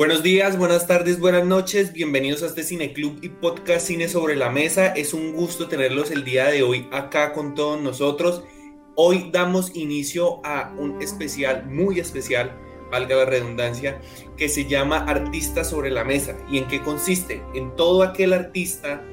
[0.00, 4.34] Buenos días, buenas tardes, buenas noches, bienvenidos a este Cine Club y podcast Cine sobre
[4.34, 4.86] la Mesa.
[4.86, 8.42] Es un gusto tenerlos el día de hoy acá con todos nosotros.
[8.94, 12.50] Hoy damos inicio a un especial, muy especial,
[12.90, 14.00] valga la redundancia,
[14.38, 16.34] que se llama Artista sobre la Mesa.
[16.50, 17.42] ¿Y en qué consiste?
[17.52, 19.04] En todo aquel artista,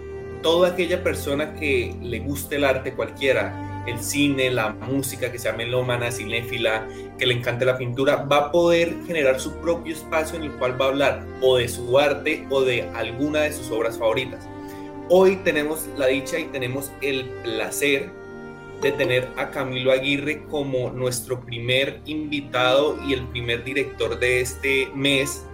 [0.42, 5.54] toda aquella persona que le guste el arte cualquiera, el cine, la música, que sea
[5.54, 10.44] melómana, cinéfila, que le encante la pintura, va a poder generar su propio espacio en
[10.44, 13.98] el cual va a hablar o de su arte o de alguna de sus obras
[13.98, 14.48] favoritas.
[15.10, 18.12] Hoy tenemos la dicha y tenemos el placer
[18.82, 24.90] de tener a Camilo Aguirre como nuestro primer invitado y el primer director de este
[24.94, 25.46] mes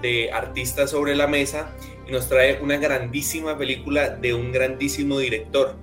[0.00, 1.70] de Artistas sobre la Mesa
[2.06, 5.76] y nos trae una grandísima película de un grandísimo director.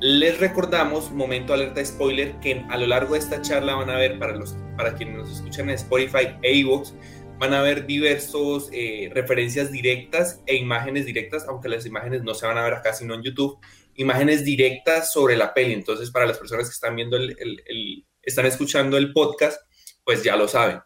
[0.00, 4.18] Les recordamos, momento alerta spoiler, que a lo largo de esta charla van a ver,
[4.18, 6.92] para, los, para quienes nos escuchan en Spotify e iVoox,
[7.38, 12.46] van a ver diversos eh, referencias directas e imágenes directas, aunque las imágenes no se
[12.46, 13.58] van a ver acá, sino en YouTube,
[13.94, 15.72] imágenes directas sobre la peli.
[15.72, 19.60] Entonces, para las personas que están viendo el, el están escuchando el podcast,
[20.04, 20.80] pues ya lo saben.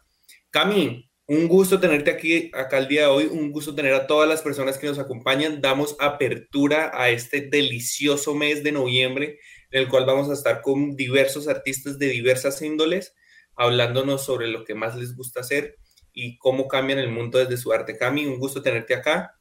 [0.49, 4.27] Cami, un gusto tenerte aquí, acá el día de hoy, un gusto tener a todas
[4.27, 5.61] las personas que nos acompañan.
[5.61, 9.37] Damos apertura a este delicioso mes de noviembre,
[9.69, 13.13] en el cual vamos a estar con diversos artistas de diversas índoles,
[13.55, 15.77] hablándonos sobre lo que más les gusta hacer
[16.13, 17.95] y cómo cambian el mundo desde su arte.
[17.95, 19.35] Cami, un gusto tenerte acá.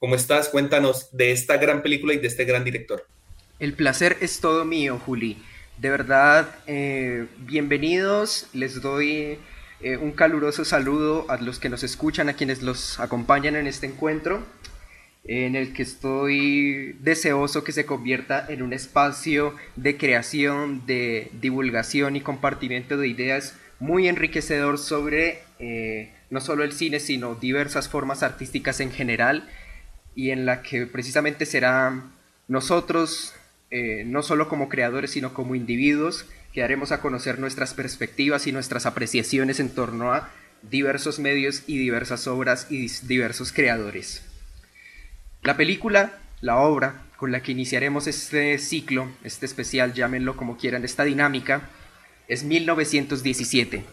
[0.00, 0.48] ¿Cómo estás?
[0.48, 3.06] Cuéntanos de esta gran película y de este gran director.
[3.60, 5.38] El placer es todo mío, Juli.
[5.76, 8.48] De verdad, eh, bienvenidos.
[8.52, 9.38] Les doy
[9.80, 13.86] eh, un caluroso saludo a los que nos escuchan, a quienes los acompañan en este
[13.86, 14.44] encuentro,
[15.24, 22.16] en el que estoy deseoso que se convierta en un espacio de creación, de divulgación
[22.16, 28.22] y compartimiento de ideas muy enriquecedor sobre eh, no solo el cine, sino diversas formas
[28.22, 29.48] artísticas en general,
[30.14, 32.02] y en la que precisamente será
[32.48, 33.34] nosotros,
[33.70, 36.26] eh, no solo como creadores, sino como individuos,
[36.58, 40.32] que daremos a conocer nuestras perspectivas y nuestras apreciaciones en torno a
[40.62, 44.24] diversos medios y diversas obras y diversos creadores.
[45.44, 50.84] La película, la obra con la que iniciaremos este ciclo, este especial, llámenlo como quieran,
[50.84, 51.70] esta dinámica,
[52.26, 53.84] es 1917,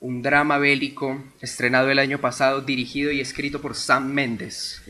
[0.00, 4.80] un drama bélico estrenado el año pasado, dirigido y escrito por Sam Mendes,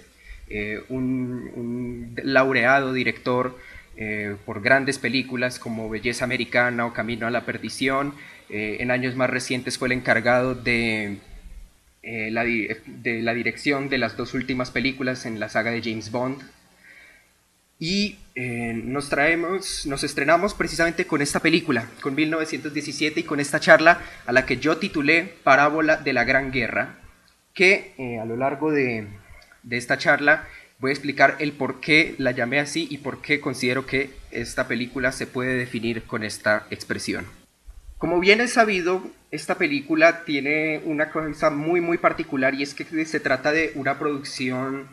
[0.47, 3.59] eh, un laureado director
[4.01, 8.15] eh, por grandes películas como Belleza Americana o Camino a la Perdición.
[8.49, 11.19] Eh, en años más recientes fue el encargado de,
[12.05, 16.13] eh, la, de la dirección de las dos últimas películas en la saga de James
[16.13, 16.41] Bond.
[17.81, 24.01] Y nos traemos, nos estrenamos precisamente con esta película, con 1917 y con esta charla
[24.27, 26.99] a la que yo titulé Parábola de la Gran Guerra,
[27.53, 29.09] que a lo largo de,
[29.63, 30.47] de esta charla
[30.78, 34.69] voy a explicar el por qué la llamé así y por qué considero que esta
[34.69, 37.26] película se puede definir con esta expresión.
[37.99, 43.05] Como bien es sabido, esta película tiene una cosa muy muy particular y es que
[43.05, 44.88] se trata de una producción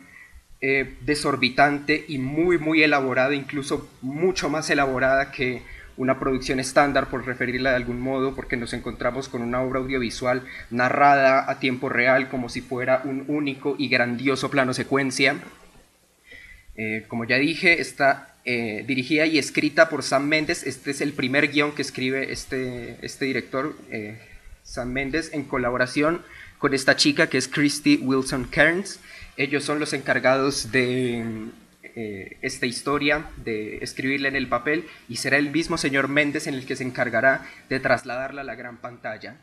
[0.60, 5.62] eh, desorbitante y muy muy elaborada, incluso mucho más elaborada que
[5.96, 10.42] una producción estándar, por referirla de algún modo, porque nos encontramos con una obra audiovisual
[10.70, 15.36] narrada a tiempo real como si fuera un único y grandioso plano secuencia
[16.76, 20.62] eh, como ya dije, está eh, dirigida y escrita por Sam Mendes.
[20.64, 24.18] Este es el primer guion que escribe este, este director, eh,
[24.62, 26.22] Sam Mendes, en colaboración
[26.58, 29.00] con esta chica que es Christy Wilson Kearns.
[29.36, 31.24] Ellos son los encargados de
[32.42, 36.66] esta historia, de escribirla en el papel, y será el mismo señor Mendes en el
[36.66, 39.38] que se encargará de trasladarla a la gran pantalla.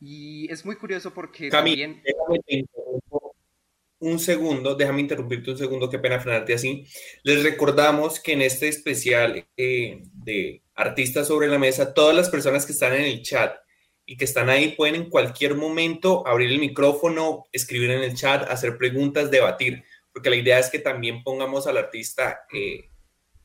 [0.00, 2.02] Y es muy curioso porque también
[3.98, 6.86] un segundo, déjame interrumpirte un segundo, qué pena frenarte así.
[7.22, 12.66] Les recordamos que en este especial eh, de Artistas sobre la Mesa, todas las personas
[12.66, 13.56] que están en el chat
[14.04, 18.48] y que están ahí pueden en cualquier momento abrir el micrófono, escribir en el chat,
[18.50, 19.82] hacer preguntas, debatir,
[20.12, 22.90] porque la idea es que también pongamos al artista eh,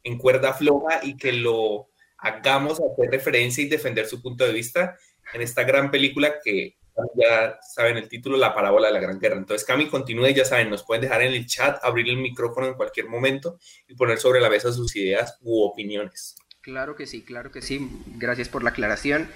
[0.03, 4.97] en cuerda floja y que lo hagamos hacer referencia y defender su punto de vista
[5.33, 6.77] en esta gran película que
[7.15, 9.37] ya saben el título, La parábola de la Gran Guerra.
[9.37, 12.73] Entonces, Cami, continúe, ya saben, nos pueden dejar en el chat, abrir el micrófono en
[12.73, 13.57] cualquier momento
[13.87, 16.35] y poner sobre la mesa sus ideas u opiniones.
[16.61, 17.89] Claro que sí, claro que sí.
[18.17, 19.29] Gracias por la aclaración.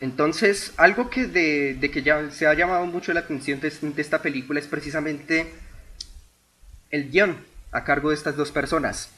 [0.00, 4.58] Entonces, algo que de, que ya se ha llamado mucho la atención de, esta película
[4.58, 5.46] es precisamente
[6.90, 9.10] el guion a cargo de estas dos personas.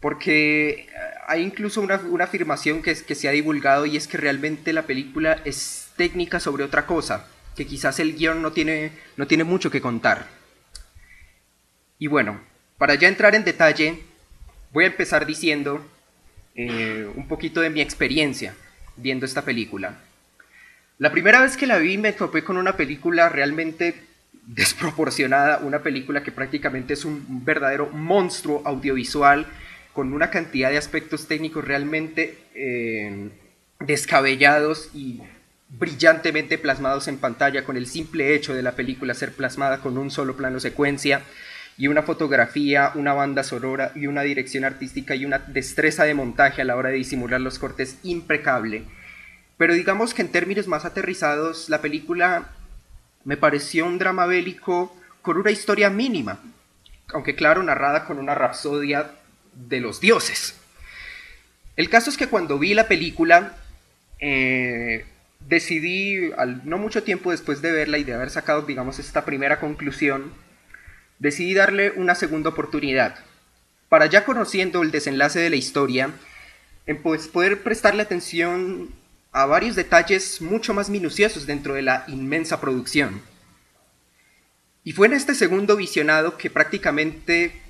[0.00, 0.88] Porque
[1.26, 5.40] hay incluso una, afirmación que, que se ha divulgado y es que realmente la película
[5.44, 7.28] es técnica sobre otra cosa.
[7.56, 10.26] que quizás el guion no tiene, no tiene mucho que contar.
[11.98, 12.38] Y bueno,
[12.76, 14.02] para ya entrar en detalle,
[14.72, 15.82] voy a empezar diciendo
[16.54, 18.54] eh, un poquito de mi experiencia
[18.96, 19.98] viendo esta película.
[20.98, 23.94] La primera vez que la vi me topé con una película realmente
[24.46, 29.46] desproporcionada, una película que prácticamente es un verdadero monstruo audiovisual
[29.92, 33.30] con una cantidad de aspectos técnicos realmente eh,
[33.80, 35.22] descabellados y
[35.68, 40.10] brillantemente plasmados en pantalla con el simple hecho de la película ser plasmada con un
[40.10, 41.22] solo plano secuencia
[41.78, 46.62] y una fotografía, una banda sonora y una dirección artística y una destreza de montaje
[46.62, 48.84] a la hora de disimular los cortes impecable.
[49.58, 52.50] Pero digamos que en términos más aterrizados, la película
[53.24, 56.40] me pareció un drama bélico con una historia mínima,
[57.08, 59.10] aunque claro, narrada con una rapsodia
[59.54, 60.58] de los dioses.
[61.76, 63.56] El caso es que cuando vi la película,
[64.18, 65.04] eh,
[65.48, 69.60] decidí, al, no mucho tiempo después de verla y de haber sacado, digamos, esta primera
[69.60, 70.32] conclusión,
[71.18, 73.18] decidí darle una segunda oportunidad.
[73.88, 76.10] Para ya conociendo el desenlace de la historia,
[76.86, 78.90] en pues, poder prestarle atención
[79.32, 83.20] a varios detalles mucho más minuciosos dentro de la inmensa producción.
[84.82, 87.60] Y fue en este segundo visionado que prácticamente,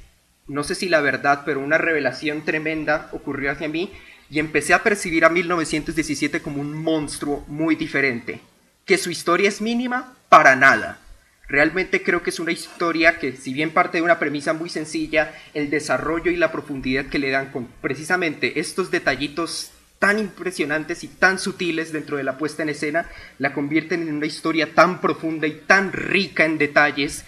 [0.46, 3.90] no sé si la verdad, pero una revelación tremenda ocurrió hacia mí
[4.30, 8.40] y empecé a percibir a 1917 como un monstruo muy diferente.
[8.84, 11.00] Que su historia es mínima, para nada.
[11.48, 15.32] Realmente creo que es una historia que, si bien parte de una premisa muy sencilla,
[15.54, 21.08] el desarrollo y la profundidad que le dan con precisamente estos detallitos tan impresionantes y
[21.08, 23.08] tan sutiles dentro de la puesta en escena,
[23.38, 27.24] la convierten en una historia tan profunda y tan rica en detalles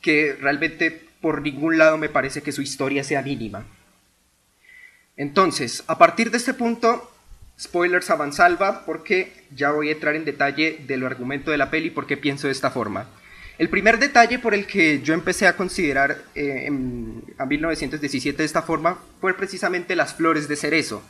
[0.00, 3.64] que realmente por ningún lado me parece que su historia sea mínima.
[5.20, 7.12] Entonces, a partir de este punto,
[7.60, 11.90] spoilers avanzalva, porque ya voy a entrar en detalle del argumento de la peli y
[11.90, 13.06] por qué pienso de esta forma.
[13.58, 16.70] El primer detalle por el que yo empecé a considerar eh,
[17.36, 21.02] a 1917 de esta forma fue precisamente las flores de cerezo.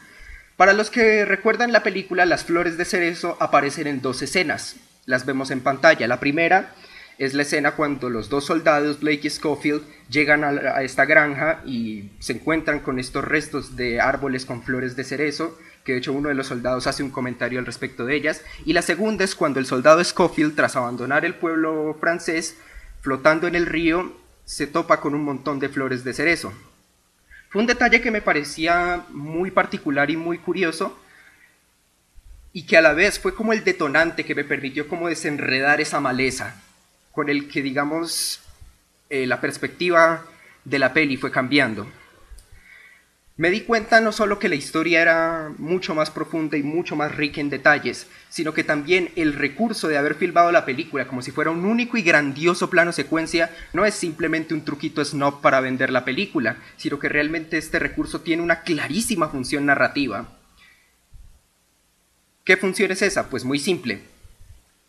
[0.56, 4.74] Para los que recuerdan la película, las flores de cerezo aparecen en dos escenas.
[5.06, 6.08] Las vemos en pantalla.
[6.08, 6.74] La primera
[7.20, 12.08] es la escena cuando los dos soldados, Blake y Schofield, llegan a, esta granja y
[12.18, 16.30] se encuentran con estos restos de árboles con flores de cerezo, que de hecho uno
[16.30, 18.40] de los soldados hace un comentario al respecto de ellas.
[18.64, 22.56] Y la segunda es cuando el soldado Schofield, tras abandonar el pueblo francés,
[23.02, 26.54] flotando en el río, se topa con un montón de flores de cerezo.
[27.50, 30.98] Fue un detalle que me parecía muy particular y muy curioso
[32.54, 36.00] y que a la vez fue como el detonante que me permitió como desenredar esa
[36.00, 36.62] maleza
[37.12, 38.40] con el que digamos
[39.08, 40.24] eh, la perspectiva
[40.64, 41.86] de la peli fue cambiando
[43.40, 47.16] me di cuenta no solo que la historia era mucho más profunda y mucho más
[47.16, 51.30] rica en detalles, sino que también el recurso de haber filmado la película como si
[51.30, 55.88] fuera un único y grandioso plano secuencia no es simplemente un truquito snob para vender
[55.88, 60.36] la película, sino que realmente este recurso tiene una clarísima función narrativa.
[62.44, 63.30] ¿Qué función es esa?
[63.30, 64.02] Pues muy simple.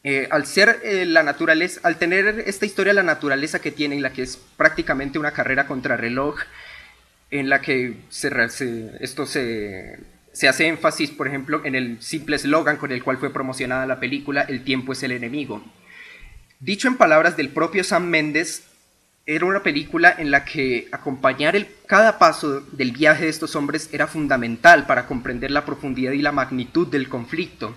[0.04, 4.12] Eh, al ser eh, la naturaleza, al tener esta historia la naturaleza que tiene, la
[4.12, 6.40] que es prácticamente una carrera contra reloj,
[7.30, 7.98] en la que
[9.00, 10.00] esto se,
[10.48, 14.42] hace énfasis, por ejemplo, en el simple eslogan con el cual fue promocionada la película,
[14.42, 15.64] El tiempo es el enemigo.
[16.60, 18.64] Dicho en palabras del propio Sam Mendes,
[19.26, 23.90] era una película en la que acompañar el, cada paso del viaje de estos hombres
[23.94, 27.74] era fundamental para comprender la profundidad y la magnitud del conflicto,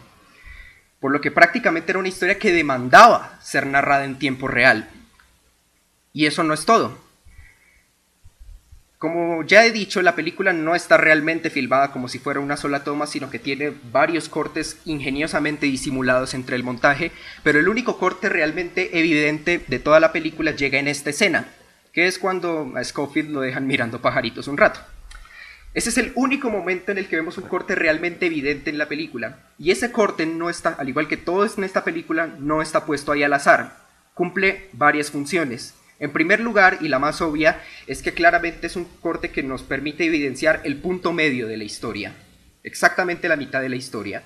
[1.05, 4.89] por lo que prácticamente era una historia que demandaba ser narrada en tiempo real.
[6.15, 6.97] Y eso no es todo.
[8.97, 12.85] Como ya he dicho, la película no está realmente filmada como si fuera una sola
[12.85, 18.31] toma, sino que tiene varios cortes ingeniosamente disimulados entre el montaje, pero el único corte
[18.31, 21.49] realmente evidente de toda la película llega en esta escena,
[21.93, 24.81] que es cuando a Scofield lo dejan mirando pajaritos un rato.
[25.75, 28.87] Ese es el único momento en el que vemos un corte realmente evidente en la
[28.87, 32.87] película, y ese corte no está, al igual que todo en esta película, no está
[32.87, 33.77] puesto ahí al azar,
[34.15, 35.75] cumple varias funciones.
[35.99, 39.65] En primer lugar, y la más obvia, es que claramente es un corte que nos
[39.65, 42.15] permite evidenciar el punto medio de la historia,
[42.63, 44.23] exactamente la mitad de la historia.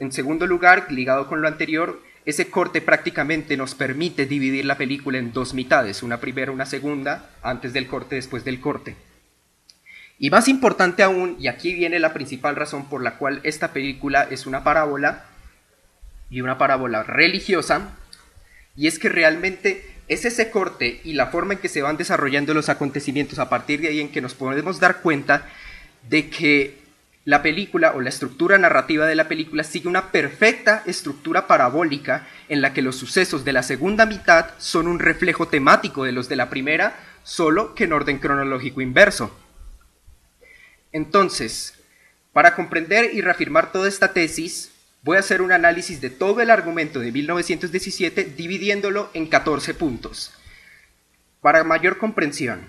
[0.00, 5.18] En segundo lugar, ligado con lo anterior, ese corte prácticamente nos permite dividir la película
[5.18, 8.96] en dos mitades, una primera, una segunda, antes del corte, después del corte.
[10.18, 14.26] Y más importante aún, y aquí viene la principal razón por la cual esta película
[14.30, 15.24] es una parábola,
[16.30, 17.90] y una parábola religiosa,
[18.74, 22.54] y es que realmente es ese corte y la forma en que se van desarrollando
[22.54, 25.48] los acontecimientos a partir de ahí en que nos podemos dar cuenta
[26.08, 26.78] de que
[27.24, 32.60] la película o la estructura narrativa de la película sigue una perfecta estructura parabólica en
[32.62, 36.36] la que los sucesos de la segunda mitad son un reflejo temático de los de
[36.36, 39.36] la primera, solo que en orden cronológico inverso.
[40.92, 41.74] Entonces,
[42.32, 44.70] para comprender y reafirmar toda esta tesis,
[45.02, 50.32] voy a hacer un análisis de todo el argumento de 1917 dividiéndolo en 14 puntos.
[51.40, 52.68] Para mayor comprensión,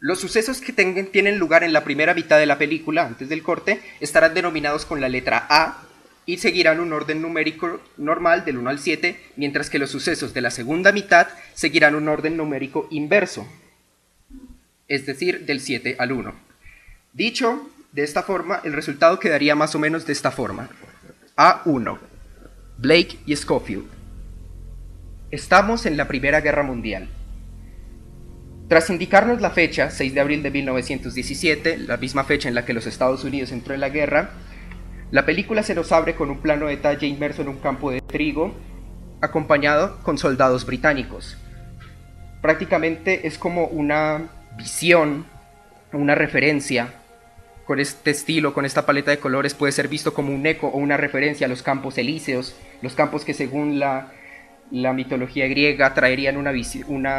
[0.00, 3.80] los sucesos que tienen lugar en la primera mitad de la película, antes del corte,
[4.00, 5.82] estarán denominados con la letra A
[6.26, 10.40] y seguirán un orden numérico normal del 1 al 7, mientras que los sucesos de
[10.40, 13.46] la segunda mitad seguirán un orden numérico inverso,
[14.88, 16.34] es decir, del 7 al 1.
[17.14, 20.68] Dicho de esta forma, el resultado quedaría más o menos de esta forma.
[21.36, 21.96] A1.
[22.76, 23.86] Blake y Schofield.
[25.30, 27.08] Estamos en la Primera Guerra Mundial.
[28.66, 32.72] Tras indicarnos la fecha, 6 de abril de 1917, la misma fecha en la que
[32.72, 34.30] los Estados Unidos entró en la guerra,
[35.12, 38.00] la película se nos abre con un plano de detalle inmerso en un campo de
[38.00, 38.52] trigo,
[39.20, 41.36] acompañado con soldados británicos.
[42.42, 45.26] Prácticamente es como una visión,
[45.92, 47.03] una referencia.
[47.66, 50.76] Con este estilo, con esta paleta de colores, puede ser visto como un eco o
[50.76, 54.12] una referencia a los campos elíseos, los campos que según la
[54.92, 56.52] mitología griega traerían una,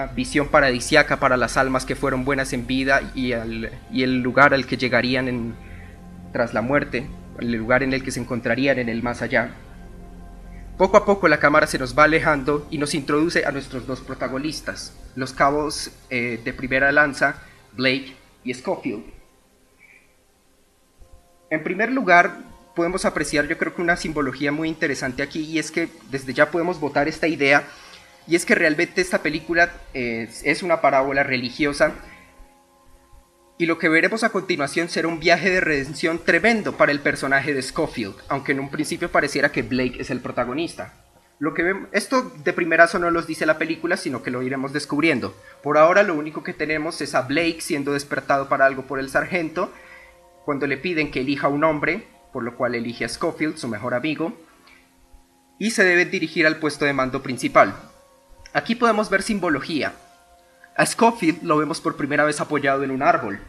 [0.07, 4.77] visión paradisiaca para las almas que fueron buenas en vida y, el lugar al que
[4.77, 5.55] llegarían
[6.31, 7.07] tras la muerte,
[7.39, 9.49] el lugar en el que se encontrarían en el más allá.
[10.77, 14.01] Poco a poco la cámara se nos va alejando y nos introduce a nuestros dos
[14.01, 17.37] protagonistas, los cabos eh, de primera lanza,
[17.75, 19.14] Blake y Schofield.
[21.55, 22.39] En primer lugar,
[22.75, 26.51] podemos apreciar yo creo que una simbología muy interesante aquí y es que desde ya
[26.51, 27.63] podemos votar esta idea
[28.27, 31.93] y es que realmente esta película es, una parábola religiosa
[33.57, 37.53] y lo que veremos a continuación será un viaje de redención tremendo para el personaje
[37.53, 41.05] de Schofield, aunque en un principio pareciera que Blake es el protagonista.
[41.39, 45.33] Lo que esto de primerazo no los dice la película, sino que lo iremos descubriendo.
[45.63, 49.09] Por ahora lo único que tenemos es a Blake siendo despertado para algo por el
[49.09, 49.71] sargento,
[50.45, 53.95] cuando le piden que elija un hombre, por lo cual elige a Schofield, su mejor
[53.95, 54.37] amigo,
[55.57, 57.73] y se debe dirigir al puesto de mando principal.
[58.53, 59.93] Aquí podemos ver simbología.
[60.77, 63.39] A Schofield lo vemos por primera vez apoyado en un árbol.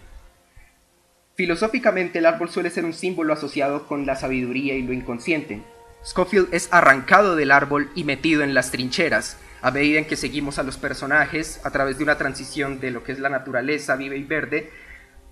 [1.35, 5.63] Filosóficamente el árbol suele ser un símbolo asociado con la sabiduría y lo inconsciente.
[6.03, 10.59] Schofield es arrancado del árbol y metido en las trincheras, a medida en que seguimos
[10.59, 14.15] a los personajes a través de una transición de lo que es la naturaleza viva
[14.15, 14.71] y verde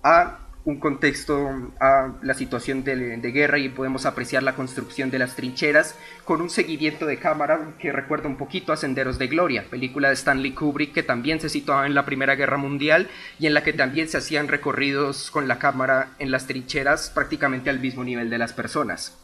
[0.03, 5.35] a un contexto a la situación de, guerra y podemos apreciar la construcción de las
[5.35, 10.07] trincheras con un seguimiento de cámara que recuerda un poquito a Senderos de Gloria, película
[10.07, 13.63] de Stanley Kubrick que también se situaba en la Primera Guerra Mundial y en la
[13.63, 18.31] que también se hacían recorridos con la cámara en las trincheras prácticamente al mismo nivel
[18.31, 19.15] de las personas.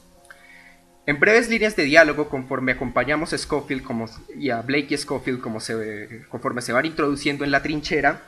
[1.08, 4.06] En breves líneas de diálogo, conforme acompañamos a Schofield como,
[4.38, 8.22] y a Blake y Schofield como se, conforme se van introduciendo en la trinchera,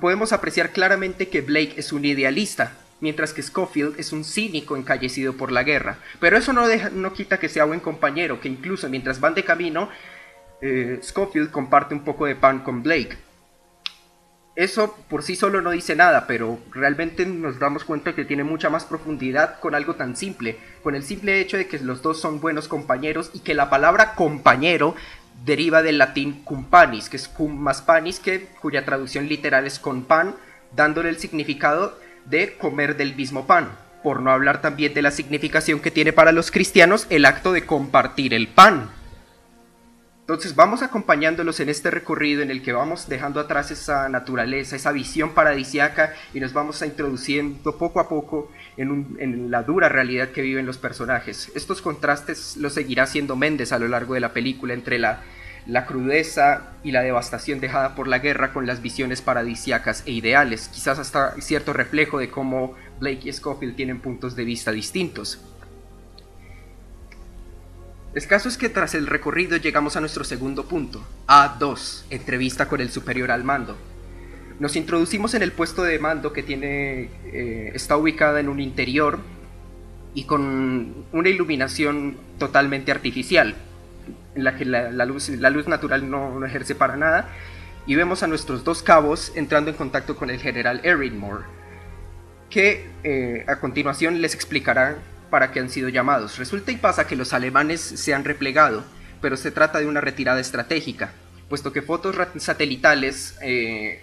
[0.00, 5.34] podemos apreciar claramente que Blake es un idealista, mientras que Schofield es un cínico encallecido
[5.34, 5.98] por la guerra.
[6.20, 9.88] Pero eso no, no quita que sea buen compañero, que incluso mientras van de camino,
[10.60, 13.16] eh, Schofield comparte un poco de pan con Blake.
[14.56, 18.70] Eso por sí solo no dice nada, pero realmente nos damos cuenta que tiene mucha
[18.70, 22.40] más profundidad con algo tan simple, con el simple hecho de que los dos son
[22.40, 24.94] buenos compañeros y que la palabra compañero
[25.44, 30.04] deriva del latín cumpanis, que es cum más panis, que, cuya traducción literal es con
[30.04, 30.34] pan,
[30.74, 33.70] dándole el significado de comer del mismo pan,
[34.02, 37.66] por no hablar también de la significación que tiene para los cristianos el acto de
[37.66, 38.90] compartir el pan.
[40.24, 44.90] Entonces vamos acompañándolos en este recorrido en el que vamos dejando atrás esa naturaleza, esa
[44.90, 50.40] visión paradisiaca y nos vamos a introduciendo poco a poco en, la dura realidad que
[50.40, 51.52] viven los personajes.
[51.54, 55.20] Estos contrastes los seguirá haciendo Méndez a lo largo de la película entre la,
[55.66, 60.68] la crudeza y la devastación dejada por la guerra con las visiones paradisiacas e ideales,
[60.68, 65.38] quizás hasta cierto reflejo de cómo Blake y Scofield tienen puntos de vista distintos.
[68.14, 72.80] El caso es que tras el recorrido llegamos a nuestro segundo punto, A2, entrevista con
[72.80, 73.76] el superior al mando.
[74.60, 79.18] Nos introducimos en el puesto de mando que tiene, eh, está ubicada en un interior
[80.14, 83.56] y con una iluminación totalmente artificial,
[84.36, 85.28] en la que la, luz,
[85.66, 87.30] natural no, ejerce para nada,
[87.84, 91.42] y vemos a nuestros dos cabos entrando en contacto con el general Erinmore,
[92.48, 94.98] que eh, a continuación les explicará
[95.30, 96.38] para que han sido llamados.
[96.38, 98.84] Resulta y pasa que los alemanes se han replegado,
[99.20, 101.12] pero se trata de una retirada estratégica,
[101.48, 104.00] puesto que fotos satelitales eh,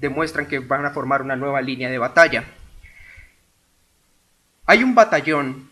[0.00, 2.44] demuestran que van a formar una nueva línea de batalla.
[4.66, 5.70] Hay un batallón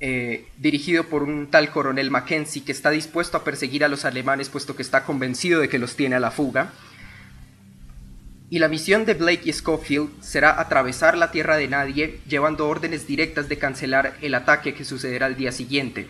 [0.00, 4.50] eh, dirigido por un tal coronel Mackenzie que está dispuesto a perseguir a los alemanes
[4.50, 6.72] puesto que está convencido de que los tiene a la fuga.
[8.50, 13.06] Y la misión de Blake y Schofield será atravesar la tierra de nadie llevando órdenes
[13.06, 16.08] directas de cancelar el ataque que sucederá al día siguiente.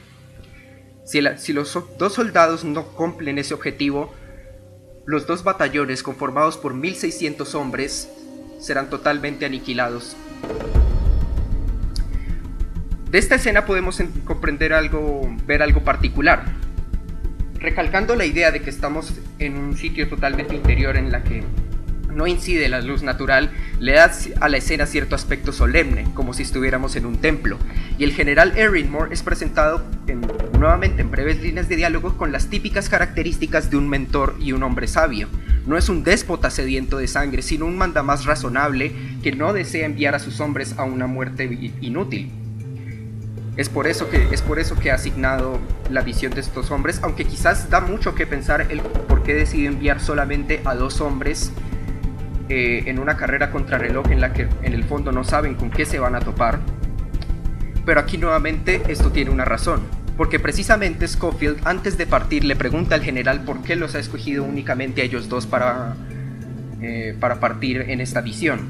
[1.04, 4.12] Si, los dos soldados no cumplen ese objetivo,
[5.06, 8.08] los dos batallones conformados por 1600 hombres
[8.58, 10.16] serán totalmente aniquilados.
[13.10, 16.46] De esta escena podemos comprender algo, ver algo particular,
[17.60, 21.44] recalcando la idea de que estamos en un sitio totalmente interior en la que
[22.14, 26.42] no incide la luz natural, le da a la escena cierto aspecto solemne, como si
[26.42, 27.58] estuviéramos en un templo.
[27.98, 28.54] Y el general
[28.88, 29.84] Moore es presentado
[30.58, 34.62] nuevamente en breves líneas de diálogo con las típicas características de un mentor y un
[34.62, 35.28] hombre sabio.
[35.66, 38.92] No es un déspota sediento de sangre, sino un mandamás razonable
[39.22, 41.44] que no desea enviar a sus hombres a una muerte
[41.80, 42.30] inútil.
[43.56, 47.00] Es por eso que, es por eso que ha asignado la visión de estos hombres,
[47.02, 51.52] aunque quizás da mucho que pensar el por qué decide enviar solamente a dos hombres
[52.48, 55.86] eh, en una carrera contrarreloj en la que en el fondo no saben con qué
[55.86, 56.60] se van a topar.
[57.86, 59.80] Pero aquí nuevamente esto tiene una razón,
[60.16, 64.44] porque precisamente Schofield antes de partir le pregunta al general por qué los ha escogido
[64.44, 65.96] únicamente a ellos dos para,
[66.80, 68.60] eh, para partir en esta visión.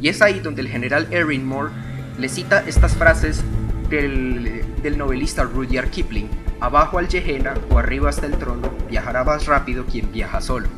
[0.00, 1.08] Y es ahí donde el general
[1.44, 1.70] Moore
[2.18, 3.44] le cita estas frases
[3.88, 6.28] del, del novelista Rudyard Kipling.
[6.60, 10.68] Abajo al Gehenna o arriba hasta el trono, viajará más rápido quien viaja solo.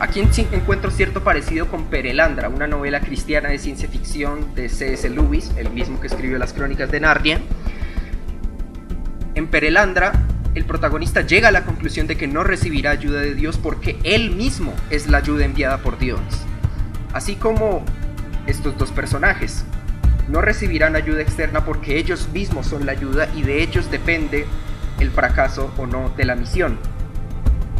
[0.00, 0.18] Aquí
[0.52, 5.10] encuentro cierto parecido con Perelandra, una novela cristiana de ciencia ficción de C.S.
[5.10, 7.38] Lewis, el mismo que escribió las crónicas de Narnia.
[9.34, 10.12] En Perelandra,
[10.54, 14.30] el protagonista llega a la conclusión de que no recibirá ayuda de Dios porque él
[14.30, 16.20] mismo es la ayuda enviada por Dios.
[17.12, 17.84] Así como
[18.46, 19.66] estos dos personajes.
[20.28, 24.46] No recibirán ayuda externa porque ellos mismos son la ayuda y de ellos depende
[24.98, 26.78] el fracaso o no de la misión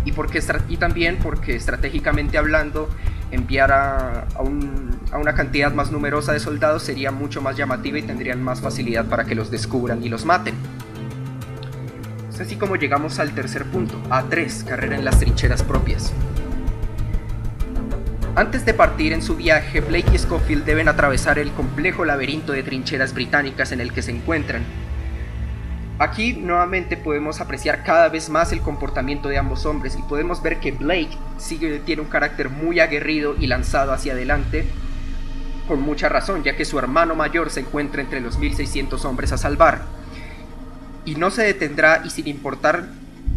[0.05, 2.89] y, porque, y también porque estratégicamente hablando,
[3.31, 8.43] enviar a, a, una cantidad más numerosa de soldados sería mucho más llamativa y tendrían
[8.43, 10.55] más facilidad para que los descubran y los maten.
[12.33, 16.13] Es así como llegamos al tercer punto, A3, carrera en las trincheras propias.
[18.37, 22.63] Antes de partir en su viaje, Blake y Schofield deben atravesar el complejo laberinto de
[22.63, 24.63] trincheras británicas en el que se encuentran,
[26.01, 30.59] Aquí nuevamente podemos apreciar cada vez más el comportamiento de ambos hombres y podemos ver
[30.59, 34.65] que Blake sigue, tiene un carácter muy aguerrido y lanzado hacia adelante,
[35.69, 39.37] con mucha razón, ya que su hermano mayor se encuentra entre los 1600 hombres a
[39.37, 39.83] salvar.
[41.05, 42.87] Y no se detendrá y sin importar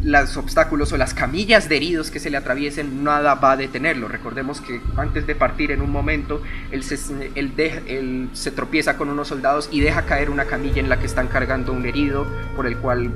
[0.03, 4.07] los obstáculos o las camillas de heridos que se le atraviesen, nada va a detenerlo.
[4.07, 9.79] Recordemos que antes de partir en un momento, él se, tropieza con unos soldados y
[9.79, 13.11] deja caer una camilla en la que están cargando un herido, por el cual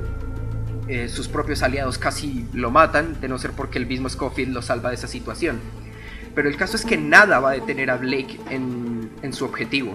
[0.88, 4.62] eh, sus propios aliados casi lo matan, de no ser porque el mismo Scofield lo
[4.62, 5.60] salva de esa situación.
[6.34, 9.92] Pero el caso es que nada va a detener a Blake en, en su objetivo.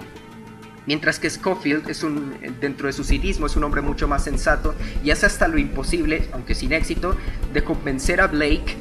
[0.86, 4.74] Mientras que Schofield es un, dentro de su cinismo es un hombre mucho más sensato
[5.02, 7.16] y hace hasta lo imposible, aunque sin éxito,
[7.52, 8.76] de convencer a Blake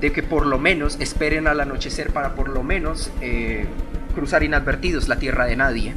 [0.00, 3.66] de que por lo menos esperen al anochecer para por lo menos eh,
[4.14, 5.94] cruzar inadvertidos la tierra de nadie.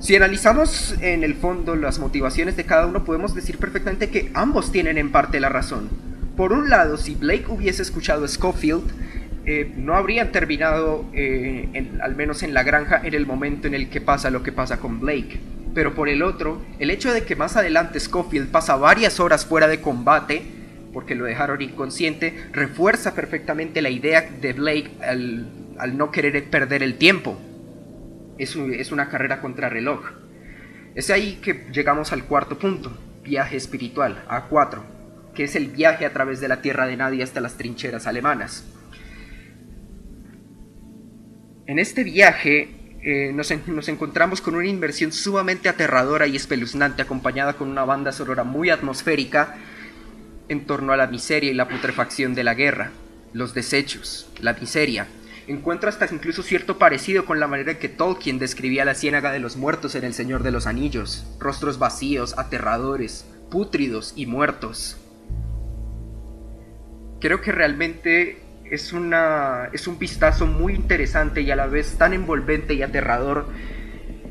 [0.00, 4.72] Si analizamos en el fondo las motivaciones de cada uno, podemos decir perfectamente que ambos
[4.72, 5.88] tienen en parte la razón.
[6.36, 8.82] Por un lado, si Blake hubiese escuchado a Schofield,
[9.44, 11.68] eh, no habrían terminado, eh,
[12.00, 14.78] al menos en la granja, en el momento en el que pasa lo que pasa
[14.78, 15.40] con Blake.
[15.74, 19.66] Pero por el otro, el hecho de que más adelante Schofield pasa varias horas fuera
[19.66, 20.42] de combate,
[20.92, 26.98] porque lo dejaron inconsciente, refuerza perfectamente la idea de Blake al, no querer perder el
[26.98, 27.40] tiempo.
[28.38, 30.04] Es, es una carrera contra reloj.
[30.94, 34.82] Es ahí que llegamos al cuarto punto, viaje espiritual, A4,
[35.34, 38.71] que es el viaje a través de la tierra de nadie hasta las trincheras alemanas.
[41.72, 42.68] En este viaje
[43.02, 43.50] eh, nos,
[43.88, 49.56] encontramos con una inversión sumamente aterradora y espeluznante, acompañada con una banda sonora muy atmosférica
[50.50, 52.90] en torno a la miseria y la putrefacción de la guerra,
[53.32, 55.06] los desechos, la miseria.
[55.46, 59.40] Encuentro hasta incluso cierto parecido con la manera en que Tolkien describía la ciénaga de
[59.40, 64.98] los muertos en El Señor de los Anillos, rostros vacíos, aterradores, pútridos y muertos.
[67.18, 68.41] Creo que realmente
[68.72, 73.46] es, una, es un vistazo muy interesante y a la vez tan envolvente y aterrador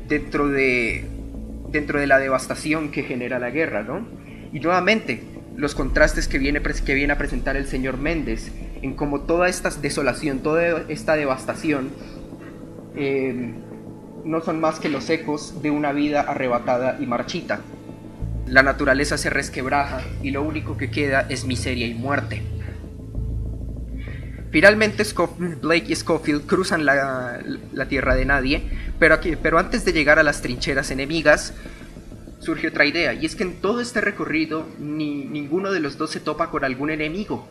[0.08, 1.04] dentro de,
[1.70, 4.04] dentro de la devastación que genera la guerra, ¿no?
[4.52, 5.22] Y nuevamente,
[5.56, 8.50] los contrastes que viene, que viene a presentar el señor Méndez
[8.82, 11.90] en cómo toda esta desolación, toda esta devastación
[12.96, 13.54] eh,
[14.24, 17.60] no son más que los ecos de una vida arrebatada y marchita.
[18.48, 22.42] La naturaleza se resquebraja y lo único que queda es miseria y muerte.
[24.52, 25.02] Finalmente
[25.62, 28.62] Blake y Schofield cruzan la, tierra de nadie,
[28.98, 31.54] pero, antes de llegar a las trincheras enemigas,
[32.38, 36.10] surge otra idea, y es que en todo este recorrido ni, ninguno de los dos
[36.10, 37.48] se topa con algún enemigo.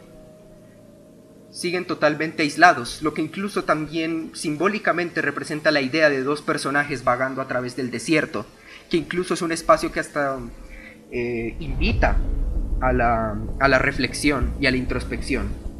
[1.49, 7.41] Siguen totalmente aislados, lo que incluso también simbólicamente representa la idea de dos personajes vagando
[7.41, 8.45] a través del desierto,
[8.91, 10.37] que incluso es un espacio que hasta
[11.11, 12.17] eh, invita
[12.79, 15.70] a la reflexión y a la introspección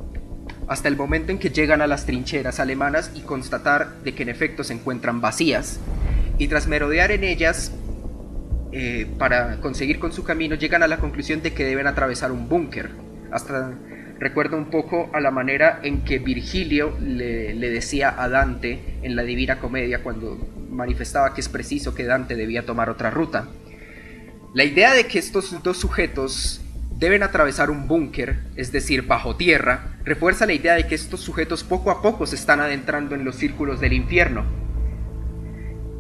[0.68, 4.30] hasta el momento en que llegan a las trincheras alemanas y constatar de que en
[4.30, 5.80] efecto se encuentran vacías.
[6.38, 7.74] Y tras merodear en ellas,
[8.72, 12.48] eh, para conseguir con su camino, llegan a la conclusión de que deben atravesar un
[12.48, 12.90] búnker.
[13.32, 13.74] Hasta
[14.20, 19.16] recuerda un poco a la manera en que Virgilio le, le decía a Dante en
[19.16, 20.38] la Divina Comedia cuando
[20.70, 23.48] manifestaba que es preciso que Dante debía tomar otra ruta.
[24.54, 26.62] La idea de que estos dos sujetos
[27.02, 31.64] deben atravesar un búnker, es decir, bajo tierra, refuerza la idea de que estos sujetos
[31.64, 34.46] poco a poco se están adentrando en los círculos del infierno.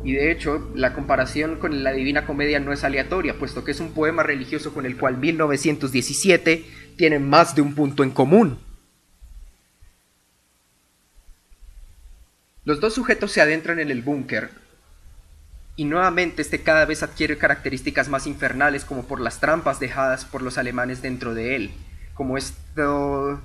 [0.03, 3.79] Y de hecho, la comparación con la Divina Comedia no es aleatoria, puesto que es
[3.79, 6.65] un poema religioso con el cual 1917
[6.97, 8.59] tiene más de un punto en común.
[12.63, 14.51] Los dos sujetos se adentran en el búnker,
[15.75, 20.41] y nuevamente este cada vez adquiere características más infernales como por las trampas dejadas por
[20.41, 21.71] los alemanes dentro de él,
[22.13, 23.41] como esto,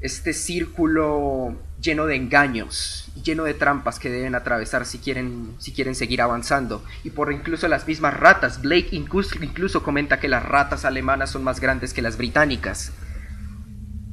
[0.00, 5.94] este círculo lleno de engaños, lleno de trampas que deben atravesar si quieren, si quieren
[5.94, 8.62] seguir avanzando, y por incluso las mismas ratas.
[8.62, 12.92] Blake incluso, incluso comenta que las ratas alemanas son más grandes que las británicas.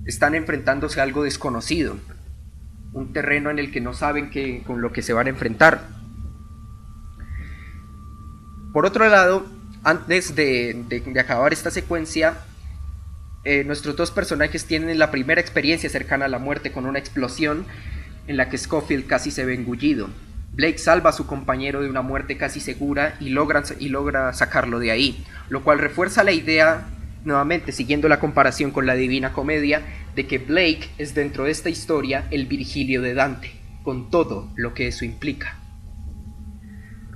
[0.05, 1.97] Están enfrentándose a algo desconocido,
[2.91, 4.31] un terreno en el que no saben
[4.63, 6.02] con lo que se van a enfrentar.
[8.73, 9.45] Por otro lado,
[9.83, 10.83] antes de,
[11.19, 12.39] acabar esta secuencia,
[13.43, 17.67] eh, nuestros dos personajes tienen la primera experiencia cercana a la muerte con una explosión
[18.25, 20.09] en la que Scofield casi se ve engullido.
[20.53, 24.89] Blake salva a su compañero de una muerte casi segura y, y logra sacarlo de
[24.89, 26.87] ahí, lo cual refuerza la idea,
[27.25, 29.83] nuevamente siguiendo la comparación con la Divina Comedia,
[30.15, 33.51] de que Blake es dentro de esta historia el Virgilio de Dante,
[33.83, 35.62] con todo lo que eso implica.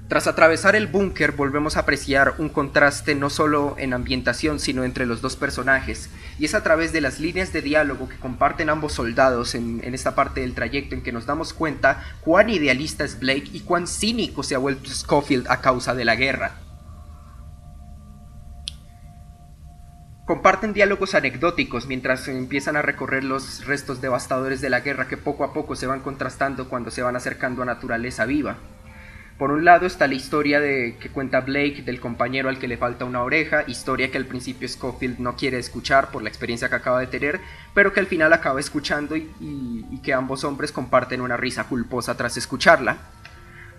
[0.08, 5.06] Tras atravesar el búnker volvemos a apreciar un contraste no solo en ambientación sino entre
[5.06, 8.94] los dos personajes, y es a través de las líneas de diálogo que comparten ambos
[8.94, 13.50] soldados en, esta parte del trayecto en que nos damos cuenta cuán idealista es Blake
[13.52, 16.56] y cuán cínico se ha vuelto Schofield a causa de la guerra.
[20.26, 25.44] Comparten diálogos anecdóticos mientras empiezan a recorrer los restos devastadores de la guerra que poco
[25.44, 28.58] a poco se van contrastando cuando se van acercando a naturaleza viva.
[29.38, 32.76] Por un lado está la historia de, que cuenta Blake del compañero al que le
[32.76, 36.76] falta una oreja, historia que al principio Schofield no quiere escuchar por la experiencia que
[36.76, 37.40] acaba de tener,
[37.76, 42.38] pero que al final acaba escuchando y, que ambos hombres comparten una risa culposa tras
[42.38, 42.98] escucharla.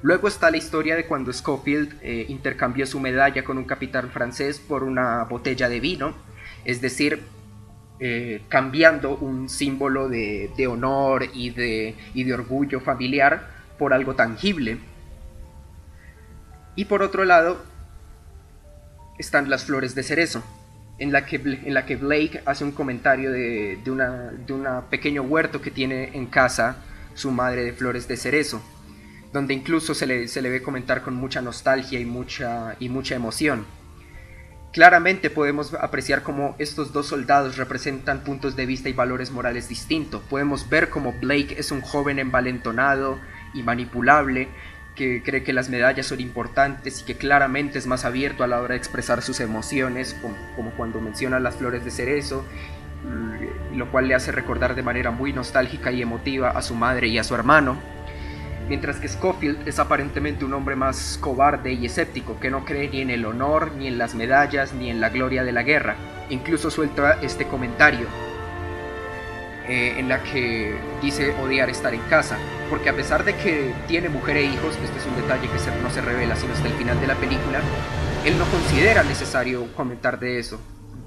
[0.03, 4.61] Luego está la historia de cuando Schofield eh, intercambió su medalla con un capitán francés
[4.61, 6.15] por una botella de vino,
[6.65, 7.23] es decir,
[7.99, 14.79] eh, cambiando un símbolo de, honor y de orgullo familiar por algo tangible.
[16.79, 17.59] Y por otro lado
[19.19, 20.45] están las flores de cerezo,
[21.01, 25.61] en la que, en la que Blake hace un comentario de, de un pequeño huerto
[25.61, 26.77] que tiene en casa
[27.15, 28.63] su madre de flores de cerezo,
[29.33, 33.17] donde incluso se le, se le ve comentar con mucha nostalgia y mucha, y mucha
[33.17, 33.67] emoción.
[34.73, 40.23] Claramente podemos apreciar cómo estos dos soldados representan puntos de vista y valores morales distintos.
[40.31, 43.19] Podemos ver cómo Blake es un joven envalentonado
[43.53, 44.47] y manipulable,
[44.99, 48.61] que cree que las medallas son importantes y que claramente es más abierto a la
[48.61, 50.17] hora de expresar sus emociones,
[50.57, 52.45] como, cuando menciona las flores de cerezo,
[53.05, 57.07] mm, lo cual le hace recordar de manera muy nostálgica y emotiva a su madre
[57.07, 57.79] y a su hermano.
[58.69, 63.01] Mientras que Schofield es aparentemente un hombre más cobarde y escéptico, que no cree ni
[63.01, 65.95] en el honor, ni en las medallas, ni en la gloria de la guerra.
[66.29, 68.09] Incluso suelta este comentario
[69.69, 72.37] eh, en la que dice odiar estar en casa,
[72.69, 75.91] porque a pesar de que tiene mujer e hijos, este es un detalle que no
[75.91, 77.61] se revela sino hasta el final de la película,
[78.25, 80.61] él no considera necesario comentar de eso,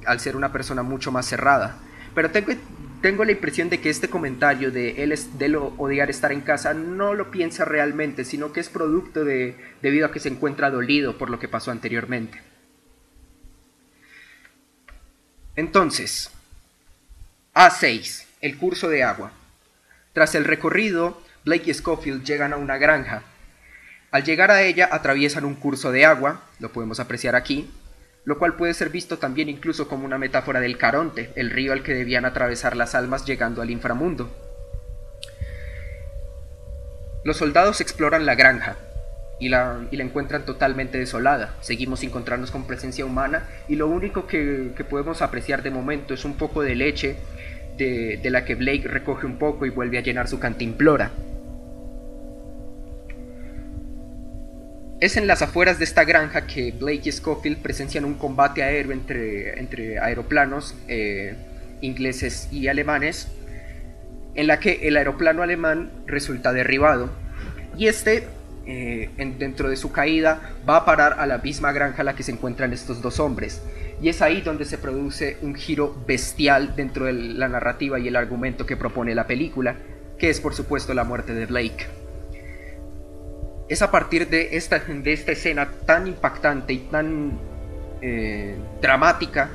[0.06, 1.78] al ser una persona mucho más cerrada.
[2.16, 2.54] Pero tengo,
[3.02, 6.42] tengo la impresión de que este comentario de él es de lo odiar estar en
[6.42, 10.70] casa no lo piensa realmente, sino que es producto de debido a que se encuentra
[10.70, 12.42] dolido por lo que pasó anteriormente.
[15.56, 16.32] Entonces,
[17.54, 19.32] A6 el curso de agua.
[20.14, 23.24] Tras el recorrido, Blake y Schofield llegan a una granja.
[24.12, 27.72] Al llegar a ella atraviesan un curso de agua, lo podemos apreciar aquí,
[28.26, 31.82] lo cual puede ser visto también incluso como una metáfora del Caronte, el río al
[31.82, 34.30] que debían atravesar las almas llegando al inframundo.
[37.24, 38.76] Los soldados exploran la granja
[39.40, 41.56] y la, encuentran totalmente desolada.
[41.62, 46.26] Seguimos sin encontrarnos con presencia humana y lo único que, podemos apreciar de momento es
[46.26, 47.16] un poco de leche
[47.78, 51.12] de, de la que Blake recoge un poco y vuelve a llenar su cantimplora.
[55.02, 58.92] Es en las afueras de esta granja que Blake y Schofield presencian un combate aéreo
[58.92, 61.36] entre, entre aeroplanos eh,
[61.82, 63.28] ingleses y alemanes
[64.36, 67.10] en la que el aeroplano alemán resulta derribado.
[67.76, 68.28] Y este
[68.68, 69.10] eh,
[69.40, 72.34] dentro de su caída va a parar a la misma granja en la que se
[72.34, 73.64] encuentran estos dos hombres.
[74.04, 78.16] Y es ahí donde se produce un giro bestial dentro de la narrativa y el
[78.16, 79.78] argumento que propone la película
[80.20, 82.01] que es por supuesto la muerte de Blake
[83.72, 87.40] es a partir de esta, de esta escena tan impactante y tan
[88.02, 89.50] eh, dramática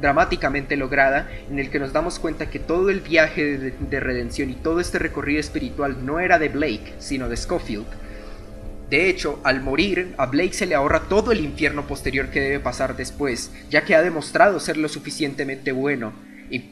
[0.00, 4.54] dramáticamente lograda en el que nos damos cuenta que todo el viaje de, redención y
[4.54, 7.86] todo este recorrido espiritual no era de Blake, sino de Schofield.
[8.90, 12.58] De hecho, al morir, a Blake se le ahorra todo el infierno posterior que debe
[12.58, 16.12] pasar después, ya que ha demostrado ser lo suficientemente bueno.
[16.50, 16.64] Y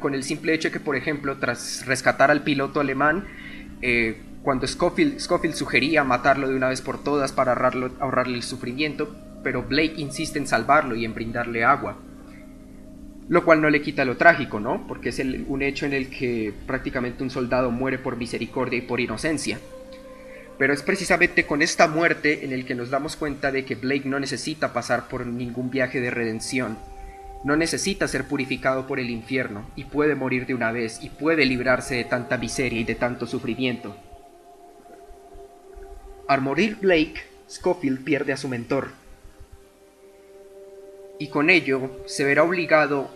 [0.00, 3.26] con el simple hecho de que, por ejemplo, tras rescatar al piloto alemán,
[3.82, 9.62] eh, cuando Scofield, sugería matarlo de una vez por todas para ahorrarle el sufrimiento, pero
[9.62, 11.96] Blake insiste en salvarlo y en brindarle agua.
[13.28, 14.84] Lo cual no le quita lo trágico, ¿no?
[14.88, 19.00] Porque es un hecho en el que prácticamente un soldado muere por misericordia y por
[19.00, 19.60] inocencia.
[20.58, 24.08] Pero es precisamente con esta muerte en el que nos damos cuenta de que Blake
[24.08, 26.78] no necesita pasar por ningún viaje de redención.
[27.44, 31.46] No necesita ser purificado por el infierno y puede morir de una vez y puede
[31.46, 33.96] librarse de tanta miseria y de tanto sufrimiento.
[36.32, 38.88] Al morir Blake, Scofield pierde a su mentor,
[41.18, 43.10] y con ello se verá obligado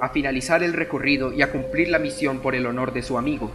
[0.00, 3.50] a, finalizar el recorrido y a cumplir la misión por el honor de su amigo.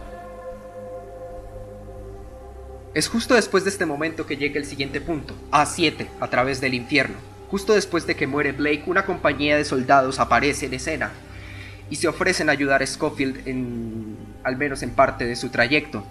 [2.92, 6.74] Es justo después de este momento que llega el siguiente punto, A7, a través del
[6.74, 7.16] infierno.
[7.50, 11.12] Justo después de que muere Blake, una compañía de soldados aparece en escena
[11.88, 16.04] y se ofrecen a ayudar a Schofield en, al menos en parte de su trayecto.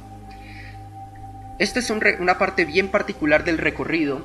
[1.60, 4.22] Esta es una parte bien particular del recorrido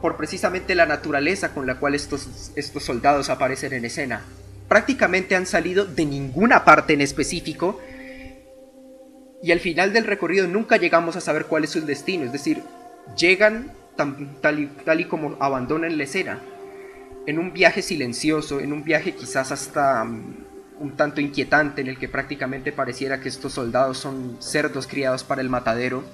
[0.00, 4.22] por precisamente la naturaleza con la cual estos, estos soldados aparecen en escena.
[4.68, 7.80] Prácticamente han salido de ninguna parte en específico
[9.42, 12.62] y al final del recorrido nunca llegamos a saber cuál es su destino, es decir,
[13.16, 16.40] llegan tal, y, tal y como abandonan la escena,
[17.26, 20.44] en un viaje silencioso, en un viaje quizás hasta mm,
[20.78, 25.40] un tanto inquietante en el que prácticamente pareciera que estos soldados son cerdos criados para
[25.40, 26.04] el matadero.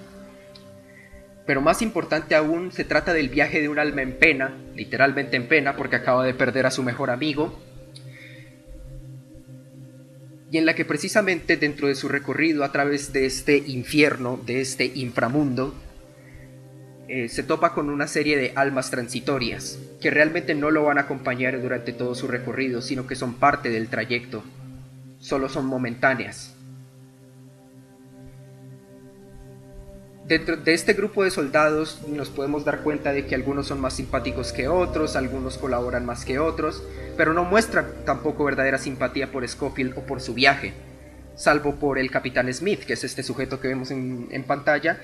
[1.46, 5.48] Pero más importante aún, se trata del viaje de un alma en pena, literalmente en
[5.48, 7.58] pena porque acaba de perder a su mejor amigo,
[10.50, 14.60] y en la que precisamente dentro de su recorrido a través de este infierno, de
[14.60, 15.74] este inframundo,
[17.10, 21.02] eh, se topa con una serie de almas transitorias, que realmente no lo van a
[21.02, 24.42] acompañar durante todo su recorrido, sino que son parte del trayecto,
[25.18, 26.54] solo son momentáneas.
[30.30, 33.94] dentro de este grupo de soldados nos podemos dar cuenta de que algunos son más
[33.94, 36.84] simpáticos que otros, algunos colaboran más que otros,
[37.16, 40.72] pero no muestran tampoco verdadera simpatía por Scofield o por su viaje,
[41.34, 45.02] salvo por el capitán Smith, que es este sujeto que vemos en, pantalla,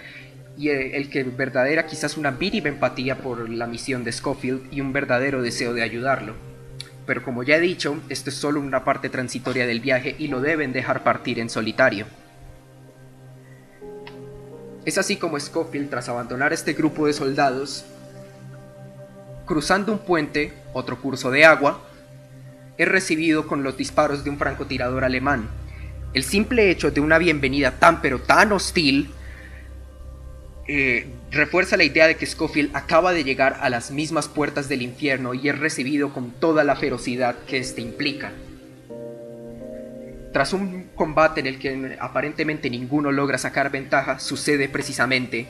[0.59, 4.93] y el, que verdadera quizás una mínima empatía por la misión de Scofield y un
[4.93, 6.35] verdadero deseo de ayudarlo.
[7.07, 10.41] Pero como ya he dicho, esto es solo una parte transitoria del viaje y lo
[10.41, 12.07] deben dejar partir en solitario.
[14.85, 17.85] Es así como Scofield, tras abandonar este grupo de soldados,
[19.45, 21.83] cruzando un puente, otro curso de agua,
[22.79, 25.49] es recibido con los disparos de un francotirador alemán.
[26.13, 29.11] El simple hecho de una bienvenida tan pero tan hostil
[30.69, 34.83] eh, refuerza la idea de que Scofield acaba de llegar a las mismas puertas del
[34.83, 38.33] infierno y es recibido con toda la ferocidad que éste implica.
[40.33, 45.47] Tras un combate en el que aparentemente ninguno logra sacar ventaja, sucede precisamente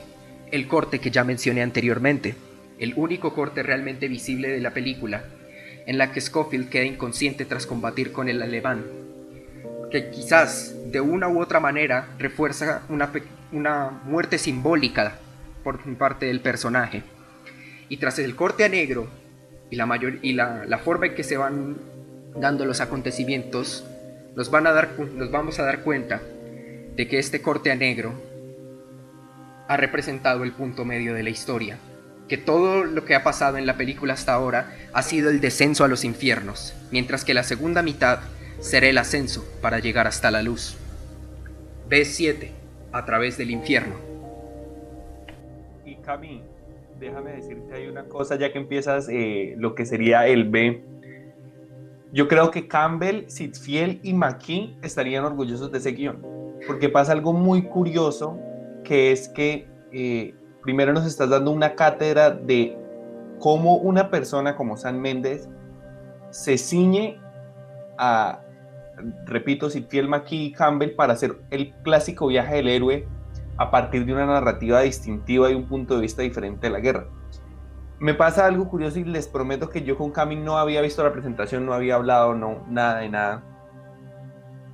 [0.51, 2.35] el corte que ya mencioné anteriormente,
[2.79, 5.25] el único corte realmente visible de la película,
[5.87, 8.85] en la que Scofield queda inconsciente tras combatir con el alemán,
[9.91, 13.11] que quizás de una u otra manera refuerza una,
[13.51, 15.15] una muerte simbólica
[15.63, 17.03] por parte del personaje.
[17.89, 19.07] Y tras el corte a negro
[19.69, 21.77] y, la, mayor, y la, la forma en que se van
[22.35, 23.85] dando los acontecimientos,
[24.35, 26.21] nos, van a dar, nos vamos a dar cuenta
[26.95, 28.13] de que este corte a negro
[29.67, 31.77] ha representado el punto medio de la historia,
[32.27, 35.83] que todo lo que ha pasado en la película hasta ahora ha sido el descenso
[35.83, 38.19] a los infiernos, mientras que la segunda mitad
[38.59, 40.77] será el ascenso para llegar hasta la luz.
[41.89, 42.49] B7,
[42.91, 43.95] a través del infierno.
[45.85, 46.41] Y Cami,
[46.99, 50.83] déjame decirte hay una cosa ya que empiezas eh, lo que sería el B.
[52.11, 56.21] Yo creo que Campbell, Sitfiel y McKee estarían orgullosos de ese guion,
[56.65, 58.39] porque pasa algo muy curioso,
[58.83, 62.77] que es que eh, primero nos estás dando una cátedra de
[63.39, 65.47] cómo una persona como San Méndez
[66.31, 67.19] se ciñe
[67.97, 68.41] a,
[69.25, 73.07] repito, Sitfiel, McKee y Campbell para hacer el clásico viaje del héroe
[73.57, 77.07] a partir de una narrativa distintiva y un punto de vista diferente de la guerra.
[77.99, 81.11] Me pasa algo curioso y les prometo que yo con Cami no había visto la
[81.11, 83.43] presentación, no había hablado, no, nada de nada.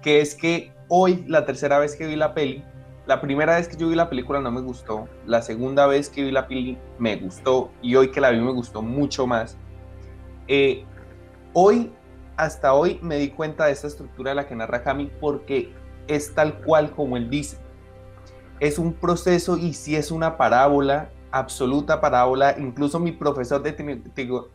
[0.01, 2.65] Que es que hoy, la tercera vez que vi la peli,
[3.05, 6.23] la primera vez que yo vi la película no me gustó, la segunda vez que
[6.23, 9.57] vi la peli me gustó y hoy que la vi me gustó mucho más.
[10.47, 10.83] Eh,
[11.53, 11.93] hoy,
[12.37, 15.73] hasta hoy, me di cuenta de esta estructura de la que narra Cami porque
[16.07, 17.57] es tal cual como él dice
[18.63, 22.55] es un proceso y si es una parábola, absoluta parábola.
[22.57, 23.73] Incluso mi profesor de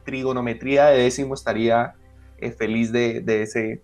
[0.02, 1.94] trigonometría de décimo estaría
[2.38, 3.82] eh, feliz de, ese,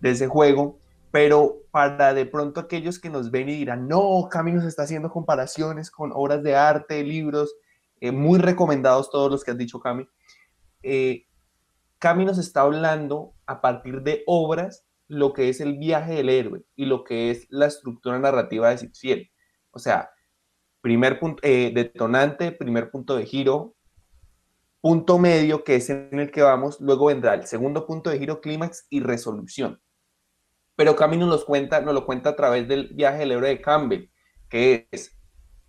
[0.00, 0.78] de ese juego.
[1.10, 5.10] Pero para de pronto aquellos que nos ven y dirán, no, Cami nos está haciendo
[5.10, 7.54] comparaciones con obras de arte, libros,
[8.00, 10.08] eh, muy recomendados todos los que has dicho, Cami.
[10.82, 11.26] Eh,
[11.98, 16.64] Cami nos está hablando a partir de obras lo que es el viaje del héroe
[16.74, 19.30] y lo que es la estructura narrativa de Fiel.
[19.70, 20.10] O sea,
[20.80, 23.76] primer punto, eh, detonante, primer punto de giro,
[24.80, 28.40] punto medio, que es en el que vamos, luego vendrá el segundo punto de giro,
[28.40, 29.80] clímax y resolución.
[30.76, 34.10] Pero Camino nos cuenta, nos lo cuenta a través del viaje del héroe de Campbell,
[34.48, 35.18] que es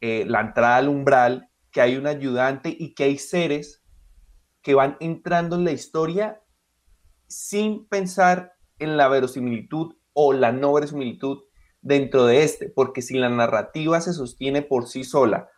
[0.02, 3.84] eh, la entrada al umbral, que hay un ayudante y que hay seres
[4.62, 6.42] que van entrando en la historia
[7.28, 11.44] sin pensar en la verosimilitud o la no verosimilitud
[11.82, 15.50] dentro de este, porque si la narrativa se sostiene por sí sola,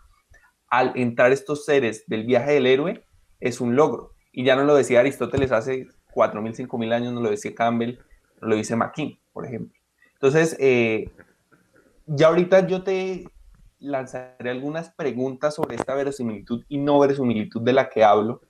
[0.69, 3.03] al entrar estos seres del viaje del héroe,
[3.39, 4.13] es un logro.
[4.31, 7.97] Y ya no lo decía Aristóteles hace 4.000, 5.000 años, no lo decía Campbell,
[8.41, 9.73] no lo dice McKean, por ejemplo.
[10.13, 11.09] Entonces, eh,
[12.05, 13.25] ya ahorita yo te
[13.79, 18.41] lanzaré algunas preguntas sobre esta verosimilitud y no verosimilitud de la que hablo,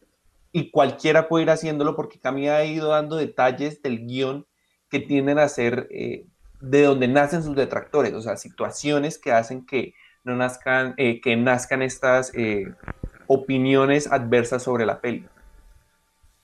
[0.52, 4.46] y cualquiera puede ir haciéndolo porque Camila ha ido dando detalles del guion
[4.90, 6.26] que tienden a ser eh,
[6.60, 11.36] de donde nacen sus detractores, o sea, situaciones que hacen que no nazcan, eh, que
[11.36, 12.74] nazcan estas eh,
[13.28, 15.26] opiniones adversas sobre la peli.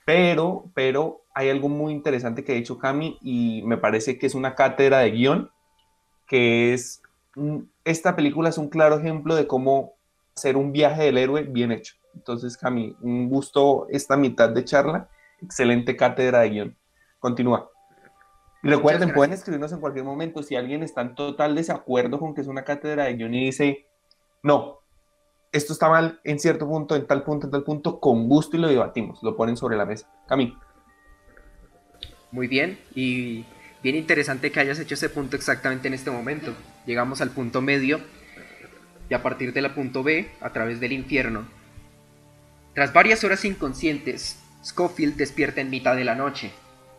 [0.05, 4.35] Pero, pero hay algo muy interesante que ha dicho Cami y me parece que es
[4.35, 5.51] una cátedra de guion,
[6.27, 7.01] que es,
[7.83, 9.95] esta película es un claro ejemplo de cómo
[10.35, 11.95] hacer un viaje del héroe bien hecho.
[12.15, 15.09] Entonces, Cami, un gusto esta mitad de charla,
[15.41, 16.77] excelente cátedra de guion.
[17.19, 17.69] Continúa.
[18.63, 22.41] Y recuerden, pueden escribirnos en cualquier momento si alguien está en total desacuerdo con que
[22.41, 23.85] es una cátedra de guion y dice,
[24.41, 24.79] no,
[25.51, 28.59] esto está mal en cierto punto, en tal punto, en tal punto, con gusto y
[28.59, 30.09] lo debatimos, lo ponen sobre la mesa.
[30.27, 30.59] Camilo.
[32.31, 33.45] Muy bien, y
[33.83, 36.53] bien interesante que hayas hecho ese punto exactamente en este momento.
[36.85, 37.99] Llegamos al punto medio
[39.09, 41.45] y a partir de la punto B, a través del infierno.
[42.75, 46.51] Tras varias horas inconscientes, Schofield despierta en mitad de la noche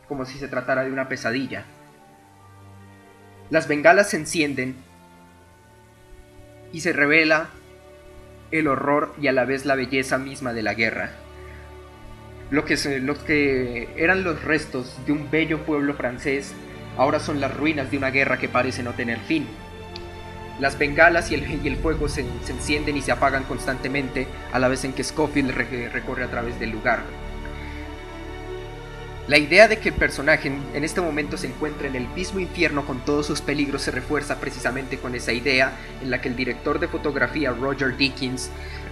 [0.09, 1.65] como si se tratara de una pesadilla.
[3.51, 4.75] Las bengalas se encienden
[6.73, 7.51] y se revela
[8.53, 11.11] el horror y a la vez la belleza misma de la guerra.
[12.51, 12.77] Lo que,
[13.27, 16.55] que eran los restos de un bello pueblo francés
[16.97, 19.47] ahora son las ruinas de una guerra que parece no tener fin.
[20.59, 24.95] Las bengalas y el, fuego se, encienden y se apagan constantemente a la vez en
[24.95, 27.01] que Scofield recorre a través del lugar.
[29.29, 32.87] La idea de que el personaje en este momento se encuentre en el mismo infierno
[32.87, 36.79] con todos sus peligros se refuerza precisamente con esa idea en la que el director
[36.79, 38.51] de fotografía Roger Dickens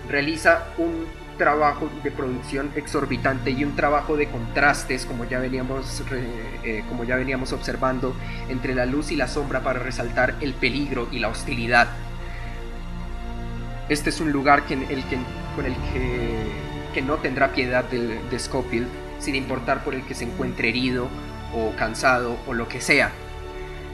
[0.09, 1.07] realiza un
[1.37, 7.17] trabajo de producción exorbitante y un trabajo de contrastes como ya veníamos eh, como ya
[7.17, 8.15] veníamos observando
[8.49, 11.89] entre la luz y la sombra para resaltar el peligro y la hostilidad
[13.89, 15.19] este es un lugar que, el que,
[15.55, 16.47] con el que,
[16.95, 21.09] que no tendrá piedad de, de Scofield sin importar por el que se encuentre herido
[21.55, 23.11] o cansado o lo que sea.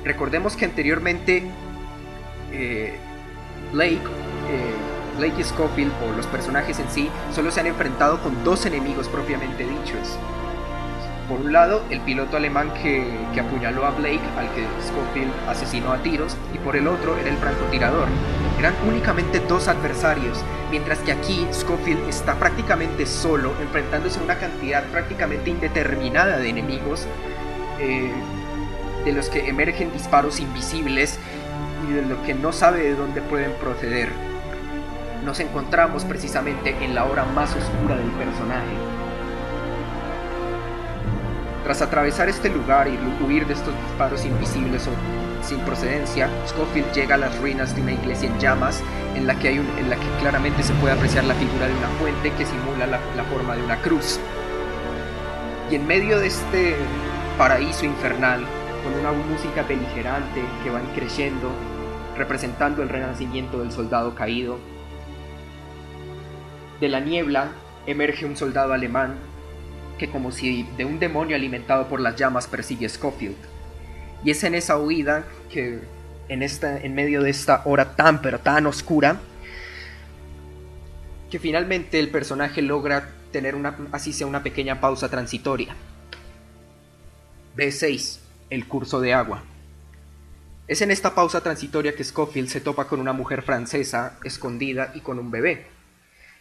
[0.04, 1.44] Recordemos que anteriormente
[2.52, 2.96] eh,
[3.72, 3.98] Blake, eh,
[5.20, 9.06] Blake y Scofield o los personajes en sí solo se han enfrentado con dos enemigos
[9.06, 10.18] propiamente dichos.
[11.28, 13.04] Por un lado, el piloto alemán que,
[13.38, 17.36] apuñaló a Blake, al que Scofield asesinó a tiros, y por el otro era el
[17.36, 18.08] francotirador,
[18.58, 20.38] eran únicamente dos adversarios,
[20.70, 27.06] mientras que aquí Scofield está prácticamente solo, enfrentándose a una cantidad prácticamente indeterminada de enemigos,
[27.78, 28.10] eh,
[29.04, 31.18] de los que emergen disparos invisibles
[31.88, 34.29] y de lo que no sabe de dónde pueden proceder.
[35.24, 38.74] Nos encontramos precisamente en la hora más oscura del personaje.
[41.62, 47.16] Tras atravesar este lugar y huir de estos disparos invisibles o sin procedencia, Scofield llega
[47.16, 48.82] a las ruinas de una iglesia en llamas
[49.14, 51.88] en la que, hay en la que claramente se puede apreciar la figura de una
[52.00, 54.18] fuente que simula la, la forma de una cruz.
[55.70, 56.76] Y en medio de este
[57.36, 58.44] paraíso infernal,
[58.82, 61.50] con una música beligerante que va creciendo,
[62.16, 64.58] representando el renacimiento del soldado caído,
[66.80, 67.52] de la niebla
[67.86, 69.16] emerge un soldado alemán
[69.98, 73.36] que como si de un demonio alimentado por las llamas persigue a Schofield.
[74.24, 75.80] Y es en esa huida que
[76.28, 79.20] en, esta, en medio de esta hora tan pero tan oscura
[81.30, 85.74] que finalmente el personaje logra tener una, así sea una pequeña pausa transitoria.
[87.56, 88.18] B6.
[88.48, 89.44] El curso de agua.
[90.66, 95.00] Es en esta pausa transitoria que Schofield se topa con una mujer francesa escondida y
[95.00, 95.66] con un bebé.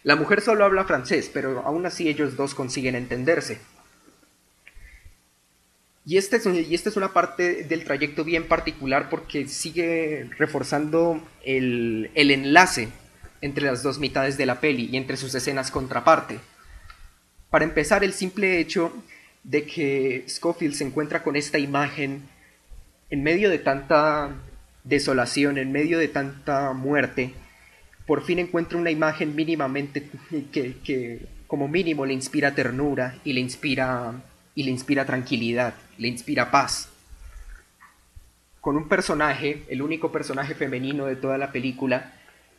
[0.02, 3.58] La mujer solo habla francés, pero aún así ellos dos consiguen entenderse.
[6.06, 12.88] Y esta es una parte del trayecto bien particular porque sigue reforzando el, el enlace
[13.42, 16.40] entre las dos mitades de la peli y entre sus escenas contraparte.
[17.50, 18.92] Para empezar, el simple hecho
[19.44, 22.22] de que Scofield se encuentra con esta imagen
[23.10, 24.30] en medio de tanta
[24.84, 27.34] desolación, en medio de tanta muerte,
[28.10, 30.10] por fin encuentra una imagen mínimamente
[30.50, 34.14] que, como mínimo le inspira ternura y le inspira
[34.56, 36.88] y le inspira tranquilidad, le inspira paz.
[38.60, 42.14] Con un personaje, el único personaje femenino de toda la película,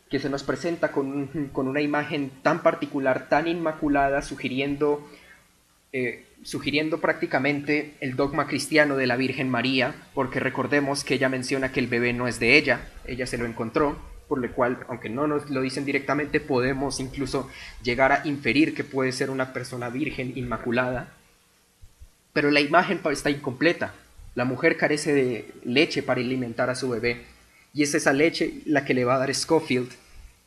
[0.08, 5.06] que se nos presenta con, con una imagen tan particular, tan inmaculada, sugiriendo,
[5.92, 11.72] eh, sugiriendo prácticamente el dogma cristiano de la Virgen María, porque recordemos que ella menciona
[11.72, 15.10] que el bebé no es de ella, ella se lo encontró, por lo cual, aunque
[15.10, 17.50] no nos lo dicen directamente, podemos incluso
[17.82, 21.12] llegar a inferir que puede ser una persona virgen, inmaculada.
[22.32, 23.92] Pero la imagen está incompleta.
[24.34, 27.26] La mujer carece de leche para alimentar a su bebé,
[27.74, 29.90] y es esa leche la que le va a dar Schofield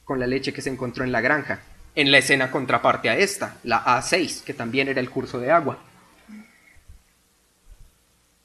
[0.03, 1.59] con la leche que se encontró en la granja,
[1.93, 5.77] en la escena contraparte a esta, la A6, que también era el curso de agua.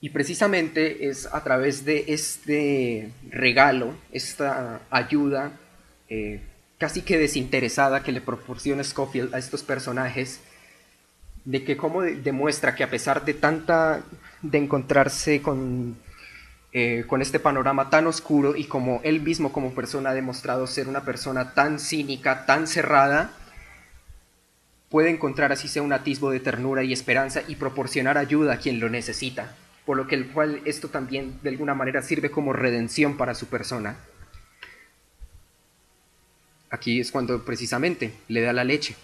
[0.02, 5.52] Y precisamente es a través de este regalo, esta ayuda
[6.08, 6.40] eh,
[6.78, 10.40] casi que desinteresada que le proporciona Scofield a estos personajes,
[11.44, 14.02] de que como demuestra que a pesar de tanta,
[14.40, 15.98] de encontrarse con,
[16.72, 20.88] eh, con este panorama tan oscuro y como él mismo como persona ha demostrado ser
[20.88, 23.32] una persona tan cínica, tan cerrada,
[24.88, 28.80] puede encontrar así sea un atisbo de ternura y esperanza y proporcionar ayuda a quien
[28.80, 29.54] lo necesita
[29.90, 33.48] por lo que el cual esto también de alguna manera sirve como redención para su
[33.48, 33.96] persona.
[36.70, 38.94] Aquí es cuando precisamente le da la leche.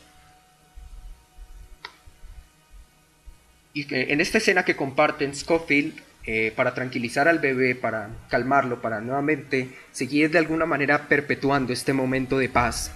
[3.75, 9.01] Y en esta escena que comparten Scofield, eh, para tranquilizar al bebé, para calmarlo, para
[9.01, 12.93] nuevamente seguir de alguna manera perpetuando este momento de paz,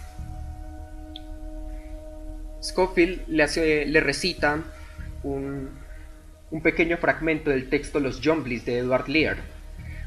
[2.63, 4.63] Scofield le recita
[5.25, 5.80] un,
[6.51, 9.37] un pequeño fragmento del texto Los Jumblies de Edward Lear.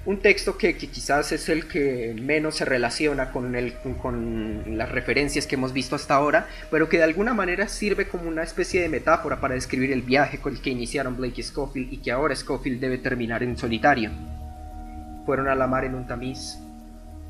[0.05, 5.47] Un texto que, quizás es el que menos se relaciona con, el, con las referencias
[5.47, 8.89] que hemos visto hasta ahora, pero que de alguna manera sirve como una especie de
[8.89, 12.35] metáfora para describir el viaje con el que iniciaron Blake y Scofield y que ahora
[12.35, 14.11] Scofield debe terminar en solitario.
[15.25, 16.57] Fueron a la mar en un tamiz.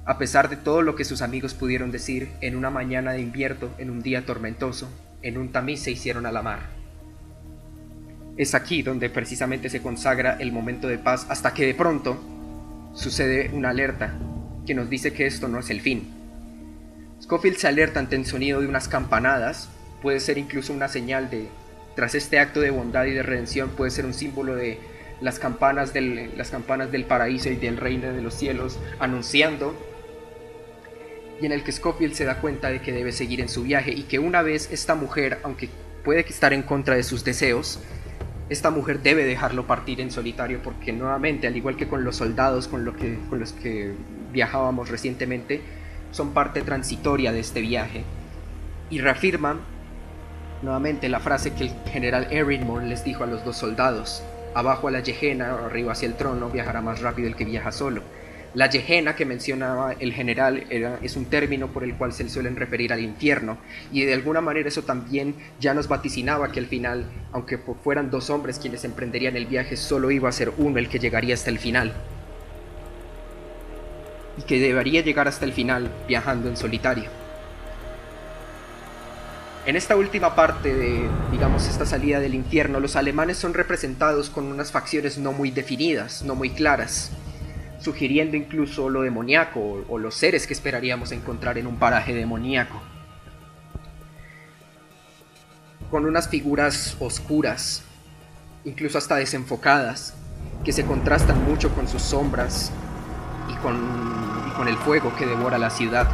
[0.06, 3.70] A pesar de todo lo que sus amigos pudieron decir, en una mañana de invierno,
[3.78, 4.92] en un día tormentoso,
[5.22, 6.83] en un tamiz se hicieron a la mar.
[8.36, 12.20] Es aquí donde precisamente se consagra el momento de paz hasta que de pronto
[12.96, 14.18] sucede una alerta
[14.66, 16.10] que nos dice que esto no es el fin.
[17.22, 19.70] Scofield se alerta ante el sonido de unas campanadas,
[20.02, 21.48] puede ser incluso una señal de,
[21.96, 24.80] tras este acto de bondad y de redención, puede ser un símbolo de
[25.22, 29.76] las campanas del, las campanas del paraíso y del reino de los cielos anunciando,
[31.40, 33.92] y en el que Scofield se da cuenta de que debe seguir en su viaje
[33.92, 35.70] y que una vez esta mujer, aunque
[36.04, 37.80] puede estar en contra de sus deseos,
[38.54, 42.68] esta mujer debe dejarlo partir en solitario porque nuevamente, al igual que con los soldados
[42.68, 43.94] con, los que
[44.32, 45.62] viajábamos recientemente,
[46.12, 48.04] son parte transitoria de este viaje.
[48.90, 49.60] Y reafirman
[50.62, 54.24] nuevamente la frase que el general Erinmore les dijo a los dos soldados.
[54.54, 58.04] Abajo a la yejena, arriba hacia el trono, viajará más rápido el que viaja solo.
[58.56, 62.30] La yejena que mencionaba el general era, es un término por el cual se le
[62.30, 63.58] suelen referir al infierno.
[63.92, 68.30] Y de alguna manera eso también ya nos vaticinaba que al final, aunque fueran dos
[68.30, 71.58] hombres quienes emprenderían el viaje, solo iba a ser uno el que llegaría hasta el
[71.58, 71.94] final.
[74.38, 77.10] Y que debería llegar hasta el final viajando en solitario.
[79.66, 84.46] En esta última parte de, digamos, esta salida del infierno, los alemanes son representados con
[84.46, 87.12] unas facciones no muy definidas, no muy claras
[87.84, 92.82] sugiriendo incluso lo demoníaco o, los seres que esperaríamos encontrar en un paraje demoníaco.
[95.92, 97.84] Con unas figuras oscuras,
[98.64, 100.14] incluso hasta desenfocadas,
[100.64, 102.72] que se contrastan mucho con sus sombras
[103.50, 106.10] y con, con el fuego que devora la ciudad.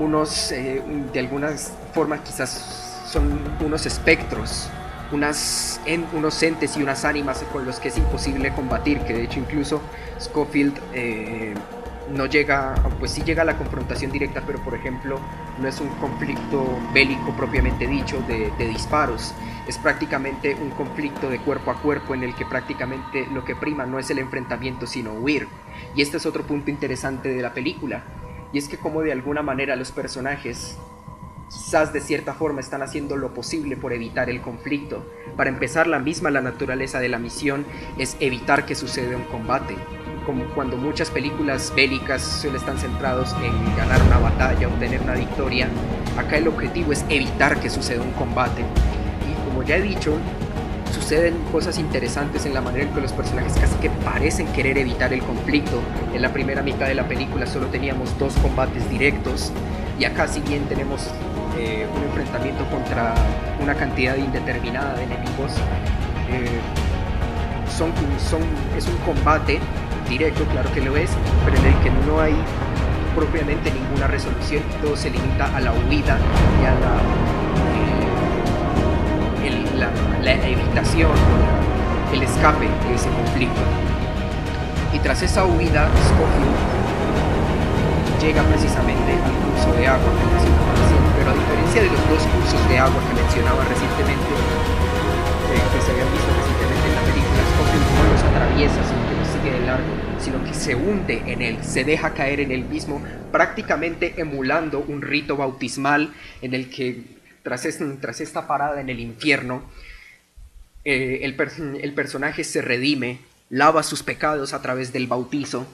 [0.00, 1.50] Unos, eh, de alguna
[1.94, 4.68] forma quizás son unos espectros
[5.12, 5.80] unas,
[6.12, 9.80] unos entes y unas ánimas con los que es imposible combatir, que de hecho incluso
[10.20, 11.54] Schofield eh,
[12.14, 15.18] no llega, pues sí llega a la confrontación directa, pero por ejemplo
[15.58, 19.34] no es un conflicto bélico propiamente dicho de, de, disparos,
[19.66, 23.84] es prácticamente un conflicto de cuerpo a cuerpo en el que prácticamente lo que prima
[23.86, 25.48] no es el enfrentamiento sino huir.
[25.94, 28.02] Y este es otro punto interesante de la película,
[28.52, 30.78] y es que como de alguna manera los personajes
[31.48, 35.04] quizás de cierta forma están haciendo lo posible por evitar el conflicto.
[35.36, 37.64] Para empezar, la misma la naturaleza de la misión
[37.96, 39.76] es evitar que suceda un combate.
[40.26, 45.68] Como cuando muchas películas bélicas suelen estar centrados en ganar una batalla, obtener una victoria,
[46.18, 48.60] acá el objetivo es evitar que suceda un combate.
[48.60, 50.18] Y como ya he dicho,
[50.92, 55.14] suceden cosas interesantes en la manera en que los personajes casi que parecen querer evitar
[55.14, 55.80] el conflicto.
[56.12, 59.50] En la primera mitad de la película solo teníamos dos combates directos
[59.98, 61.10] y acá si bien tenemos
[61.58, 63.14] eh, un enfrentamiento contra
[63.60, 65.52] una cantidad indeterminada de enemigos.
[66.30, 66.60] Eh,
[67.76, 68.42] son, son,
[68.76, 69.58] es un combate
[70.08, 71.10] directo, claro que lo es,
[71.44, 72.34] pero en el que no hay
[73.14, 76.18] propiamente ninguna resolución, todo se limita a la huida
[76.62, 76.96] y a la,
[80.32, 81.10] eh, evitación,
[82.12, 83.60] el escape de ese conflicto.
[84.92, 86.77] Y tras esa huida, Scofield
[88.20, 90.12] llega precisamente al curso de agua
[91.18, 94.28] pero a diferencia de los dos cursos de agua que mencionaba recientemente,
[95.50, 99.14] eh, que se habían visto recientemente en la película, Scofield no los atraviesa, sino que
[99.18, 102.64] los sigue de largo, sino que se hunde en él, se deja caer en él
[102.64, 103.02] mismo,
[103.32, 106.12] prácticamente emulando un rito bautismal
[106.42, 107.02] en el que
[107.42, 107.66] tras,
[108.00, 109.62] tras esta parada en el infierno,
[110.84, 111.36] eh, el,
[111.82, 113.18] el personaje se redime,
[113.50, 115.66] lava sus pecados a través del bautizo,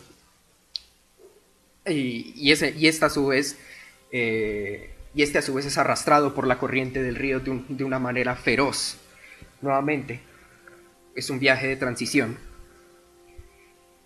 [3.03, 3.09] a
[4.17, 7.99] eh, y este a su vez es arrastrado por la corriente del río de, una
[7.99, 8.99] manera feroz.
[9.61, 10.21] Nuevamente,
[11.15, 12.37] es un viaje de transición.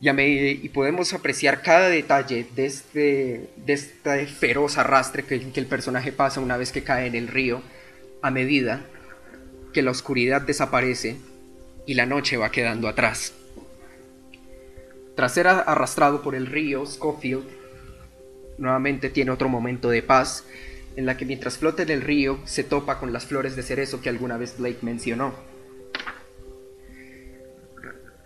[0.00, 6.12] Y, y podemos apreciar cada detalle de este, este feroz arrastre que, que el personaje
[6.12, 7.62] pasa una vez que cae en el río,
[8.22, 8.82] a medida
[9.72, 11.16] que la oscuridad desaparece
[11.86, 13.32] y la noche va quedando atrás.
[15.16, 17.57] Tras ser arrastrado por el río, Schofield
[18.58, 20.44] nuevamente tiene otro momento de paz
[20.96, 24.00] en la que mientras flota en el río se topa con las flores de cerezo
[24.00, 25.32] que alguna vez Blake mencionó.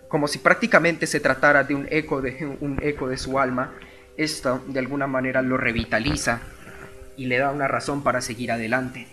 [0.08, 3.74] Como si prácticamente se tratara de un eco de, un eco de su alma,
[4.16, 6.40] esto de alguna manera lo revitaliza
[7.16, 9.06] y le da una razón para seguir adelante.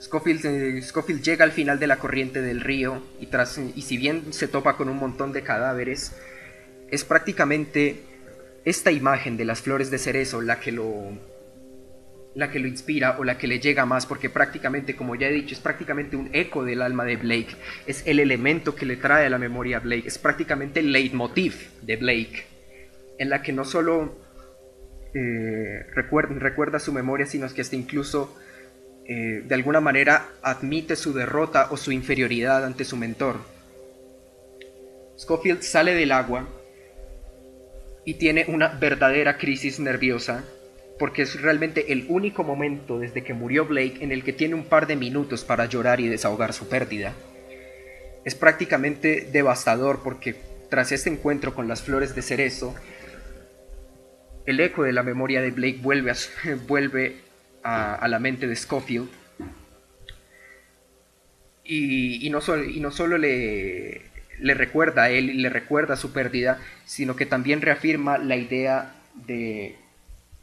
[0.00, 3.96] Scofield, eh, Scofield, llega al final de la corriente del río y, tras, y si
[3.96, 6.14] bien se topa con un montón de cadáveres,
[6.90, 8.02] es prácticamente
[8.64, 11.12] esta imagen de las flores de cerezo la que lo
[12.34, 15.32] la que lo inspira o la que le llega más, porque prácticamente, como ya he
[15.32, 17.56] dicho, es prácticamente un eco del alma de Blake,
[17.86, 21.54] es el elemento que le trae a la memoria a Blake, es prácticamente el leitmotiv
[21.80, 22.44] de Blake,
[23.18, 24.18] en la que no solo
[25.14, 28.36] eh, recuerda, su memoria, sino que hasta incluso
[29.06, 33.36] eh, de alguna manera admite su derrota o su inferioridad ante su mentor.
[35.16, 36.46] Schofield sale del agua
[38.06, 40.44] y tiene una verdadera crisis nerviosa
[40.98, 44.64] porque es realmente el único momento desde que murió Blake en el que tiene un
[44.64, 47.12] par de minutos para llorar y desahogar su pérdida.
[48.24, 50.36] Es prácticamente devastador porque
[50.70, 52.74] tras este encuentro con las flores de cerezo,
[54.46, 56.14] el eco de la memoria de Blake vuelve a,
[56.66, 57.16] vuelve
[57.64, 59.08] a, la mente de Schofield
[61.64, 62.38] y, no,
[62.68, 64.02] y no solo le,
[64.40, 68.94] le recuerda a él y le recuerda su pérdida, sino que también reafirma la idea
[69.26, 69.76] de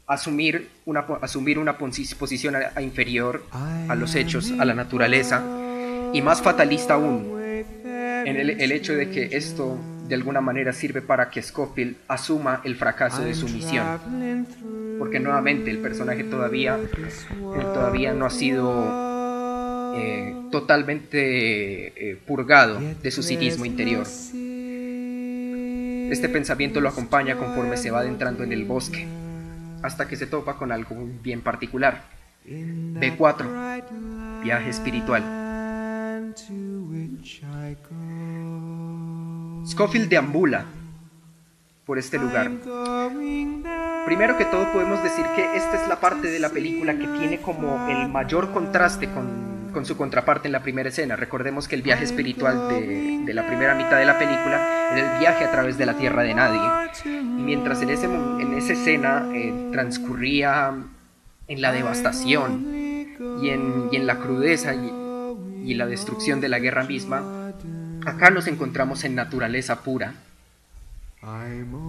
[0.06, 5.42] asumir una, asumir una posición inferior a los hechos, a la naturaleza,
[6.12, 7.34] y más fatalista aún,
[8.24, 9.78] en el, hecho de que esto
[10.08, 14.46] de alguna manera sirve para que Scofield asuma el fracaso de su misión.
[14.98, 16.78] Porque nuevamente el personaje todavía,
[17.74, 19.13] todavía no ha sido
[19.96, 24.06] eh, totalmente eh, purgado de su cinismo interior.
[26.10, 29.06] Este pensamiento lo acompaña conforme se va adentrando en el bosque,
[29.82, 32.02] hasta que se topa con algo bien particular.
[32.46, 35.22] B4, viaje espiritual.
[39.66, 40.66] Scofield deambula
[41.86, 42.50] por este lugar.
[44.04, 47.40] Primero que todo podemos decir que esta es la parte de la película que tiene
[47.40, 49.53] como el mayor contraste con,
[49.84, 51.16] su contraparte en la primera escena.
[51.16, 55.44] Recordemos que el viaje espiritual de, la primera mitad de la película era el viaje
[55.44, 56.60] a través de la tierra de nadie.
[57.04, 60.74] Y mientras en, ese, en esa escena eh, transcurría
[61.48, 62.64] en la devastación
[63.42, 64.92] y en, y en la crudeza y,
[65.64, 67.52] y la destrucción de la guerra misma,
[68.06, 70.14] acá nos encontramos en naturaleza pura.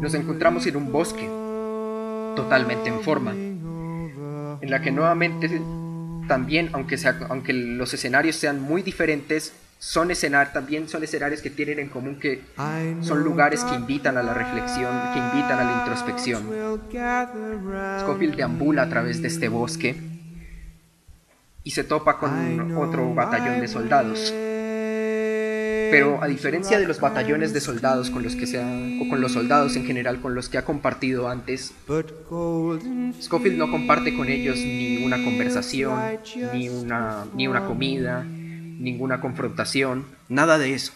[0.02, 1.28] Nos encontramos en un bosque,
[2.36, 5.62] totalmente en forma, en la que nuevamente
[6.28, 11.50] también, aunque, sea, aunque los escenarios sean muy diferentes, son escenarios, también son escenarios que
[11.50, 12.42] tienen en común que
[13.02, 16.44] son lugares que invitan a la reflexión, que invitan a la introspección.
[18.02, 19.96] Scofield deambula a través de este bosque
[21.64, 24.34] y se topa con otro batallón de soldados.
[25.92, 29.34] Pero a diferencia de los batallones de soldados con los que se o con los
[29.34, 31.74] soldados en general con los que ha compartido antes,
[33.22, 36.00] Scofield no comparte con ellos ni una conversación,
[36.54, 40.94] ni una, ni una comida, ninguna confrontación, nada de eso.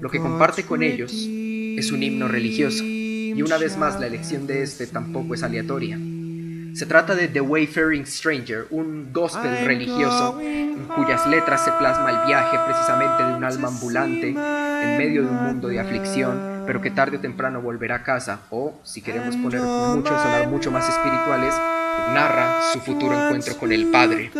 [0.00, 4.46] Lo que comparte con ellos es un himno religioso, y una vez más la elección
[4.46, 5.98] de este tampoco es aleatoria.
[6.74, 12.26] Se trata de The Wayfaring Stranger, un gospel religioso en cuyas letras se plasma el
[12.26, 16.90] viaje precisamente de un alma ambulante en medio de un mundo de aflicción, pero que
[16.90, 21.54] tarde o temprano volverá a casa, o, si queremos poner mucho, sonar mucho más espirituales,
[22.14, 24.30] narra su futuro encuentro con el Padre.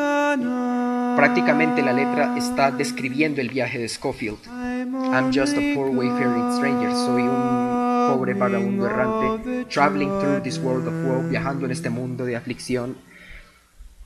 [1.17, 4.39] Prácticamente la letra está describiendo el viaje de Schofield.
[4.47, 7.70] I'm just a poor wayfaring stranger, soy un
[8.11, 12.97] pobre vagabundo errante, traveling through this world of woe, viajando en este mundo de aflicción.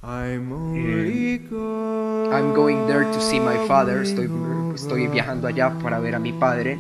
[0.07, 1.41] Eh,
[2.31, 4.29] I'm going there to see my father, estoy,
[4.75, 6.79] estoy viajando allá para ver a mi padre.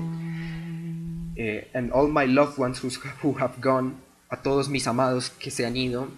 [1.36, 3.94] Eh, and all my loved ones who have gone,
[4.30, 6.08] a todos mis amados que se han ido.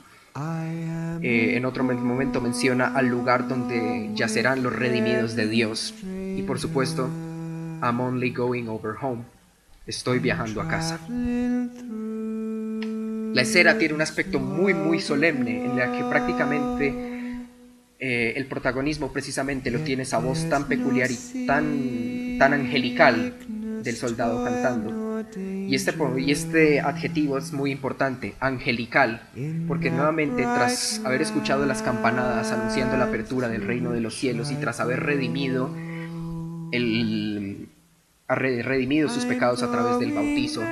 [1.22, 5.94] Eh, en otro momento menciona al lugar donde yacerán los redimidos de Dios.
[6.04, 7.08] Y por supuesto,
[7.82, 9.35] I'm only going over home.
[9.86, 10.98] Estoy viajando a casa.
[13.34, 17.16] La escena tiene un aspecto muy muy solemne en la que prácticamente
[17.98, 23.34] eh, el protagonismo precisamente lo tiene esa voz tan peculiar y tan, tan angelical
[23.82, 25.06] del soldado cantando.
[25.36, 29.28] Y este, y este adjetivo es muy importante, angelical,
[29.66, 34.50] porque nuevamente tras haber escuchado las campanadas anunciando la apertura del reino de los cielos
[34.50, 35.74] y tras haber redimido
[36.72, 37.68] el,
[38.28, 40.62] ha redimido sus pecados a través del bautizo.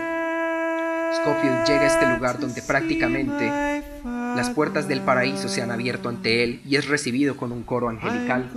[1.14, 6.42] Scofield llega a este lugar donde prácticamente las puertas del paraíso se han abierto ante
[6.42, 8.50] él y es recibido con un coro angelical.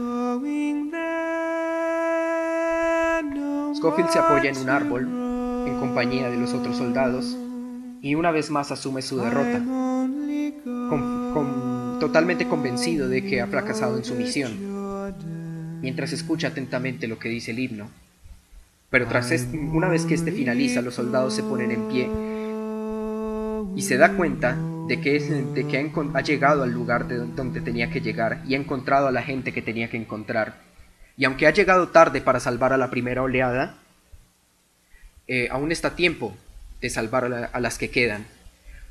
[3.76, 5.04] Scofield se apoya en un árbol
[5.68, 7.38] en compañía de los otros soldados
[8.02, 9.62] y una vez más asume su derrota,
[12.00, 17.52] totalmente convencido de que ha fracasado en su misión, mientras escucha atentamente lo que dice
[17.52, 18.07] el himno.
[18.90, 22.10] Pero tras una vez que este finaliza, los soldados se ponen en pie
[23.76, 24.58] y se da cuenta
[24.88, 28.58] de que, de que ha, llegado al lugar de donde tenía que llegar y ha
[28.58, 30.62] encontrado a la gente que tenía que encontrar.
[31.18, 33.78] Y aunque ha llegado tarde para salvar a la primera oleada,
[35.28, 36.38] eh, aún está tiempo
[36.80, 38.26] de salvar a, a las que quedan.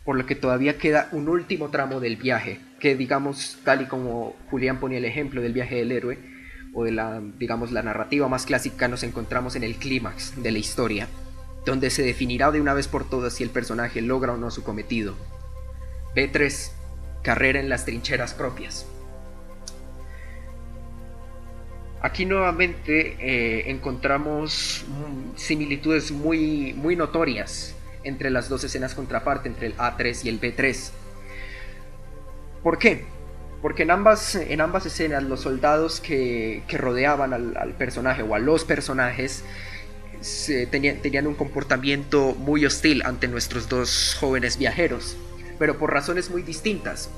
[0.04, 4.36] Por lo que todavía queda un último tramo del viaje, que digamos, tal y como
[4.50, 6.35] Julián ponía el ejemplo del viaje del héroe,
[6.76, 10.58] o de la, digamos, la narrativa más clásica nos encontramos en el clímax de la
[10.58, 11.08] historia,
[11.64, 14.62] donde se definirá de una vez por todas si el personaje logra o no su
[14.62, 15.14] cometido.
[16.14, 16.70] B3.
[17.22, 18.86] Carrera en las trincheras propias.
[22.02, 24.84] Aquí nuevamente eh, encontramos
[25.34, 27.74] similitudes muy, muy notorias
[28.04, 30.90] entre las dos escenas contraparte, entre el A3 y el B3.
[32.62, 33.15] ¿Por qué?
[33.66, 38.64] Porque en ambas, en ambas escenas los soldados que, rodeaban al, personaje o a los
[38.64, 39.42] personajes
[40.70, 45.16] tenían, tenían un comportamiento muy hostil ante nuestros dos jóvenes viajeros,
[45.58, 47.10] pero por razones muy distintas.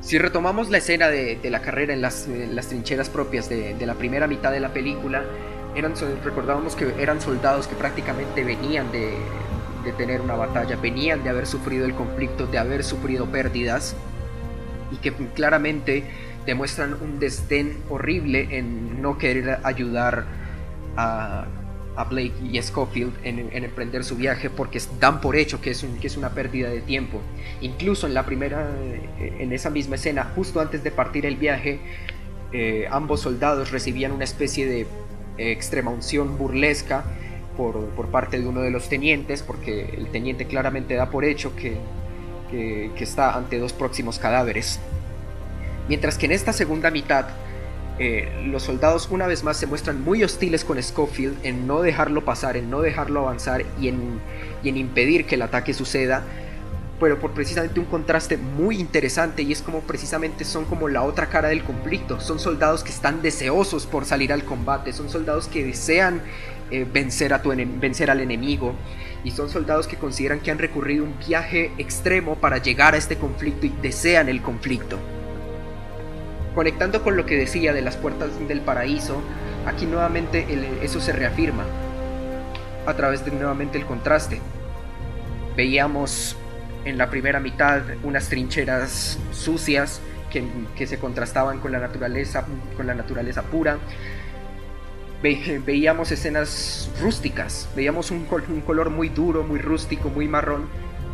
[0.00, 2.26] Si retomamos la escena de, la carrera en las,
[2.66, 5.24] trincheras propias de, la primera mitad de la película,
[6.24, 9.12] recordábamos que eran soldados que prácticamente venían de,
[9.84, 13.94] de tener una batalla, venían de haber sufrido el conflicto, de haber sufrido pérdidas
[14.90, 16.04] y que claramente
[16.46, 20.24] demuestran un desdén horrible en no querer ayudar
[20.96, 21.46] a,
[21.96, 26.06] a Blake y Schofield en, emprender su viaje porque dan por hecho que es, que
[26.06, 27.20] es una pérdida de tiempo.
[27.60, 28.68] Incluso en la primera,
[29.18, 31.78] eh, en esa misma escena, justo antes de partir el viaje,
[32.52, 34.86] eh, ambos soldados recibían una especie de eh,
[35.52, 37.04] extrema unción burlesca
[37.56, 41.54] por, por, parte de uno de los tenientes, porque el teniente claramente da por hecho
[41.56, 41.78] que,
[42.50, 44.80] que, está ante dos próximos cadáveres.
[45.88, 47.26] Mientras que en esta segunda mitad,
[47.98, 52.24] eh, los soldados una vez más se muestran muy hostiles con Schofield en no dejarlo
[52.24, 54.20] pasar, en no dejarlo avanzar y en,
[54.64, 56.24] en impedir que el ataque suceda,
[57.00, 61.28] pero por precisamente un contraste muy interesante y es como precisamente son como la otra
[61.28, 65.64] cara del conflicto, son soldados que están deseosos por salir al combate, son soldados que
[65.64, 66.22] desean
[66.70, 68.74] eh, vencer, a tu vencer al enemigo
[69.24, 73.16] y son soldados que consideran que han recurrido un viaje extremo para llegar a este
[73.16, 74.98] conflicto y desean el conflicto.
[76.54, 79.22] Conectando con lo que decía de las puertas del paraíso,
[79.66, 80.46] aquí nuevamente
[80.82, 81.64] eso se reafirma
[82.86, 84.40] a través de nuevamente el contraste.
[85.56, 86.36] Veíamos
[86.84, 90.00] en la primera mitad unas trincheras sucias
[90.76, 92.44] que, se contrastaban con la naturaleza,
[92.76, 93.78] con la naturaleza pura.
[95.64, 100.66] Veíamos escenas rústicas, veíamos un, un, color muy duro, muy rústico, muy marrón,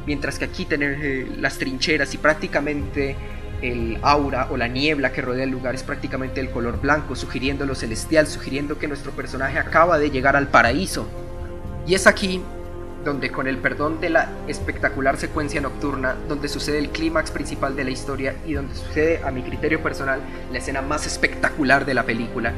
[0.04, 3.14] mientras que aquí tener eh, las trincheras y prácticamente
[3.62, 7.66] el aura o la niebla que rodea el lugar es prácticamente el color blanco, sugiriendo
[7.66, 11.06] lo celestial, sugiriendo que nuestro personaje acaba de llegar al paraíso.
[11.86, 12.42] Y es aquí
[13.04, 17.84] donde con el perdón de la espectacular secuencia nocturna, donde sucede el clímax principal de
[17.84, 20.20] la historia y donde sucede, a mi criterio personal,
[20.52, 22.52] la escena más espectacular de la película,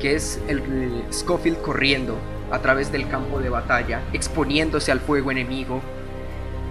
[0.00, 2.16] que es el Scofield corriendo
[2.50, 5.80] a través del campo de batalla, exponiéndose al fuego enemigo,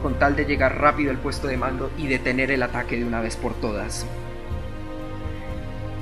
[0.01, 3.21] con tal de llegar rápido al puesto de mando y detener el ataque de una
[3.21, 4.05] vez por todas.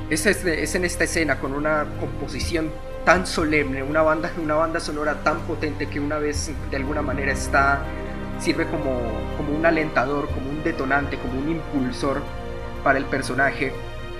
[0.09, 2.69] Es, es en esta escena con una composición
[3.05, 7.31] tan solemne, una banda, una banda sonora tan potente que una vez de alguna manera
[7.31, 7.83] está
[8.39, 8.99] sirve como,
[9.37, 12.21] como un alentador, como un detonante, como un impulsor
[12.83, 13.71] para el personaje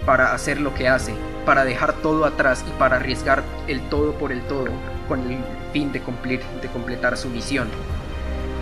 [0.06, 1.14] para hacer lo que hace,
[1.45, 4.68] para dejar todo atrás y para arriesgar el todo por el todo
[5.08, 5.38] con el
[5.74, 7.68] fin de, cumplir, de completar su misión.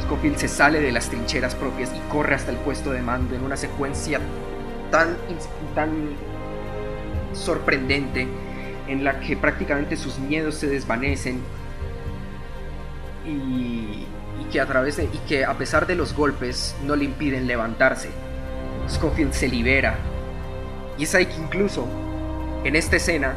[0.03, 3.43] Scofield se sale de las trincheras propias y corre hasta el puesto de mando en
[3.43, 4.19] una secuencia
[4.91, 5.15] tan,
[5.75, 5.91] tan
[7.33, 8.27] sorprendente
[8.87, 11.41] en la que prácticamente sus miedos se desvanecen
[13.25, 14.05] y,
[14.51, 18.09] que a través de, y que a pesar de los golpes no le impiden levantarse.
[18.89, 19.95] Scofield se libera
[20.99, 21.87] y es ahí que incluso
[22.65, 23.33] en esta escena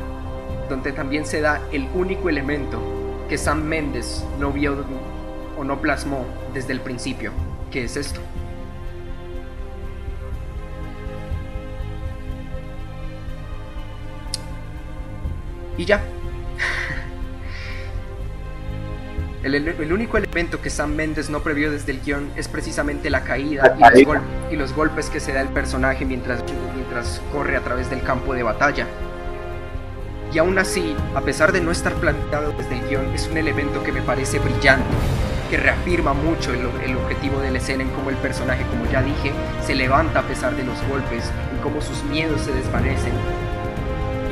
[0.68, 2.80] donde también se da el único elemento
[3.28, 4.84] que Sam Mendes no vio
[5.56, 7.30] o no plasmó desde el principio.
[7.70, 8.20] ¿Qué es esto?
[15.78, 16.02] Y ya.
[19.42, 23.76] El, único elemento que Sam Mendes no previó desde el guion es precisamente la caída
[24.50, 26.44] y los, golpes que se da el personaje mientras,
[26.76, 28.86] mientras corre a través del campo de batalla.
[30.32, 33.82] Y aún así, a pesar de no estar planteado desde el guion, es un elemento
[33.82, 34.86] que me parece brillante
[35.50, 39.32] que reafirma mucho el, objetivo de la escena en cómo el personaje, como ya dije,
[39.66, 43.12] se levanta a pesar de los golpes, en cómo sus miedos se desvanecen.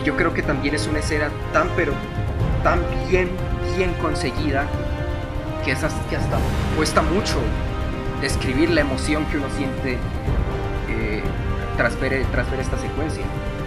[0.00, 1.92] Y yo creo que también es una escena tan pero
[2.62, 2.80] tan
[3.10, 3.28] bien,
[3.76, 4.66] bien conseguida
[5.64, 6.38] que, es hasta, que hasta
[6.76, 7.36] cuesta mucho
[8.20, 9.98] describir la emoción que uno siente
[10.88, 11.22] eh,
[11.76, 13.24] tras, ver, tras ver esta secuencia.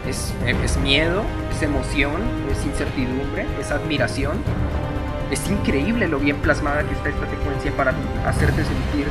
[0.07, 1.23] Es, es miedo,
[1.55, 2.21] es emoción,
[2.51, 4.37] es incertidumbre, es admiración
[5.33, 7.93] es increíble lo bien plasmada que está esta secuencia para
[8.25, 9.07] hacerte sentir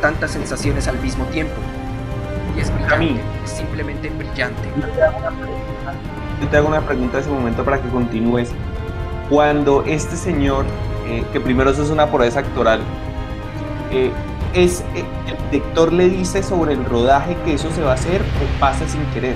[0.00, 1.54] tantas sensaciones al mismo tiempo.
[2.56, 4.62] Y es brillante, es simplemente brillante.
[6.40, 8.50] Yo te hago una pregunta en ese momento para que continúes.
[9.28, 10.64] Cuando este señor,
[11.10, 12.80] eh, que primero eso es una proeza actoral,
[13.90, 14.12] eh,
[14.54, 14.68] eh,
[15.26, 18.88] el director le dice sobre el rodaje que eso se va a hacer o pasa
[18.88, 19.34] sin querer.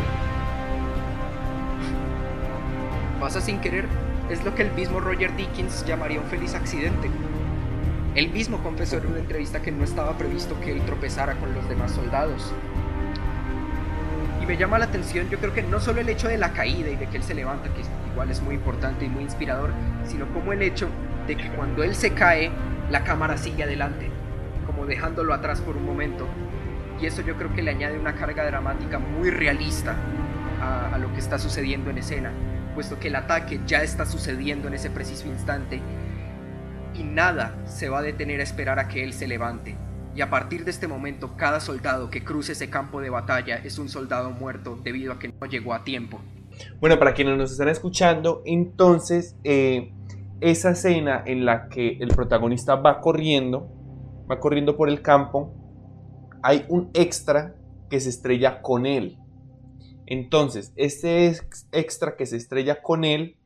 [3.19, 3.87] Pasa sin querer
[4.31, 7.11] es lo que el mismo Roger Dickens llamaría un feliz accidente.
[8.15, 11.69] Él mismo confesó en una entrevista que no estaba previsto que él tropezara con los
[11.69, 12.53] demás soldados.
[14.41, 16.91] Y me llama la atención, yo creo que no solo el hecho de la caída
[16.91, 19.71] y de que él se levanta, que igual es muy importante y muy inspirador,
[20.07, 20.89] sino como el hecho
[21.27, 22.51] de que cuando él se cae,
[22.91, 24.11] la cámara sigue adelante,
[24.67, 26.27] como dejándolo atrás por un momento.
[27.01, 29.97] Y eso yo creo que le añade una carga dramática muy realista
[30.61, 32.33] a, lo que está sucediendo en escena
[32.75, 35.81] puesto que el ataque ya está sucediendo en ese preciso instante
[36.95, 39.77] y nada se va a detener a esperar a que él se levante.
[40.15, 43.79] Y a partir de este momento, cada soldado que cruce ese campo de batalla es
[43.79, 46.21] un soldado muerto debido a que no llegó a tiempo.
[46.79, 49.93] Bueno, para quienes nos están escuchando, entonces eh,
[50.45, 53.71] esa escena en la que el protagonista va corriendo,
[54.31, 55.55] va corriendo por el campo,
[56.43, 57.57] hay un extra
[57.89, 59.17] que se estrella con él.
[60.05, 61.33] Entonces, este
[61.73, 63.39] extra que se estrella con él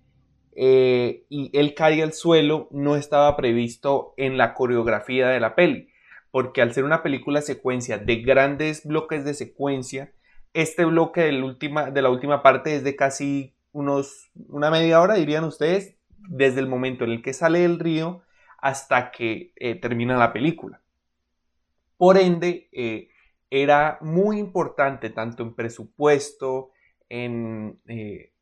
[0.56, 5.90] eh, y él cae al suelo no estaba previsto en la coreografía de la peli,
[6.32, 10.12] porque al ser una película secuencia de grandes bloques de secuencia,
[10.52, 15.00] este bloque de la última, de la última parte es de casi unos, una media
[15.00, 15.97] hora, dirían ustedes,
[16.28, 18.22] desde el momento en el que sale del río
[18.58, 20.80] hasta que eh, termina la película.
[21.96, 23.08] Por ende, eh,
[23.50, 26.70] era muy importante tanto en presupuesto,
[27.08, 28.32] en eh,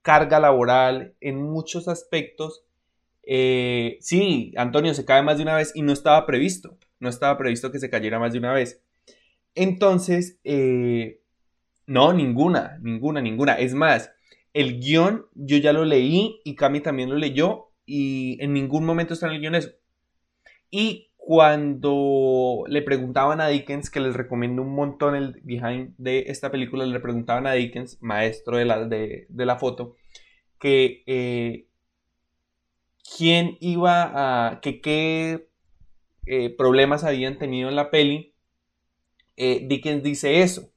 [0.00, 2.64] carga laboral, en muchos aspectos.
[4.00, 7.70] sí, Antonio se cae más de una vez y no estaba previsto, no estaba previsto
[7.70, 8.82] que se cayera más de una vez.
[9.54, 10.40] Entonces,
[11.86, 13.54] no, ninguna, ninguna, ninguna.
[13.58, 14.10] Es más,
[14.54, 19.14] el guion yo ya lo leí y Cami también lo leyó y en ningún momento
[19.14, 19.70] está en el guion eso.
[20.70, 26.50] Y cuando le preguntaban a Dickens, que les recomiendo un montón el behind de esta
[26.50, 29.96] película, le preguntaban a Dickens, maestro de la, de, la foto,
[30.58, 31.68] que eh,
[33.16, 35.48] quién iba a, que qué
[36.26, 38.34] eh, problemas habían tenido en la peli.
[39.36, 40.72] Eh, Dickens dice eso,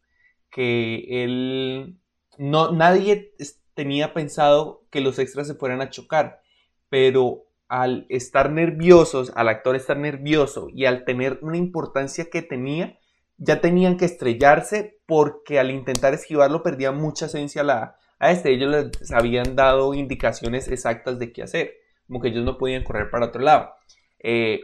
[0.51, 1.97] que él,
[2.37, 3.33] no, nadie
[3.75, 6.41] tenía pensado que los extras se fueran a chocar,
[6.89, 12.97] pero al estar nerviosos, al actor estar nervioso y al tener una importancia que tenía,
[13.37, 18.53] ya tenían que estrellarse porque al intentar esquivarlo perdía mucha esencia la, a este.
[18.53, 21.73] Ellos les habían dado indicaciones exactas de qué hacer,
[22.07, 23.71] como que ellos no podían correr para otro lado.
[24.19, 24.61] Eh,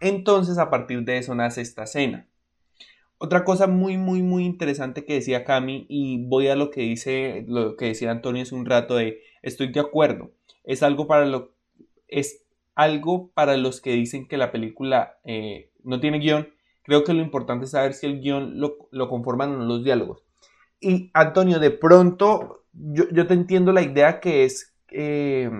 [0.00, 2.28] entonces a partir de eso nace esta escena.
[3.18, 7.44] Otra cosa muy, muy, muy interesante que decía Cami, y voy a lo que dice,
[7.46, 10.32] lo que decía Antonio hace un rato de estoy de acuerdo.
[10.64, 11.52] Es algo para lo,
[12.08, 12.44] es
[12.74, 16.48] algo para los que dicen que la película eh, no tiene guion.
[16.82, 20.22] Creo que lo importante es saber si el guion lo, conforman o no los diálogos.
[20.80, 25.50] Y Antonio, de pronto, yo, te entiendo la idea que es eh,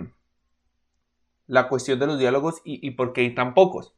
[1.46, 3.94] la cuestión de los diálogos y, y por qué hay tan pocos.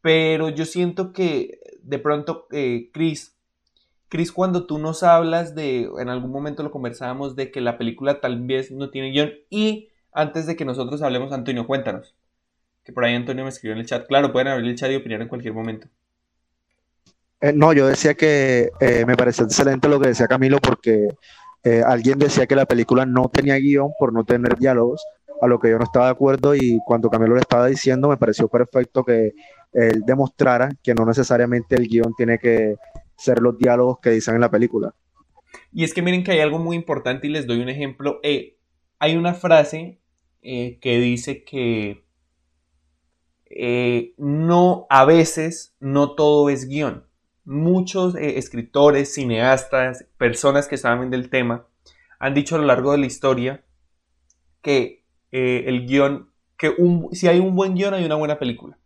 [0.00, 3.34] Pero yo siento que de pronto, eh, Chris,
[4.08, 8.20] Chris, cuando tú nos hablas de, en algún momento lo conversábamos, de que la película
[8.20, 12.14] tal vez no tiene guion, y antes de que nosotros hablemos, Antonio, cuéntanos.
[12.84, 14.06] Que por ahí Antonio me escribió en el chat.
[14.06, 15.88] Claro, pueden abrir el chat y opinar en cualquier momento.
[17.40, 21.08] Eh, no, yo decía que eh, me pareció excelente lo que decía Camilo porque
[21.84, 25.04] alguien decía que la película no tenía guion por no tener diálogos,
[25.40, 28.16] a lo que yo no estaba de acuerdo y cuando Camilo le estaba diciendo me
[28.16, 29.32] pareció perfecto que
[29.72, 32.76] él demostrara que no necesariamente el guion tiene que
[33.16, 34.94] ser los diálogos que dicen en la película.
[35.72, 38.20] Y es que miren que hay algo muy importante y les doy un ejemplo.
[38.22, 38.56] Eh,
[38.98, 40.00] hay una frase
[40.42, 42.04] eh, que dice que
[43.50, 47.04] eh, no, a veces no todo es guion.
[47.44, 51.66] Muchos escritores, cineastas, personas que saben del tema,
[52.18, 53.64] han dicho a lo largo de la historia
[54.60, 56.74] que el guion, que
[57.12, 58.78] si hay un buen guion hay una buena película.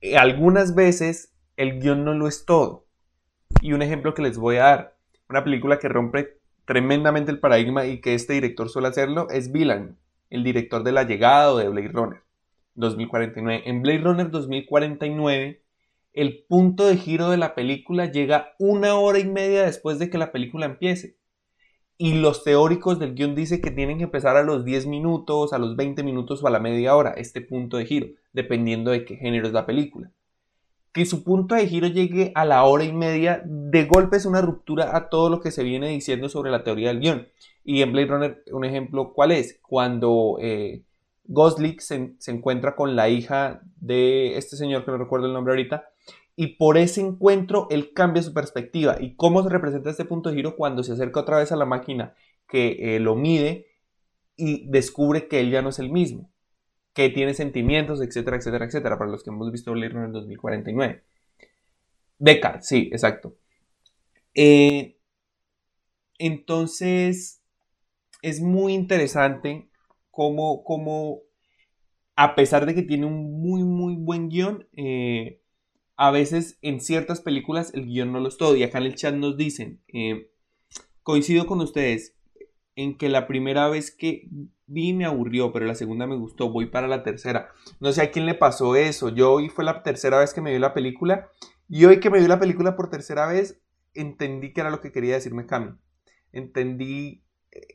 [0.00, 2.86] Eh, algunas veces el guion no lo es todo.
[3.60, 4.96] Y un ejemplo que les voy a dar,
[5.28, 9.98] una película que rompe tremendamente el paradigma y que este director suele hacerlo, es Villan,
[10.30, 12.22] el director de La Llegada o de Blade Runner
[12.74, 13.62] 2049.
[13.66, 15.62] En Blade Runner 2049,
[16.12, 20.18] el punto de giro de la película llega una hora y media después de que
[20.18, 21.16] la película empiece.
[21.96, 25.58] Y los teóricos del guion dicen que tienen que empezar a los 10 minutos, a
[25.58, 29.16] los 20 minutos o a la media hora, este punto de giro, dependiendo de qué
[29.16, 30.10] género es la película.
[30.92, 34.40] Que su punto de giro llegue a la hora y media, de golpe es una
[34.40, 37.28] ruptura a todo lo que se viene diciendo sobre la teoría del guion.
[37.64, 39.60] Y en Blade Runner, un ejemplo, ¿cuál es?
[39.62, 40.82] Cuando eh,
[41.24, 45.52] Gosling se, se encuentra con la hija de este señor, que no recuerdo el nombre
[45.52, 45.84] ahorita,
[46.36, 48.96] y por ese encuentro él cambia su perspectiva.
[49.00, 51.64] ¿Y cómo se representa este punto de giro cuando se acerca otra vez a la
[51.64, 52.14] máquina
[52.48, 53.66] que eh, lo mide
[54.36, 56.30] y descubre que él ya no es el mismo?
[56.92, 61.04] Que tiene sentimientos, etcétera, etcétera, etcétera, para los que hemos visto en el 2049.
[62.18, 63.36] Descartes, sí, exacto.
[64.34, 64.96] Eh,
[66.18, 67.42] entonces,
[68.22, 69.68] es muy interesante
[70.10, 71.20] cómo, cómo,
[72.16, 75.40] a pesar de que tiene un muy, muy buen guion, eh,
[75.96, 78.56] a veces en ciertas películas el guion no lo es todo.
[78.56, 80.30] Y acá en el chat nos dicen, eh,
[81.02, 82.16] coincido con ustedes,
[82.76, 84.28] en que la primera vez que
[84.66, 87.50] vi me aburrió, pero la segunda me gustó, voy para la tercera.
[87.80, 90.52] No sé a quién le pasó eso, yo hoy fue la tercera vez que me
[90.52, 91.28] vi la película
[91.68, 93.60] y hoy que me vi la película por tercera vez
[93.94, 95.76] entendí que era lo que quería decirme Cami.
[96.32, 97.24] Entendí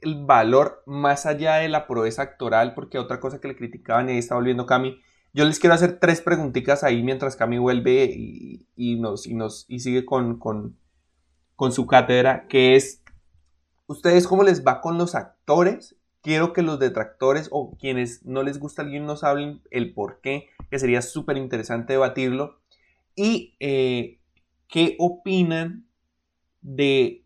[0.01, 4.13] el valor más allá de la proeza actoral, porque otra cosa que le criticaban y
[4.13, 4.99] ahí está volviendo Cami.
[5.33, 9.79] Yo les quiero hacer tres preguntitas ahí mientras Cami vuelve y, nos, y, nos, y
[9.79, 10.77] sigue con, con,
[11.55, 13.03] con su cátedra, que es,
[13.87, 15.95] ¿ustedes cómo les va con los actores?
[16.21, 20.49] Quiero que los detractores o quienes no les gusta alguien nos hablen el por qué,
[20.69, 22.59] que sería súper interesante debatirlo.
[23.15, 24.19] Y eh,
[24.67, 25.85] qué opinan
[26.61, 27.23] de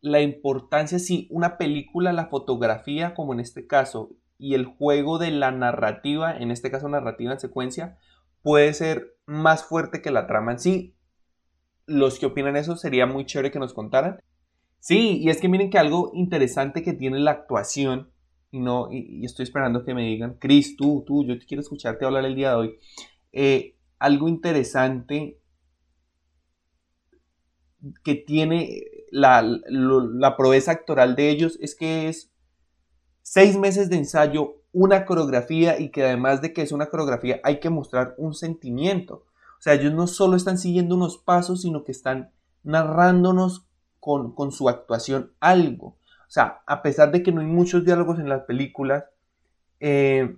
[0.00, 5.30] la importancia, si una película, la fotografía, como en este caso, y el juego de
[5.30, 7.98] la narrativa, en este caso narrativa en secuencia,
[8.42, 10.94] puede ser más fuerte que la trama en sí.
[11.86, 14.20] Los que opinan eso sería muy chévere que nos contaran.
[14.80, 18.10] Sí, y es que miren que algo interesante que tiene la actuación,
[18.50, 22.04] y no, y, estoy esperando que me digan, Chris, tú, tú, yo te quiero escucharte
[22.04, 22.78] hablar el día de hoy.
[23.32, 25.40] Eh, algo interesante
[28.02, 32.33] que tiene la, la proeza actoral de ellos es que es
[33.24, 37.58] seis meses de ensayo, una coreografía y que además de que es una coreografía hay
[37.58, 39.24] que mostrar un sentimiento.
[39.58, 42.30] O sea, ellos no solo están siguiendo unos pasos, sino que están
[42.62, 43.66] narrándonos
[43.98, 45.86] con, su actuación algo.
[45.86, 49.04] O sea, a pesar de que no hay muchos diálogos en las películas,
[49.80, 50.36] eh,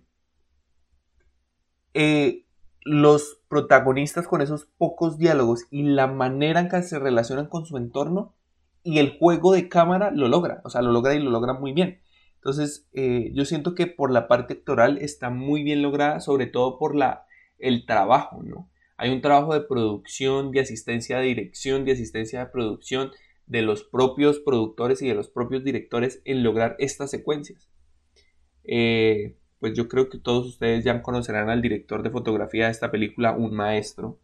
[1.93, 2.45] eh,
[2.83, 7.77] los protagonistas con esos pocos diálogos y la manera en que se relacionan con su
[7.77, 8.33] entorno
[8.85, 11.73] y el juego de cámara lo logra, o sea, lo logra y lo logra muy
[11.73, 11.99] bien.
[12.47, 16.79] Entonces, eh, yo siento que por la parte actoral está muy bien lograda, sobre todo
[16.79, 17.27] por la,
[17.59, 18.71] el trabajo, ¿no?
[18.97, 23.11] Hay un trabajo de producción, de asistencia de dirección, de asistencia de producción
[23.47, 27.69] de los propios productores y de los propios directores en lograr estas secuencias.
[28.63, 32.93] Eh, pues yo creo que todos ustedes ya conocerán al director de fotografía de esta
[32.93, 34.21] película, un maestro.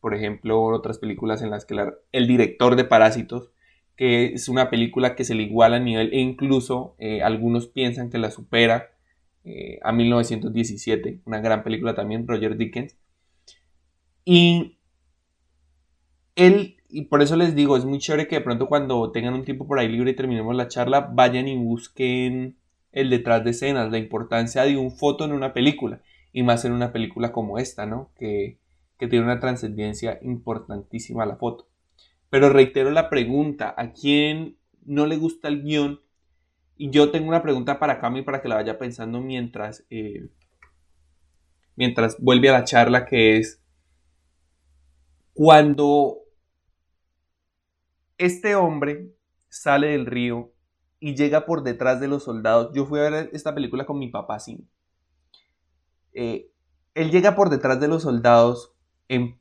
[0.00, 1.76] Por ejemplo, otras películas en las que
[2.12, 3.52] el director de Parásitos,
[4.00, 8.08] que es una película que se le iguala a nivel e incluso eh, algunos piensan
[8.08, 8.92] que la supera
[9.44, 12.96] eh, a 1917, una gran película también, Roger Dickens.
[14.24, 14.78] Y
[16.34, 19.44] él, y por eso les digo, es muy chévere que de pronto cuando tengan un
[19.44, 22.56] tiempo por ahí libre y terminemos la charla, vayan y busquen
[22.92, 26.00] el detrás de escenas, la importancia de un foto en una película,
[26.32, 28.08] y más en una película como esta, ¿no?
[28.18, 28.56] Que,
[28.96, 31.69] tiene una trascendencia importantísima la foto.
[32.30, 36.00] Pero reitero la pregunta, ¿a quién no le gusta el guion?
[36.76, 40.30] Y yo tengo una pregunta para Cami para que la vaya pensando mientras, eh,
[41.76, 43.60] mientras vuelve a la charla, que es,
[45.34, 46.18] cuando
[48.16, 49.12] este hombre
[49.48, 50.52] sale del río
[51.00, 52.70] y llega por detrás de los soldados.
[52.74, 54.68] Yo fui a ver esta película con mi papá, sí.
[56.12, 56.50] Eh,
[56.94, 58.74] él llega por detrás de los soldados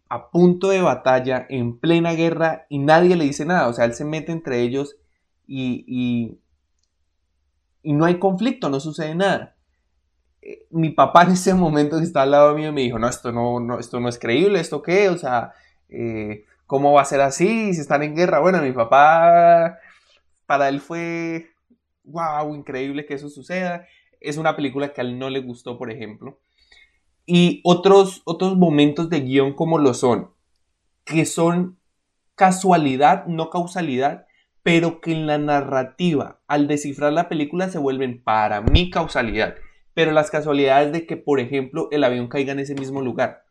[0.10, 3.68] a punto de batalla, en plena guerra, y nadie le dice nada.
[3.68, 4.96] O sea, él se mete entre ellos
[5.46, 6.40] y,
[7.84, 9.56] y, no hay conflicto, no sucede nada.
[10.42, 13.32] Eh, mi papá en ese momento que está al lado mío me dijo, no, esto
[13.32, 15.10] no, no, esto no es creíble, ¿esto qué?
[15.10, 15.54] O sea,
[15.90, 18.40] eh, ¿cómo va a ser así si están en guerra?
[18.40, 19.80] Bueno, mi papá
[20.46, 21.52] para él fue,
[22.04, 23.86] wow, increíble que eso suceda.
[24.20, 26.40] Es una película que a él no le gustó, por ejemplo.
[27.32, 30.32] Y otros, otros momentos de guion como lo son,
[31.06, 31.78] que son
[32.34, 34.26] casualidad, no causalidad,
[34.64, 39.54] pero que en la narrativa, al descifrar la película, se vuelven para mí causalidad.
[39.94, 43.44] Pero las casualidades de que, por ejemplo, el avión caiga en ese mismo lugar.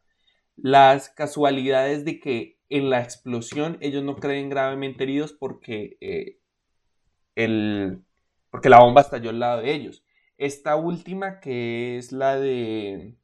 [0.57, 6.41] Las casualidades de que en la explosión ellos no creen gravemente heridos porque eh,
[8.51, 10.03] porque la bomba estalló al lado de ellos.
[10.37, 13.15] Esta última que es la de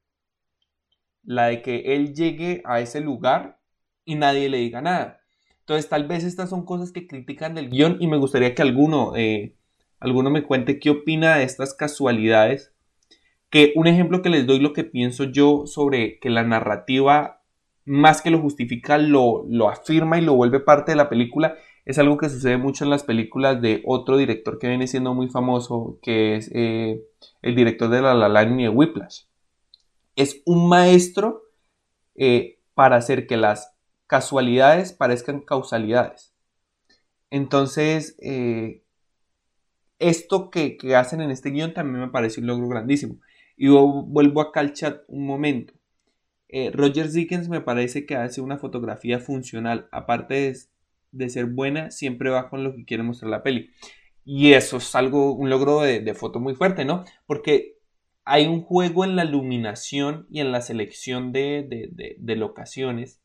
[1.25, 3.59] la de que él llegue a ese lugar
[4.05, 5.21] y nadie le diga nada.
[5.61, 9.17] Entonces tal vez estas son cosas que critican del guion y me gustaría que alguno,
[9.17, 9.55] eh,
[9.99, 12.73] alguno me cuente qué opina de estas casualidades.
[13.49, 17.43] Que un ejemplo que les doy lo que pienso yo sobre que la narrativa
[17.85, 21.99] más que lo justifica lo, lo afirma y lo vuelve parte de la película es
[21.99, 25.99] algo que sucede mucho en las películas de otro director que viene siendo muy famoso,
[26.03, 27.03] que es eh,
[27.43, 29.25] el director de La La Land y de Whiplash.
[30.17, 31.43] Es un maestro
[32.15, 33.75] eh, para hacer que las
[34.07, 36.33] casualidades parezcan causalidades.
[37.31, 38.83] Entonces, eh,
[39.99, 43.17] esto que, hacen en este guion también me parece un logro grandísimo.
[43.57, 45.75] Y vuelvo acá al chat un momento.
[46.73, 50.57] Roger Dickens me parece que hace una fotografía funcional, aparte de
[51.15, 53.71] de ser buena, siempre va con lo que quiere mostrar la peli.
[54.25, 57.05] Y eso es algo, un logro de, foto muy fuerte, ¿no?
[57.27, 57.74] Porque
[58.25, 63.21] hay un juego en la iluminación y en la selección de, de, locaciones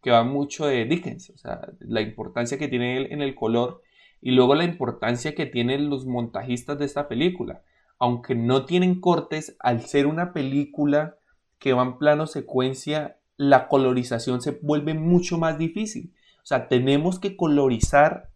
[0.00, 3.82] que va mucho de Dickens, o sea, la importancia que tiene él en el color
[4.20, 7.62] y luego la importancia que tienen los montajistas de esta película.
[7.98, 11.16] Aunque no tienen cortes, al ser una película
[11.58, 16.14] que va en plano secuencia, la colorización se vuelve mucho más difícil.
[16.42, 18.30] O sea, tenemos que colorizar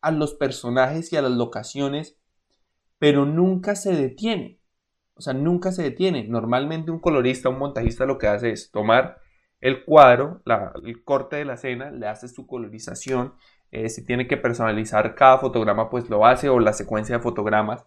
[0.00, 2.19] a los personajes y a las locaciones,
[3.00, 4.60] pero nunca se detiene.
[5.14, 6.28] O sea, nunca se detiene.
[6.28, 9.18] Normalmente un colorista, un montajista lo que hace es tomar
[9.60, 10.42] el cuadro,
[10.84, 13.34] el corte de la escena, le hace su colorización.
[13.70, 17.86] Eh, si tiene que personalizar cada fotograma, pues lo hace, o la secuencia de fotogramas.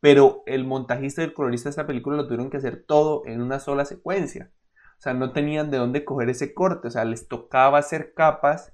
[0.00, 3.42] Pero el montajista y el colorista de esta película lo tuvieron que hacer todo en
[3.42, 4.50] una sola secuencia.
[4.98, 6.88] O sea, no tenían de dónde coger ese corte.
[6.88, 8.72] O sea, les tocaba hacer capas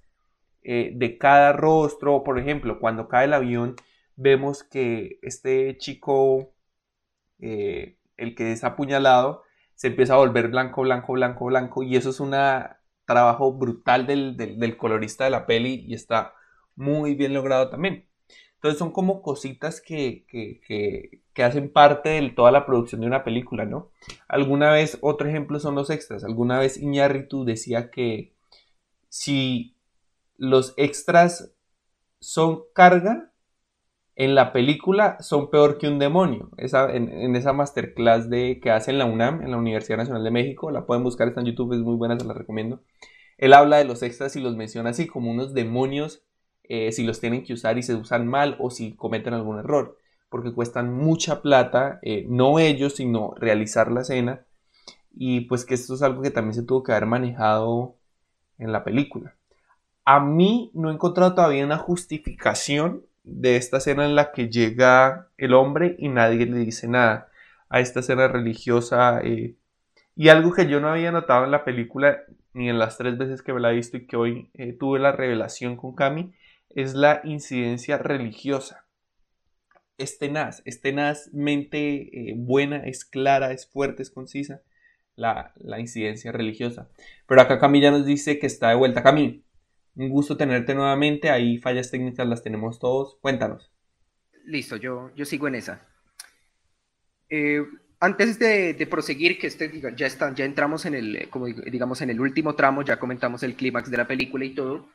[0.62, 2.24] eh, de cada rostro.
[2.24, 3.76] Por ejemplo, cuando cae el avión,
[4.16, 6.52] vemos que este chico,
[7.38, 9.42] eh, el que es apuñalado,
[9.74, 11.82] se empieza a volver blanco, blanco, blanco, blanco.
[11.82, 12.34] Y eso es un
[13.04, 16.34] trabajo brutal del, colorista de la peli y está
[16.74, 18.06] muy bien logrado también.
[18.54, 23.66] Entonces son como cositas que, que, hacen parte de toda la producción de una película,
[23.66, 23.90] ¿no?
[24.26, 26.24] Alguna vez, otro ejemplo son los extras.
[26.24, 28.34] Alguna vez Iñárritu decía que
[29.10, 29.76] si
[30.38, 31.52] los extras
[32.20, 33.32] son carga,
[34.16, 36.50] en la película son peor que un demonio.
[36.56, 40.30] Esa, en, esa masterclass de, que hace en la UNAM, en la Universidad Nacional de
[40.30, 42.82] México, la pueden buscar, está en YouTube, es muy buena, se la recomiendo.
[43.36, 46.24] Él habla de los extras y los menciona así como unos demonios,
[46.64, 49.98] eh, si los tienen que usar y se usan mal o si cometen algún error,
[50.30, 54.46] porque cuestan mucha plata, eh, no ellos, sino realizar la escena,
[55.12, 57.96] y pues que esto es algo que también se tuvo que haber manejado
[58.56, 59.36] en la película.
[60.06, 65.28] A mí no he encontrado todavía una justificación de esta escena en la que llega
[65.36, 67.28] el hombre y nadie le dice nada
[67.68, 69.20] a esta escena religiosa.
[69.22, 69.56] Eh,
[70.14, 72.22] y algo que yo no había notado en la película
[72.54, 74.98] ni en las tres veces que me la he visto y que hoy eh, tuve
[74.98, 76.32] la revelación con Cami,
[76.70, 78.86] es la incidencia religiosa.
[79.98, 84.62] Es tenaz, es tenazmente eh, buena, es clara, es fuerte, es concisa
[85.16, 86.88] la, la, incidencia religiosa.
[87.26, 89.02] Pero acá Cami ya nos dice que está de vuelta.
[89.02, 89.42] Cami,
[89.96, 91.30] un gusto tenerte nuevamente.
[91.30, 93.16] Ahí fallas técnicas las tenemos todos.
[93.20, 93.72] Cuéntanos.
[94.44, 95.86] Listo, yo, yo sigo en esa.
[97.28, 97.64] Eh,
[97.98, 102.20] antes de, proseguir, que este, ya, está, ya entramos en el, como digamos, en el
[102.20, 104.88] último tramo, ya comentamos el clímax de la película y todo,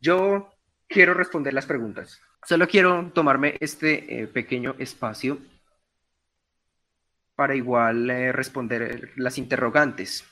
[0.00, 0.50] yo
[0.88, 2.20] quiero responder las preguntas.
[2.44, 5.38] Solo quiero tomarme este eh, pequeño espacio
[7.36, 10.24] para igual eh, responder las interrogantes.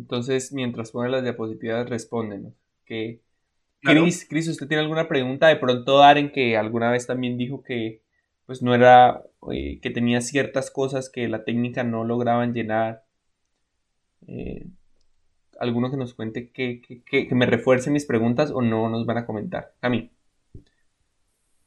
[0.00, 2.54] Entonces, mientras ponen las diapositivas, respóndenos.
[2.86, 3.20] Que,
[3.82, 5.48] Cris, Cris, ¿usted tiene alguna pregunta?
[5.48, 8.02] De pronto Daren, que alguna vez también dijo que
[8.46, 9.22] pues no era,
[9.52, 13.04] eh, que tenía ciertas cosas que la técnica no lograban llenar.
[14.26, 14.66] Eh,
[15.60, 19.26] alguno que nos cuente que, que, me refuerce mis preguntas o no nos van a
[19.26, 19.74] comentar.
[19.82, 20.10] A mí.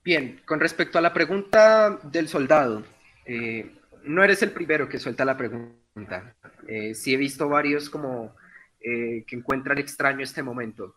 [0.03, 2.83] Bien, con respecto a la pregunta del soldado,
[3.25, 3.71] eh,
[4.03, 6.35] no eres el primero que suelta la pregunta.
[6.67, 8.35] Eh, sí he visto varios como
[8.79, 10.95] eh, que encuentran extraño este momento.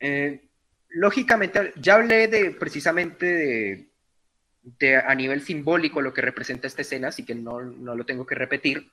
[0.00, 0.48] Eh,
[0.90, 3.88] lógicamente, ya hablé de precisamente
[4.62, 8.26] de, a nivel simbólico lo que representa esta escena, así que no, no lo tengo
[8.26, 8.90] que repetir.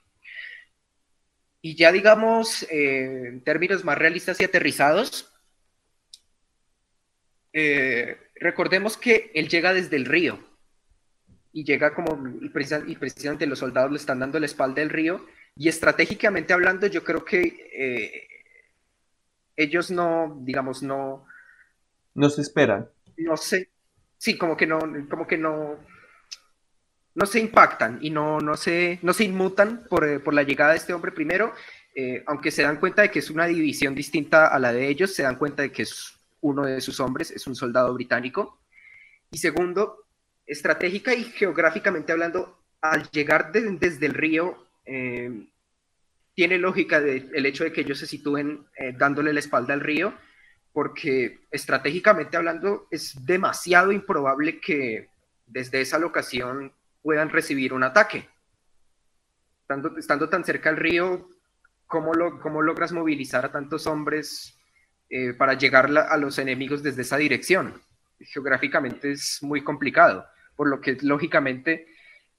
[1.62, 5.34] Y ya digamos, en términos más realistas y aterrizados,
[8.36, 10.44] recordemos que él llega desde el río
[11.54, 15.26] y llega como, y, precisamente los soldados le están dando la espalda del río,
[15.56, 17.42] y estratégicamente hablando, yo creo que
[17.76, 18.28] eh,
[19.56, 21.26] ellos no, digamos, no...
[22.16, 22.90] No se esperan.
[23.18, 23.70] No sé,
[24.18, 25.78] sí, como que no, como que no,
[27.16, 30.72] no se impactan y no, no, se, no se inmutan por, eh, por la llegada
[30.72, 31.54] de este hombre primero,
[31.96, 35.14] eh, aunque se dan cuenta de que es una división distinta a la de ellos,
[35.14, 38.60] se dan cuenta de que es uno de sus hombres, es un soldado británico.
[39.32, 40.06] Y segundo,
[40.46, 45.48] estratégica y geográficamente hablando, al llegar desde el río, eh,
[46.34, 50.14] tiene lógica el hecho de que ellos se sitúen eh, dándole la espalda al río,
[50.72, 55.10] porque estratégicamente hablando es demasiado improbable que
[55.46, 58.28] desde esa locación puedan recibir un ataque.
[59.62, 61.30] Estando, estando tan cerca al río,
[61.86, 64.58] ¿cómo, lo, cómo logras movilizar a tantos hombres
[65.10, 67.80] eh, para llegar a los enemigos desde esa dirección?
[68.20, 71.88] Geográficamente es muy complicado por lo que lógicamente,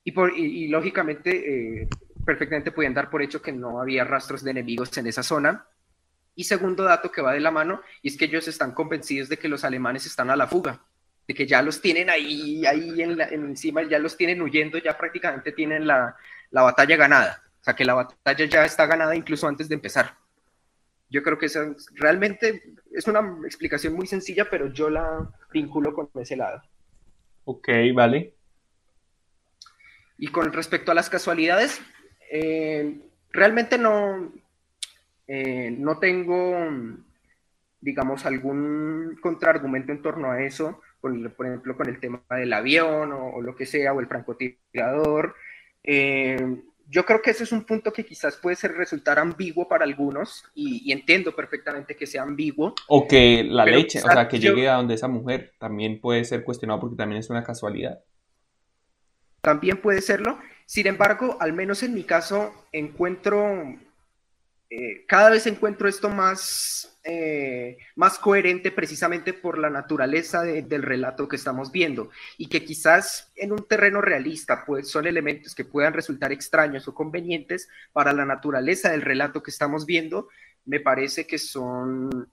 [0.04, 1.88] y, por, y, lógicamente, eh,
[2.24, 5.66] perfectamente podían dar por hecho que no había rastros de enemigos en esa zona.
[6.34, 9.38] Y segundo dato que va de la mano, y es que ellos están convencidos de
[9.38, 10.82] que los alemanes están a la fuga,
[11.28, 15.52] de que ya los tienen ahí, ahí en encima, ya los tienen huyendo, ya prácticamente
[15.52, 16.16] tienen la,
[16.51, 17.42] la batalla ganada.
[17.60, 20.16] O sea, que la batalla ya está ganada incluso antes de empezar.
[21.09, 26.10] Yo creo que eso realmente es una explicación muy sencilla, pero yo la vinculo con
[26.20, 26.62] ese lado.
[27.44, 28.34] Ok, vale.
[30.18, 31.80] Y con respecto a las casualidades,
[32.36, 32.98] eh,
[33.31, 34.32] realmente no,
[35.28, 36.69] eh, no tengo,
[37.81, 43.40] digamos, algún contraargumento en torno a eso, por, ejemplo, con el tema del avión o,
[43.40, 45.36] lo que sea, o el francotirador.
[45.85, 46.56] Eh,
[46.89, 50.44] yo creo que ese es un punto que quizás puede ser, resultar ambiguo para algunos
[50.56, 52.74] y, entiendo perfectamente que sea ambiguo.
[52.89, 56.43] O que la leche, o sea, que llegue a donde esa mujer también puede ser
[56.43, 58.01] cuestionado porque también es una casualidad.
[59.40, 60.36] También puede serlo.
[60.66, 63.76] Sin embargo, al menos en mi caso, encuentro
[64.76, 71.28] eh, cada vez encuentro esto más, eh, más coherente precisamente por la naturaleza del relato
[71.28, 75.92] que estamos viendo y que quizás en un terreno realista pues, son elementos que puedan
[75.92, 80.28] resultar extraños o convenientes para la naturaleza del relato que estamos viendo,
[80.64, 82.28] me parece que son,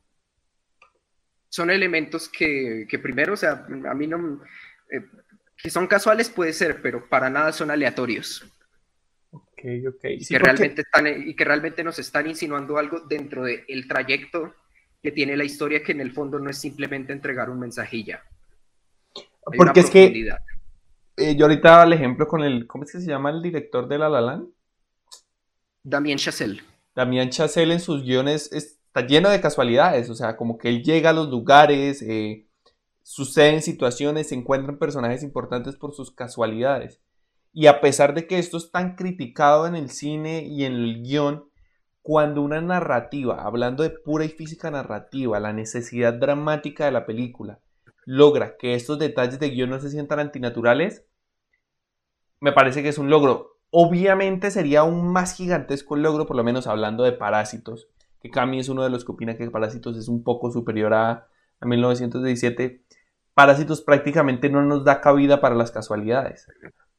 [1.48, 4.42] son elementos que, primero, o sea, a mí no...
[4.90, 5.06] Eh,
[5.62, 8.46] que son casuales puede ser, pero para nada son aleatorios.
[9.64, 14.56] Y, que realmente están, y que realmente nos están insinuando algo dentro del trayecto
[15.04, 18.24] que tiene la historia, que en el fondo no es simplemente entregar un mensajilla.
[19.56, 20.30] porque es que
[21.18, 23.98] eh, yo ahorita el ejemplo con el, ¿cómo es que se llama el director de
[24.00, 24.48] La La Land?
[25.84, 26.62] Damien Chazelle.
[26.96, 31.12] Damien Chazelle en sus guiones está lleno de casualidades, o sea, como que él llega
[31.12, 32.48] a los lugares, eh,
[33.04, 37.02] suceden situaciones, se encuentran personajes importantes por sus casualidades.
[37.54, 41.04] Y a pesar de que esto es tan criticado en el cine y en el
[41.04, 41.46] guion,
[42.02, 47.60] cuando una narrativa, hablando de pura y física narrativa, la necesidad dramática de la película,
[48.06, 51.06] logra que estos detalles de guion no se sientan antinaturales,
[52.40, 53.60] me parece que es un logro.
[53.70, 57.88] Obviamente sería aún más gigantesco el logro, por lo menos hablando de Parásitos,
[58.20, 61.28] que Cami es uno de los que opina que Parásitos es un poco superior a,
[61.62, 62.84] a 1917.
[63.34, 66.48] Parásitos prácticamente no nos da cabida para las casualidades.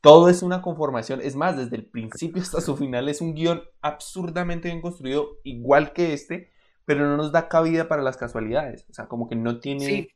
[0.00, 3.62] Todo es una conformación, es más, desde el principio hasta su final es un guion
[3.82, 6.50] absurdamente bien construido, igual que este,
[6.84, 8.86] pero no nos da cabida para las casualidades.
[8.90, 10.08] O sea, como que no tiene...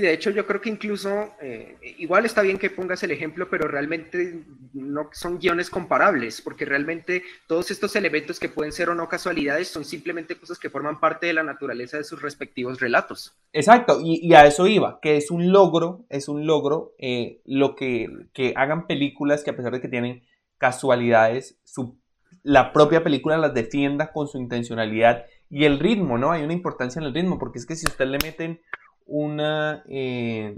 [0.00, 3.68] de hecho yo creo que incluso, eh, igual está bien que pongas el ejemplo, pero
[3.68, 4.42] realmente
[4.74, 9.68] no son guiones comparables, porque realmente todos estos elementos que pueden ser o no casualidades
[9.68, 13.34] son simplemente cosas que forman parte de la naturaleza de sus respectivos relatos.
[13.52, 18.08] Exacto, y, a eso iba, que es un logro, es un logro eh, lo que,
[18.32, 20.22] que hagan películas que a pesar de que tienen
[20.58, 21.98] casualidades, su,
[22.42, 26.32] la propia película las defienda con su intencionalidad y el ritmo, ¿no?
[26.32, 28.60] Hay una importancia en el ritmo, porque es que si usted le meten
[29.08, 30.56] una eh,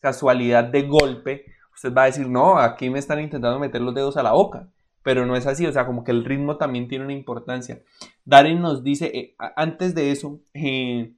[0.00, 1.44] casualidad de golpe,
[1.74, 4.68] usted va a decir, no, aquí me están intentando meter los dedos a la boca,
[5.02, 7.82] pero no es así, o sea, como que el ritmo también tiene una importancia.
[8.24, 11.12] Darren nos dice, eh, antes de eso, eh,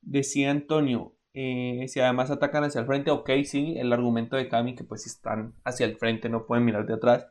[0.00, 4.84] decía Antonio, si además atacan hacia el frente, ok, sí, el argumento de Cami, que
[4.84, 7.26] pues están hacia el frente no pueden mirar de atrás.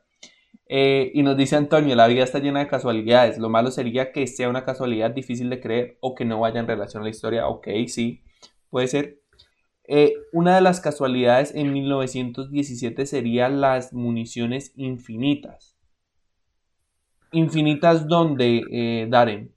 [0.68, 4.48] y nos dice Antonio, la vida está llena de casualidades, lo malo sería que sea
[4.48, 7.68] una casualidad difícil de creer o que no vaya en relación a la historia, ok,
[7.86, 8.22] sí,
[8.72, 9.20] puede ser.
[9.84, 15.76] Eh, una de las casualidades en 1917 sería las municiones infinitas.
[17.32, 19.52] Infinitas donde, eh, Darren.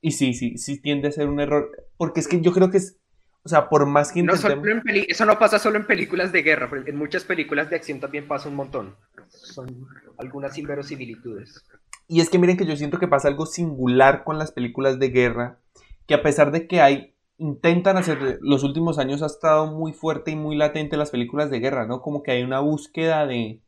[0.00, 1.88] Y sí, sí, sí tiende a ser un error.
[1.96, 3.00] Porque es que yo creo que es,
[3.42, 4.64] o sea, por más que intentemos...
[5.08, 8.48] eso no pasa solo en películas de guerra, en muchas películas de acción también pasa
[8.48, 8.94] un montón.
[9.28, 11.64] Son algunas inverosimilitudes.
[12.06, 15.08] Y es que miren que yo siento que pasa algo singular con las películas de
[15.08, 15.63] guerra
[16.06, 20.30] que a pesar de que hay, intentan hacer, los últimos años ha estado muy fuerte
[20.30, 22.00] y muy latente las películas de guerra, ¿no?
[22.00, 23.60] Como que hay una búsqueda de,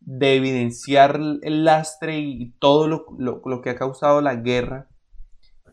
[0.00, 4.88] de evidenciar el lastre y todo lo, que ha causado la guerra.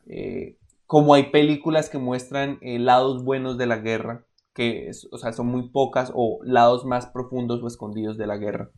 [0.06, 5.34] Eh, como hay películas que muestran eh, lados buenos de la guerra, que o sea,
[5.34, 8.72] son muy pocas, o lados más profundos o escondidos de la guerra.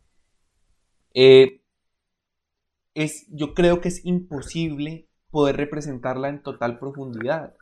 [1.14, 1.62] Eh,
[2.94, 7.56] es, yo creo que es imposible poder representarla en total profundidad,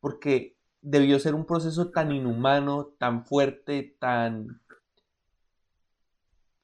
[0.00, 4.62] porque debió ser un proceso tan inhumano, tan fuerte, tan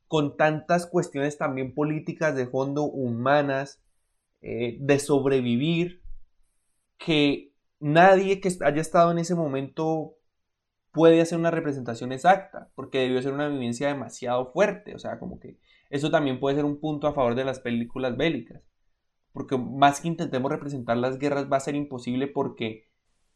[0.07, 3.83] con tantas cuestiones también políticas de fondo, humanas,
[4.41, 6.03] eh, de sobrevivir,
[6.99, 10.15] que nadie que haya estado en ese momento
[10.93, 15.41] puede hacer una representación exacta, porque debió ser una vivencia demasiado fuerte, o sea, como
[15.41, 15.59] que
[15.91, 18.63] eso también puede ser un punto a favor de las películas bélicas
[19.33, 22.87] porque más que intentemos representar las guerras va a ser imposible porque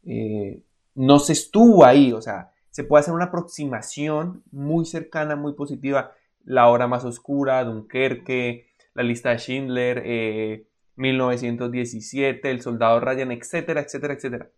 [0.05, 0.63] eh,
[0.95, 6.13] no se estuvo ahí, o sea, se puede hacer una aproximación muy cercana, muy positiva,
[6.45, 10.67] La Hora Más Oscura, Dunkerque, La Lista de Schindler,
[10.97, 14.51] 1917, eh, El Soldado Ryan, etcétera, etcétera, etcétera.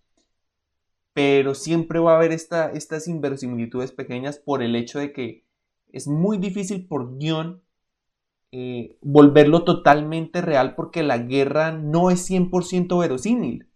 [1.12, 5.44] Pero siempre va a haber esta, estas inverosimilitudes pequeñas por el hecho de que
[5.93, 7.62] es muy difícil por guion
[8.50, 13.68] eh, volverlo totalmente real porque la guerra no es 100% verosímil.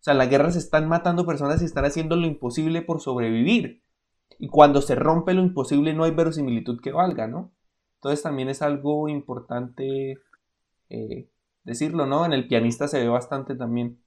[0.00, 3.82] O sea, la guerra se están matando personas y están haciendo lo imposible por sobrevivir.
[4.38, 7.52] Y cuando se rompe lo imposible no hay verosimilitud que valga, ¿no?
[7.96, 10.18] Entonces también es algo importante
[10.88, 11.28] eh,
[11.64, 12.24] decirlo, ¿no?
[12.24, 14.00] En el pianista se ve bastante también.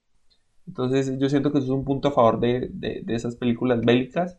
[0.66, 4.38] Entonces yo siento que eso es un punto a favor de, de esas películas bélicas.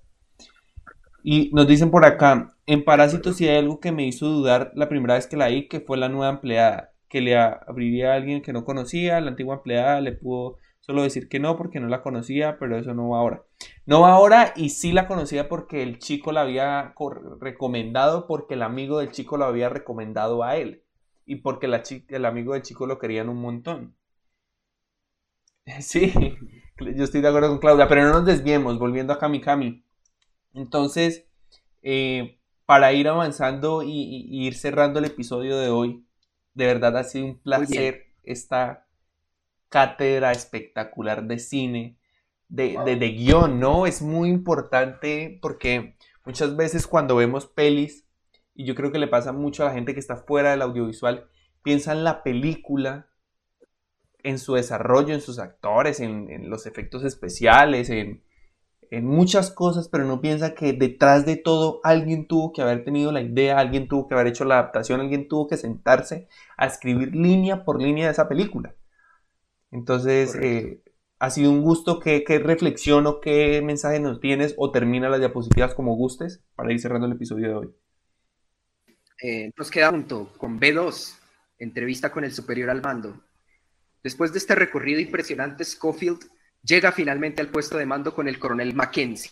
[1.27, 4.87] Y nos dicen por acá, en Parásitos sí hay algo que me hizo dudar la
[4.89, 8.43] primera vez que la vi, que fue la nueva empleada, que le abriría a alguien
[8.43, 12.03] que no conocía, la antigua empleada le pudo solo decir que no porque no la
[12.03, 13.43] conocía, pero eso no va ahora.
[13.87, 16.93] No va ahora y sí la conocía porque el chico la había
[17.41, 20.83] recomendado, porque el amigo del chico lo había recomendado a él
[21.25, 23.95] y porque el amigo del chico lo querían un montón.
[25.81, 26.13] Sí,
[26.95, 29.41] yo estoy de acuerdo con Claudia, pero no nos desviemos, volviendo a Kami.
[30.55, 31.25] Entonces,
[31.83, 36.07] eh, para ir avanzando y, ir cerrando el episodio de hoy,
[36.53, 38.87] de verdad ha sido un placer esta
[39.69, 41.97] cátedra espectacular de cine,
[42.47, 43.85] de, de, guion, ¿no?
[43.85, 48.07] Es muy importante porque muchas veces cuando vemos pelis,
[48.53, 51.27] y yo creo que le pasa mucho a la gente que está fuera del audiovisual,
[51.63, 53.09] piensa en la película,
[54.23, 58.23] en su desarrollo, en sus actores, en los efectos especiales, en,
[58.91, 63.11] en muchas cosas, pero no piensa que detrás de todo alguien tuvo que haber tenido
[63.11, 67.15] la idea, alguien tuvo que haber hecho la adaptación, alguien tuvo que sentarse a escribir
[67.15, 68.75] línea por línea de esa película.
[69.71, 70.81] Entonces, eh,
[71.19, 71.99] ha sido un gusto.
[71.99, 76.71] ¿Qué, ¿Qué, reflexión o qué mensaje nos tienes o termina las diapositivas como gustes para
[76.71, 77.75] ir cerrando el episodio de hoy?
[79.21, 81.17] Eh, nos queda junto con B2,
[81.59, 83.21] entrevista con el superior al mando.
[84.03, 86.19] Después de este recorrido impresionante, Schofield
[86.65, 89.31] llega finalmente al puesto de mando con el coronel Mackenzie.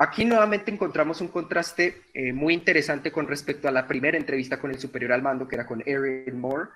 [0.00, 4.70] Aquí nuevamente encontramos un contraste eh, muy interesante con respecto a la primera entrevista con
[4.70, 6.68] el superior al mando, que era con Erin Moore.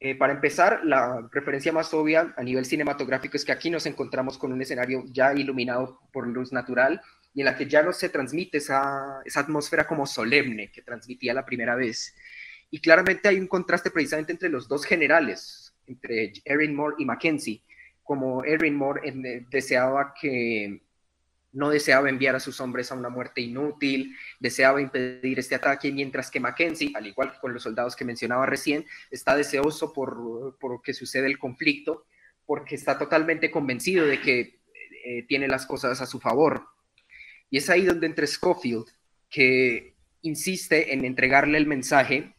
[0.00, 4.36] Eh, para empezar, la referencia más obvia a nivel cinematográfico es que aquí nos encontramos
[4.36, 7.00] con un escenario ya iluminado por luz natural
[7.32, 11.34] y en la que ya no se transmite esa, esa atmósfera como solemne que transmitía
[11.34, 12.16] la primera vez.
[12.68, 17.62] Y claramente hay un contraste precisamente entre los dos generales, entre Erin Moore y Mackenzie,
[18.02, 20.82] como Erin Moore eh, deseaba que
[21.54, 26.30] no deseaba enviar a sus hombres a una muerte inútil, deseaba impedir este ataque, mientras
[26.30, 30.82] que Mackenzie, al igual que con los soldados que mencionaba recién, está deseoso por, por
[30.82, 32.06] que suceda el conflicto,
[32.44, 34.60] porque está totalmente convencido de que
[35.04, 36.66] eh, tiene las cosas a su favor.
[37.50, 38.86] Y es ahí donde entra Schofield,
[39.30, 42.33] que insiste en entregarle el mensaje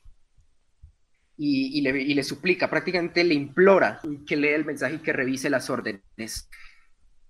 [1.38, 6.50] y, le, suplica, prácticamente le implora que lea el mensaje y que revise las órdenes.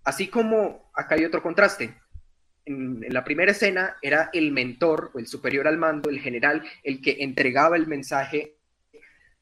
[0.04, 1.98] Así como acá hay otro contraste.
[2.66, 7.02] En, la primera escena era el mentor o el superior al mando, el general, el
[7.02, 8.58] que entregaba el mensaje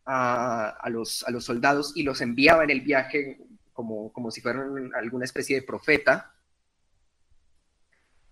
[0.05, 3.39] a, los, a los soldados y los enviaba en el viaje
[3.73, 6.33] como, como si fueran alguna especie de profeta.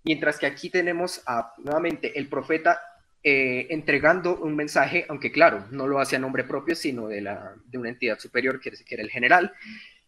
[0.03, 1.21] Mientras que aquí tenemos
[1.57, 2.79] nuevamente el profeta
[3.23, 7.53] eh, entregando un mensaje, aunque claro, no lo hace a nombre propio, sino de, la,
[7.65, 9.53] de una entidad superior que, que era el general,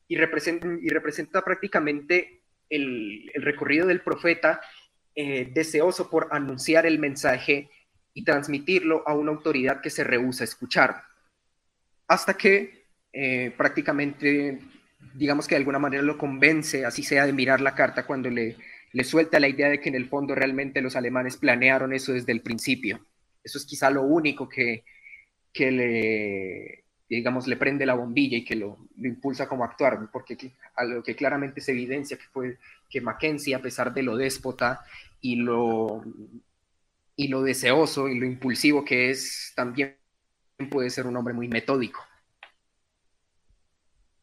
[0.08, 4.62] y representa, y representa prácticamente el, recorrido del profeta
[5.16, 7.70] eh, deseoso por anunciar el mensaje
[8.16, 11.04] y transmitirlo a una autoridad que se rehúsa a escuchar.
[12.08, 14.60] Hasta que eh, prácticamente,
[15.14, 18.58] digamos que de alguna manera lo convence, así sea, de mirar la carta cuando le,
[18.94, 22.32] le suelta la idea de que en el fondo realmente los alemanes planearon eso desde
[22.32, 23.06] el principio.
[23.44, 24.86] Eso es quizá lo único que,
[25.52, 30.38] que le, digamos, le prende la bombilla y que lo, impulsa como actuar, porque
[30.76, 34.86] a lo que claramente se evidencia que fue que Mackenzie, a pesar de lo déspota
[35.20, 36.04] y lo,
[37.16, 39.98] y lo deseoso y lo impulsivo que es, también
[40.70, 42.00] puede ser un hombre muy metódico.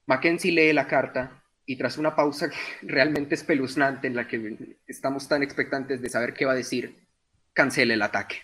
[0.07, 1.40] Mackenzie lee la carta
[1.71, 2.51] y tras una pausa
[2.83, 6.97] realmente espeluznante en la que estamos tan expectantes de saber qué va a decir,
[7.53, 8.39] cancela el ataque.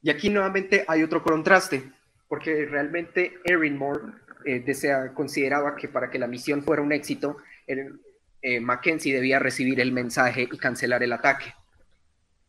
[0.00, 1.82] Y aquí nuevamente hay otro contraste,
[2.28, 4.14] porque realmente Erin Moore
[4.46, 7.36] eh, desea, consideraba que para que la misión fuera un éxito,
[7.66, 11.52] eh, Mackenzie debía recibir el mensaje y cancelar el ataque.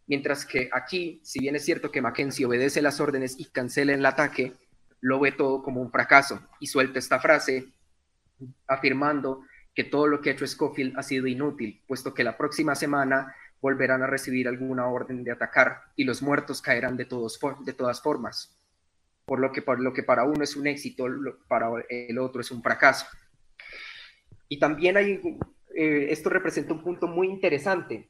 [0.08, 4.06] Mientras que aquí, si bien es cierto que Mackenzie obedece las órdenes y cancela el
[4.06, 4.54] ataque,
[5.02, 7.74] lo ve todo como un fracaso y suelta esta frase
[8.68, 9.44] afirmando
[9.74, 13.36] que todo lo que ha hecho Scofield ha sido inútil, puesto que la próxima semana
[13.62, 18.02] volverán a recibir alguna orden de atacar y los muertos caerán de, todos, de todas
[18.02, 18.60] formas.
[19.26, 21.06] Por lo, que, por lo que para uno es un éxito,
[21.48, 23.06] para el otro es un fracaso.
[24.50, 25.22] Y también hay,
[25.76, 28.10] eh, esto representa un punto muy interesante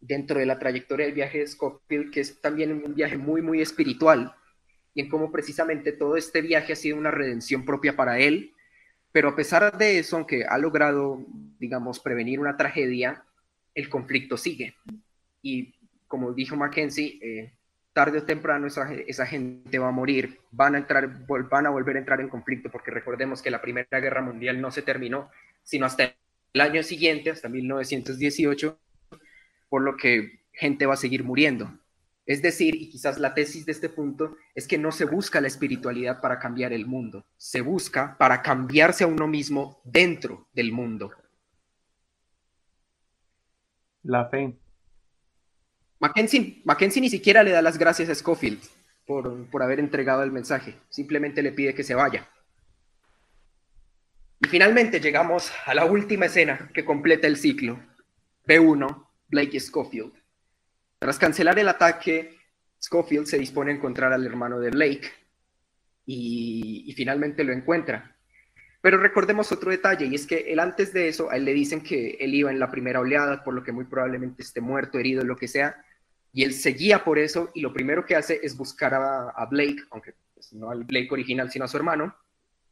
[0.00, 3.60] dentro de la trayectoria del viaje de Scofield, que es también un viaje muy, muy
[3.60, 4.34] espiritual,
[4.94, 8.54] y en cómo precisamente todo este viaje ha sido una redención propia para él,
[9.12, 11.24] pero a pesar de eso, aunque ha logrado,
[11.58, 13.24] digamos, prevenir una tragedia,
[13.74, 14.74] el conflicto sigue.
[15.42, 15.74] Y
[16.06, 17.52] como dijo Mackenzie, eh,
[17.92, 21.98] tarde o temprano esa, gente va a morir, van a, entrar, van a volver a
[21.98, 25.30] entrar en conflicto, porque recordemos que la Primera Guerra Mundial no se terminó,
[25.62, 26.14] sino hasta
[26.52, 28.78] el año siguiente, hasta 1918,
[29.68, 31.79] por lo que gente va a seguir muriendo.
[32.30, 35.48] Es decir, y quizás la tesis de este punto es que no se busca la
[35.48, 41.10] espiritualidad para cambiar el mundo, se busca para cambiarse a uno mismo dentro del mundo.
[44.04, 44.56] La fe.
[45.98, 48.60] Mackenzie, Mackenzie ni siquiera le da las gracias a Schofield
[49.04, 52.30] por, por haber entregado el mensaje, simplemente le pide que se vaya.
[54.38, 57.80] Y finalmente llegamos a la última escena que completa el ciclo.
[58.46, 60.19] B1, Blake Schofield.
[61.00, 62.36] Tras cancelar el ataque,
[62.78, 65.10] Schofield se dispone a encontrar al hermano de Blake
[66.04, 68.14] y, finalmente lo encuentra.
[68.82, 71.82] Pero recordemos otro detalle, y es que él antes de eso, a él le dicen
[71.82, 75.24] que él iba en la primera oleada, por lo que muy probablemente esté muerto, herido,
[75.24, 75.82] lo que sea,
[76.34, 80.12] y él seguía por eso, y lo primero que hace es buscar a, Blake, aunque
[80.34, 82.14] pues, no al Blake original, sino a su hermano,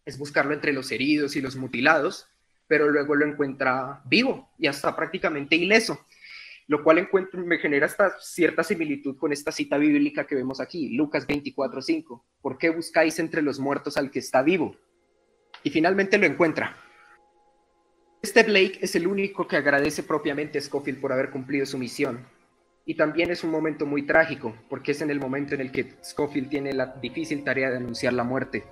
[0.04, 2.28] es buscarlo entre los heridos y los mutilados,
[2.66, 6.06] pero luego lo encuentra vivo y hasta prácticamente ileso,
[6.68, 10.96] lo cual encuentro, me genera esta cierta similitud con esta cita bíblica que vemos aquí,
[10.96, 12.22] Lucas 24:5.
[12.40, 14.76] ¿Por qué buscáis entre los muertos al que está vivo?
[15.62, 16.76] y finalmente lo encuentra.
[18.22, 22.26] Este Blake es el único que agradece propiamente a Scofield por haber cumplido su misión.
[22.84, 25.94] Y también es un momento muy trágico, porque es en el momento en el que
[26.02, 28.64] Scofield tiene la difícil tarea de anunciar la muerte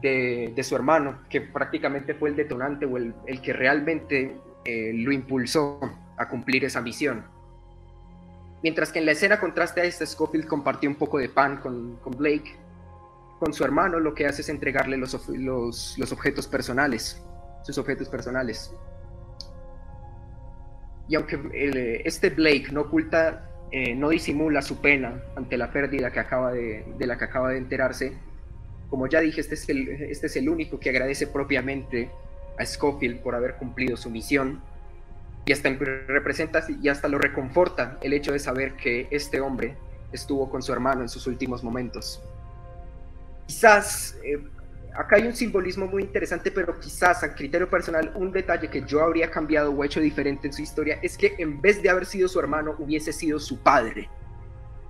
[0.00, 5.78] de, su hermano, que prácticamente fue el detonante o el, que realmente eh, lo impulsó
[6.16, 7.24] a cumplir esa misión.
[8.62, 11.96] Mientras que en la escena contraste a este, Scofield compartió un poco de pan con,
[11.96, 12.56] con Blake,
[13.42, 17.20] con su hermano lo que hace es entregarle los, los, objetos personales,
[17.64, 18.72] sus objetos personales.
[21.08, 26.20] Y aunque este Blake no oculta, eh, no disimula su pena ante la pérdida que
[26.20, 28.16] acaba de, la que acaba de enterarse,
[28.88, 32.12] como ya dije, este es, el, este es el único que agradece propiamente
[32.56, 34.62] a Scofield por haber cumplido su misión
[35.44, 39.76] y hasta representa y hasta lo reconforta el hecho de saber que este hombre
[40.12, 42.22] estuvo con su hermano en sus últimos momentos
[43.52, 44.42] quizás, eh,
[44.94, 49.02] acá hay un simbolismo muy interesante, pero quizás a criterio personal, un detalle que yo
[49.02, 52.28] habría cambiado o hecho diferente en su historia es que en vez de haber sido
[52.28, 54.08] su hermano, hubiese sido su padre.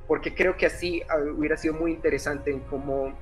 [0.07, 3.13] Porque creo que así ah, hubiera sido muy interesante en cómo,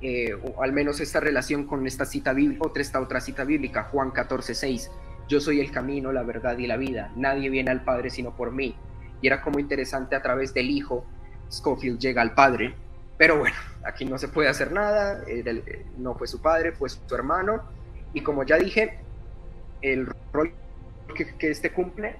[0.00, 3.84] eh, o al menos esta relación con esta cita bíblica, otra, esta otra cita bíblica,
[3.84, 4.90] Juan 14, 6.
[5.30, 7.10] Yo soy el camino, la verdad y la vida.
[7.16, 8.74] Nadie viene al Padre sino por mí.
[9.22, 11.06] Y era como interesante a través del Hijo,
[11.50, 12.74] Schofield llega al Padre
[13.20, 17.14] pero bueno, aquí no se puede hacer nada, eh, no fue su padre, fue su
[17.14, 17.64] hermano,
[18.14, 18.98] y como ya dije,
[19.82, 20.54] el rol
[21.14, 22.16] que, este cumple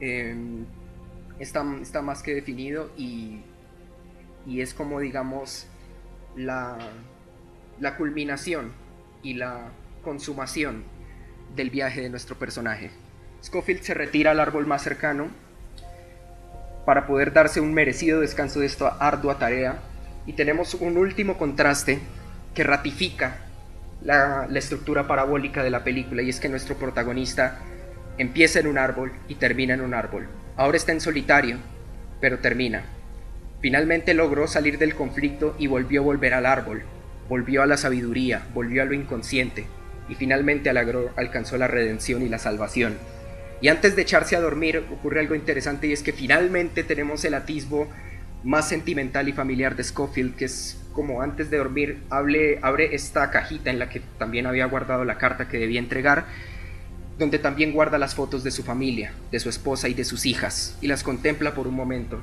[0.00, 0.66] em,
[1.38, 3.42] está, está, más que definido y,
[4.44, 5.68] y es como, digamos,
[6.34, 6.76] la,
[7.78, 8.72] la culminación
[9.22, 9.70] y la
[10.02, 10.82] consumación
[11.54, 12.90] del viaje de nuestro personaje.
[13.42, 15.28] Scofield se retira al árbol más cercano
[16.84, 19.78] para poder darse un merecido descanso de esta ardua tarea
[20.26, 21.98] y tenemos un último contraste
[22.54, 23.38] que ratifica
[24.02, 27.58] la, estructura parabólica de la película y es que nuestro protagonista
[28.16, 30.28] empieza en un árbol y termina en un árbol.
[30.56, 31.58] Ahora está en solitario,
[32.20, 32.84] pero termina.
[33.60, 36.82] Finalmente logró salir del conflicto y volvió a volver al árbol,
[37.28, 39.66] volvió a la sabiduría, volvió a lo inconsciente
[40.08, 42.96] y finalmente alcanzó la redención y la salvación.
[43.60, 47.34] Y antes de echarse a dormir ocurre algo interesante y es que finalmente tenemos el
[47.34, 47.88] atisbo
[48.44, 53.30] más sentimental y familiar de Scofield, que es como antes de dormir hable, abre esta
[53.30, 56.26] cajita en la que también había guardado la carta que debía entregar,
[57.18, 60.78] donde también guarda las fotos de su familia, de su esposa y de sus hijas,
[60.80, 62.20] y las contempla por un momento.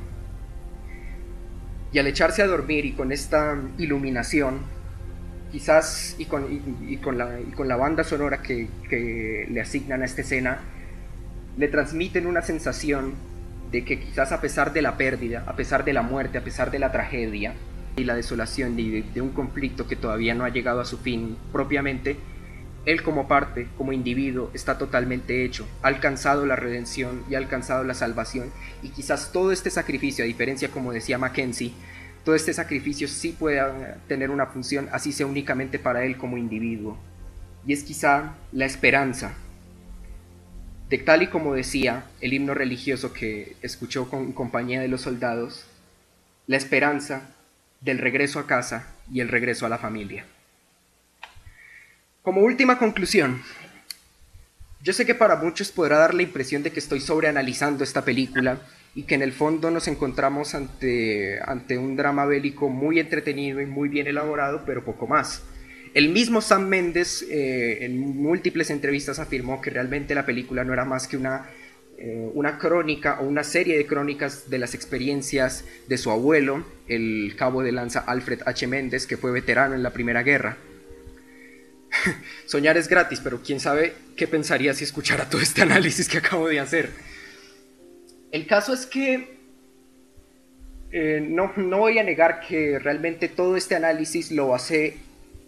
[1.91, 4.60] Y al echarse a dormir y con esta iluminación,
[5.56, 10.60] quizás y con, la, banda sonora que, que le asignan a esta escena,
[11.57, 13.14] le transmiten una sensación
[13.72, 16.72] de que quizás a pesar de la pérdida, a pesar de la muerte, a pesar
[16.72, 17.53] de la tragedia
[17.95, 21.38] y la desolación de, de un conflicto que todavía no ha llegado a su fin
[21.53, 22.18] propiamente,
[22.86, 27.86] él como parte, como individuo, está totalmente hecho, ha alcanzado la redención y ha alcanzado
[27.86, 28.52] la salvación.
[28.84, 31.72] Y quizás todo este sacrificio, a diferencia como decía Mackenzie,
[32.26, 33.62] todo este sacrificio sí puede
[34.08, 36.98] tener una función, así sea únicamente para él como individuo.
[37.68, 39.36] Y es quizá la esperanza.
[40.90, 45.68] De tal y como decía el himno religioso que escuchó con compañía de los soldados,
[46.48, 47.30] la esperanza
[47.82, 50.26] del regreso a casa y el regreso a la familia.
[52.24, 53.44] Como última conclusión,
[54.82, 58.60] yo sé que para muchos podrá dar la impresión de que estoy sobreanalizando esta película
[58.96, 63.66] y que en el fondo nos encontramos ante, ante un drama bélico muy entretenido y
[63.66, 65.44] muy bien elaborado, pero poco más.
[65.94, 70.86] El mismo Sam Mendes eh, en múltiples entrevistas afirmó que realmente la película no era
[70.86, 71.50] más que una,
[71.98, 77.36] eh, una crónica o una serie de crónicas de las experiencias de su abuelo, el
[77.38, 78.66] cabo de lanza Alfred H.
[78.68, 80.58] Mendes, que fue veterano en la Primera Guerra.
[82.46, 86.48] Soñar es gratis, pero quién sabe qué pensaría si escuchara todo este análisis que acabo
[86.48, 87.15] de hacer.
[88.36, 89.38] El caso es que
[90.91, 94.98] eh, no, no, voy a negar que realmente todo este análisis lo basé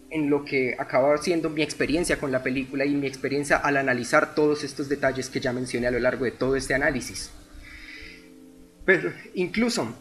[0.08, 4.34] en lo que acaba siendo mi experiencia con la película y mi experiencia al analizar
[4.34, 7.30] todos estos detalles que ya mencioné a lo largo de todo este análisis.
[8.86, 9.94] Pero incluso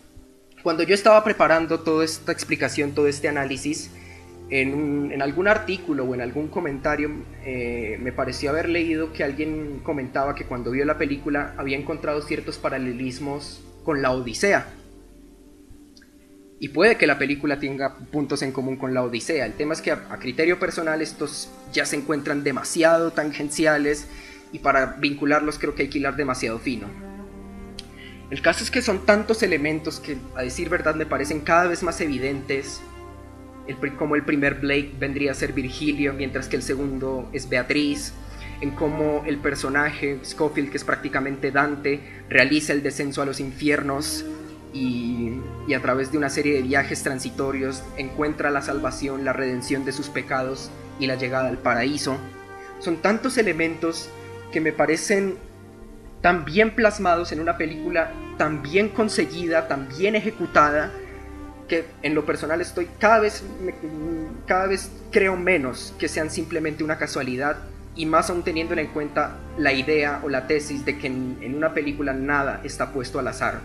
[0.64, 3.92] cuando yo estaba preparando toda esta explicación, todo este análisis,
[4.50, 7.12] en, algún artículo o en algún comentario
[7.44, 12.22] eh, me pareció haber leído que alguien comentaba que cuando vio la película había encontrado
[12.22, 14.68] ciertos paralelismos con la Odisea.
[16.60, 19.46] Y puede que la película tenga puntos en común con la Odisea.
[19.46, 24.08] El tema es que a, a criterio personal estos ya se encuentran demasiado tangenciales
[24.52, 26.88] y para vincularlos creo que hay que hilar demasiado fino.
[28.30, 31.84] El caso es que son tantos elementos que a decir verdad me parecen cada vez
[31.84, 32.82] más evidentes
[33.98, 38.14] como el primer Blake vendría a ser Virgilio, mientras que el segundo es Beatriz,
[38.62, 44.26] en cómo el personaje Scofield, que es prácticamente Dante, realiza el descenso a los infiernos
[44.74, 45.34] y,
[45.68, 49.92] y, a través de una serie de viajes transitorios encuentra la salvación, la redención de
[49.92, 52.18] sus pecados y la llegada al paraíso.
[52.80, 54.10] Son tantos elementos
[54.52, 55.36] que me parecen
[56.22, 60.92] tan bien plasmados en una película tan bien conseguida, tan bien ejecutada,
[61.68, 63.44] que en lo personal estoy cada vez,
[64.46, 67.58] cada vez creo menos que sean simplemente una casualidad
[67.96, 71.74] y más aún teniendo en cuenta la idea o la tesis de que en, una
[71.74, 73.60] película nada está puesto al azar.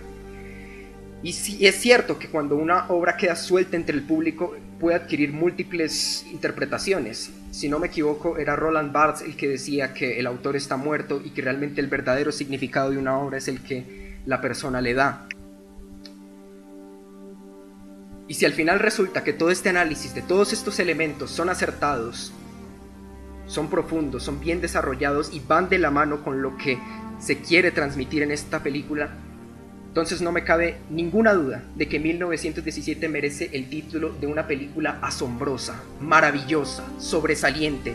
[1.23, 5.33] Y sí, es cierto que cuando una obra queda suelta entre el público puede adquirir
[5.33, 7.31] múltiples interpretaciones.
[7.53, 11.23] Si no me equivoco, era Roland Barthes el que decía que el autor está muerto
[11.24, 14.95] y que realmente el verdadero significado de una obra es el que la persona le
[14.95, 15.29] da.
[18.33, 22.33] Y si al final resulta que todo este análisis de todos estos elementos son acertados,
[23.47, 26.79] son profundos, son bien desarrollados y van de la mano con lo que
[27.21, 29.11] se quiere transmitir en esta película,
[29.87, 34.99] entonces no me cabe ninguna duda de que 1917 merece el título de una película
[35.03, 37.95] asombrosa, maravillosa, sobresaliente,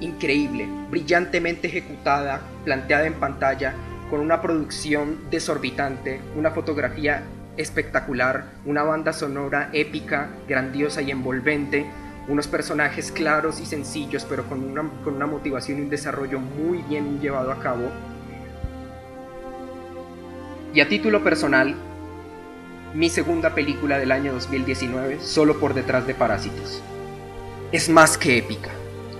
[0.00, 3.72] increíble, brillantemente ejecutada, planteada en pantalla,
[4.10, 7.22] con una producción desorbitante, una fotografía
[7.58, 11.86] espectacular, una banda sonora épica, grandiosa y envolvente,
[12.28, 16.78] unos personajes claros y sencillos, pero con una, con una motivación y un desarrollo muy
[16.82, 17.90] bien llevado a cabo.
[20.72, 21.74] Y a título personal,
[22.94, 26.82] mi segunda película del año 2019, solo por detrás de Parásitos.
[27.72, 28.70] Es más que épica,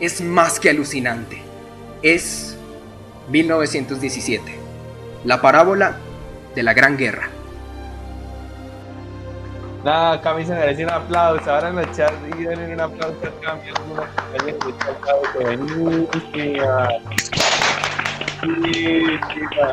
[0.00, 1.42] es más que alucinante,
[2.02, 2.56] es
[3.30, 4.54] 1917,
[5.24, 5.96] la parábola
[6.54, 7.30] de la Gran Guerra.
[9.88, 11.50] Nada, Cami se merece un aplauso.
[11.50, 13.62] Ahora en chats y denle un aplauso a Cami.
[15.34, 16.88] Buenísima.
[18.42, 19.72] Buenísima.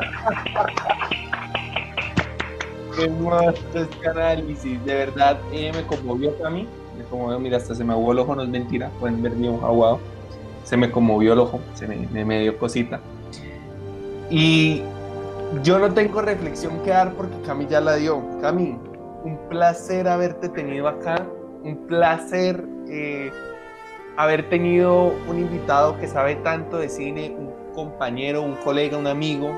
[2.96, 4.86] Qué monstruo este análisis.
[4.86, 6.66] De verdad, eh, me conmovió Cami.
[6.98, 8.90] Me conmovió, mira, hasta se me aguó el ojo, no es mentira.
[9.02, 10.00] Pueden ver mi ojo aguado.
[10.64, 13.02] Se me conmovió el ojo, se me, me dio cosita.
[14.30, 14.82] Y
[15.62, 18.24] yo no tengo reflexión que dar porque Cami ya la dio.
[18.42, 18.78] Cami,
[19.26, 21.26] un placer haberte tenido acá,
[21.64, 23.32] un placer eh,
[24.18, 29.52] haber tenido un invitado que sabe tanto de cine, un compañero, un colega, un amigo,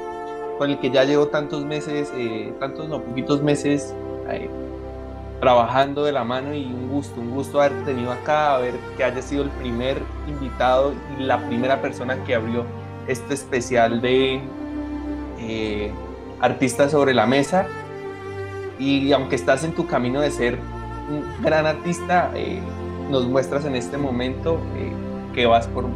[0.57, 3.93] con el que ya llevo tantos meses, eh, tantos no, poquitos meses
[4.29, 4.49] eh,
[5.41, 9.03] trabajando de la mano y un gusto, un gusto haberte tenido acá, a ver que
[9.03, 12.63] haya sido el primer invitado y la primera persona que abrió
[13.07, 14.41] este especial de
[16.39, 17.67] Artistas sobre la Mesa.
[18.79, 20.57] Y aunque estás en tu camino de ser
[21.09, 22.59] un gran artista, eh,
[23.09, 24.91] nos muestras en este momento eh,
[25.33, 25.95] que vas por un,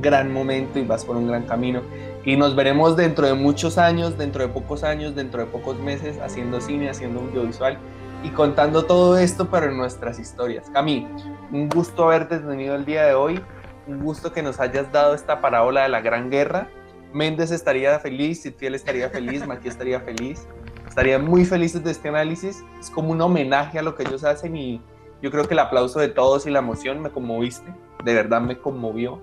[0.00, 1.82] gran momento y vas por un gran camino.
[2.24, 6.18] Y nos veremos dentro de muchos años, dentro de pocos años, dentro de pocos meses,
[6.20, 7.78] haciendo cine, haciendo audiovisual
[8.22, 10.70] y contando todo esto, pero en nuestras historias.
[10.70, 11.08] Cami,
[11.50, 13.40] un gusto haberte tenido el día de hoy,
[13.86, 16.68] un gusto que nos hayas dado esta parábola de la Gran Guerra.
[17.12, 20.46] Méndez estaría feliz, Sitiel estaría feliz, Mati estaría feliz,
[20.92, 22.62] estaría muy felices de este análisis.
[22.78, 24.78] Es como un homenaje a lo que ellos hacen y
[25.22, 27.72] yo creo que el aplauso de todos y la emoción me conmoviste,
[28.04, 29.18] de verdad me conmovió.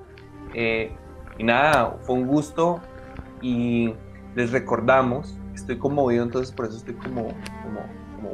[0.55, 0.91] Eh,
[1.37, 2.81] y nada, fue un gusto
[3.43, 3.93] y
[4.33, 7.27] les recordamos, estoy conmovido, entonces por eso estoy como,
[7.61, 7.81] como,
[8.15, 8.29] como,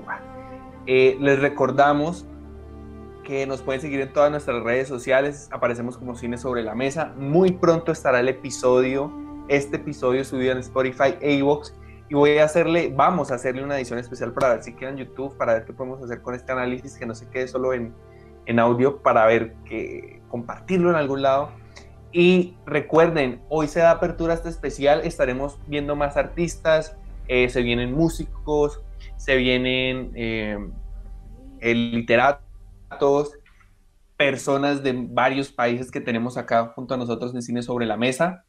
[0.88, 2.26] eh, les recordamos
[3.26, 7.14] que nos pueden seguir en todas nuestras redes sociales, aparecemos como Cine sobre la Mesa,
[7.18, 9.12] muy pronto estará el episodio,
[9.50, 11.74] este episodio subido en Spotify, Avox,
[12.10, 15.36] y voy a hacerle, vamos a hacerle una edición especial para ver si quedan YouTube,
[15.38, 17.94] para ver qué podemos hacer con este análisis, que no se quede solo en,
[18.46, 21.52] en audio, para ver que compartirlo en algún lado.
[22.12, 26.96] Y recuerden, hoy se da apertura a este especial, estaremos viendo más artistas,
[27.28, 28.82] eh, se vienen músicos,
[29.18, 30.58] se vienen eh,
[31.62, 33.34] literatos,
[34.16, 38.46] personas de varios países que tenemos acá junto a nosotros en Cine sobre la Mesa.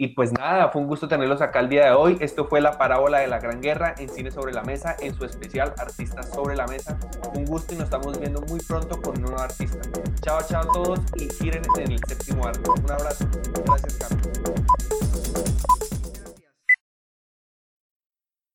[0.00, 2.16] Y pues nada, fue un gusto tenerlos acá el día de hoy.
[2.20, 5.26] Esto fue la parábola de la Gran Guerra en Cine sobre la Mesa, en su
[5.26, 6.98] especial Artistas sobre la Mesa.
[7.34, 9.78] Un gusto y nos estamos viendo muy pronto con un nuevo artista.
[10.22, 12.70] Chao, chao a todos y giren en el séptimo arte.
[12.70, 13.26] Un abrazo.
[13.66, 14.89] Gracias, Carlos.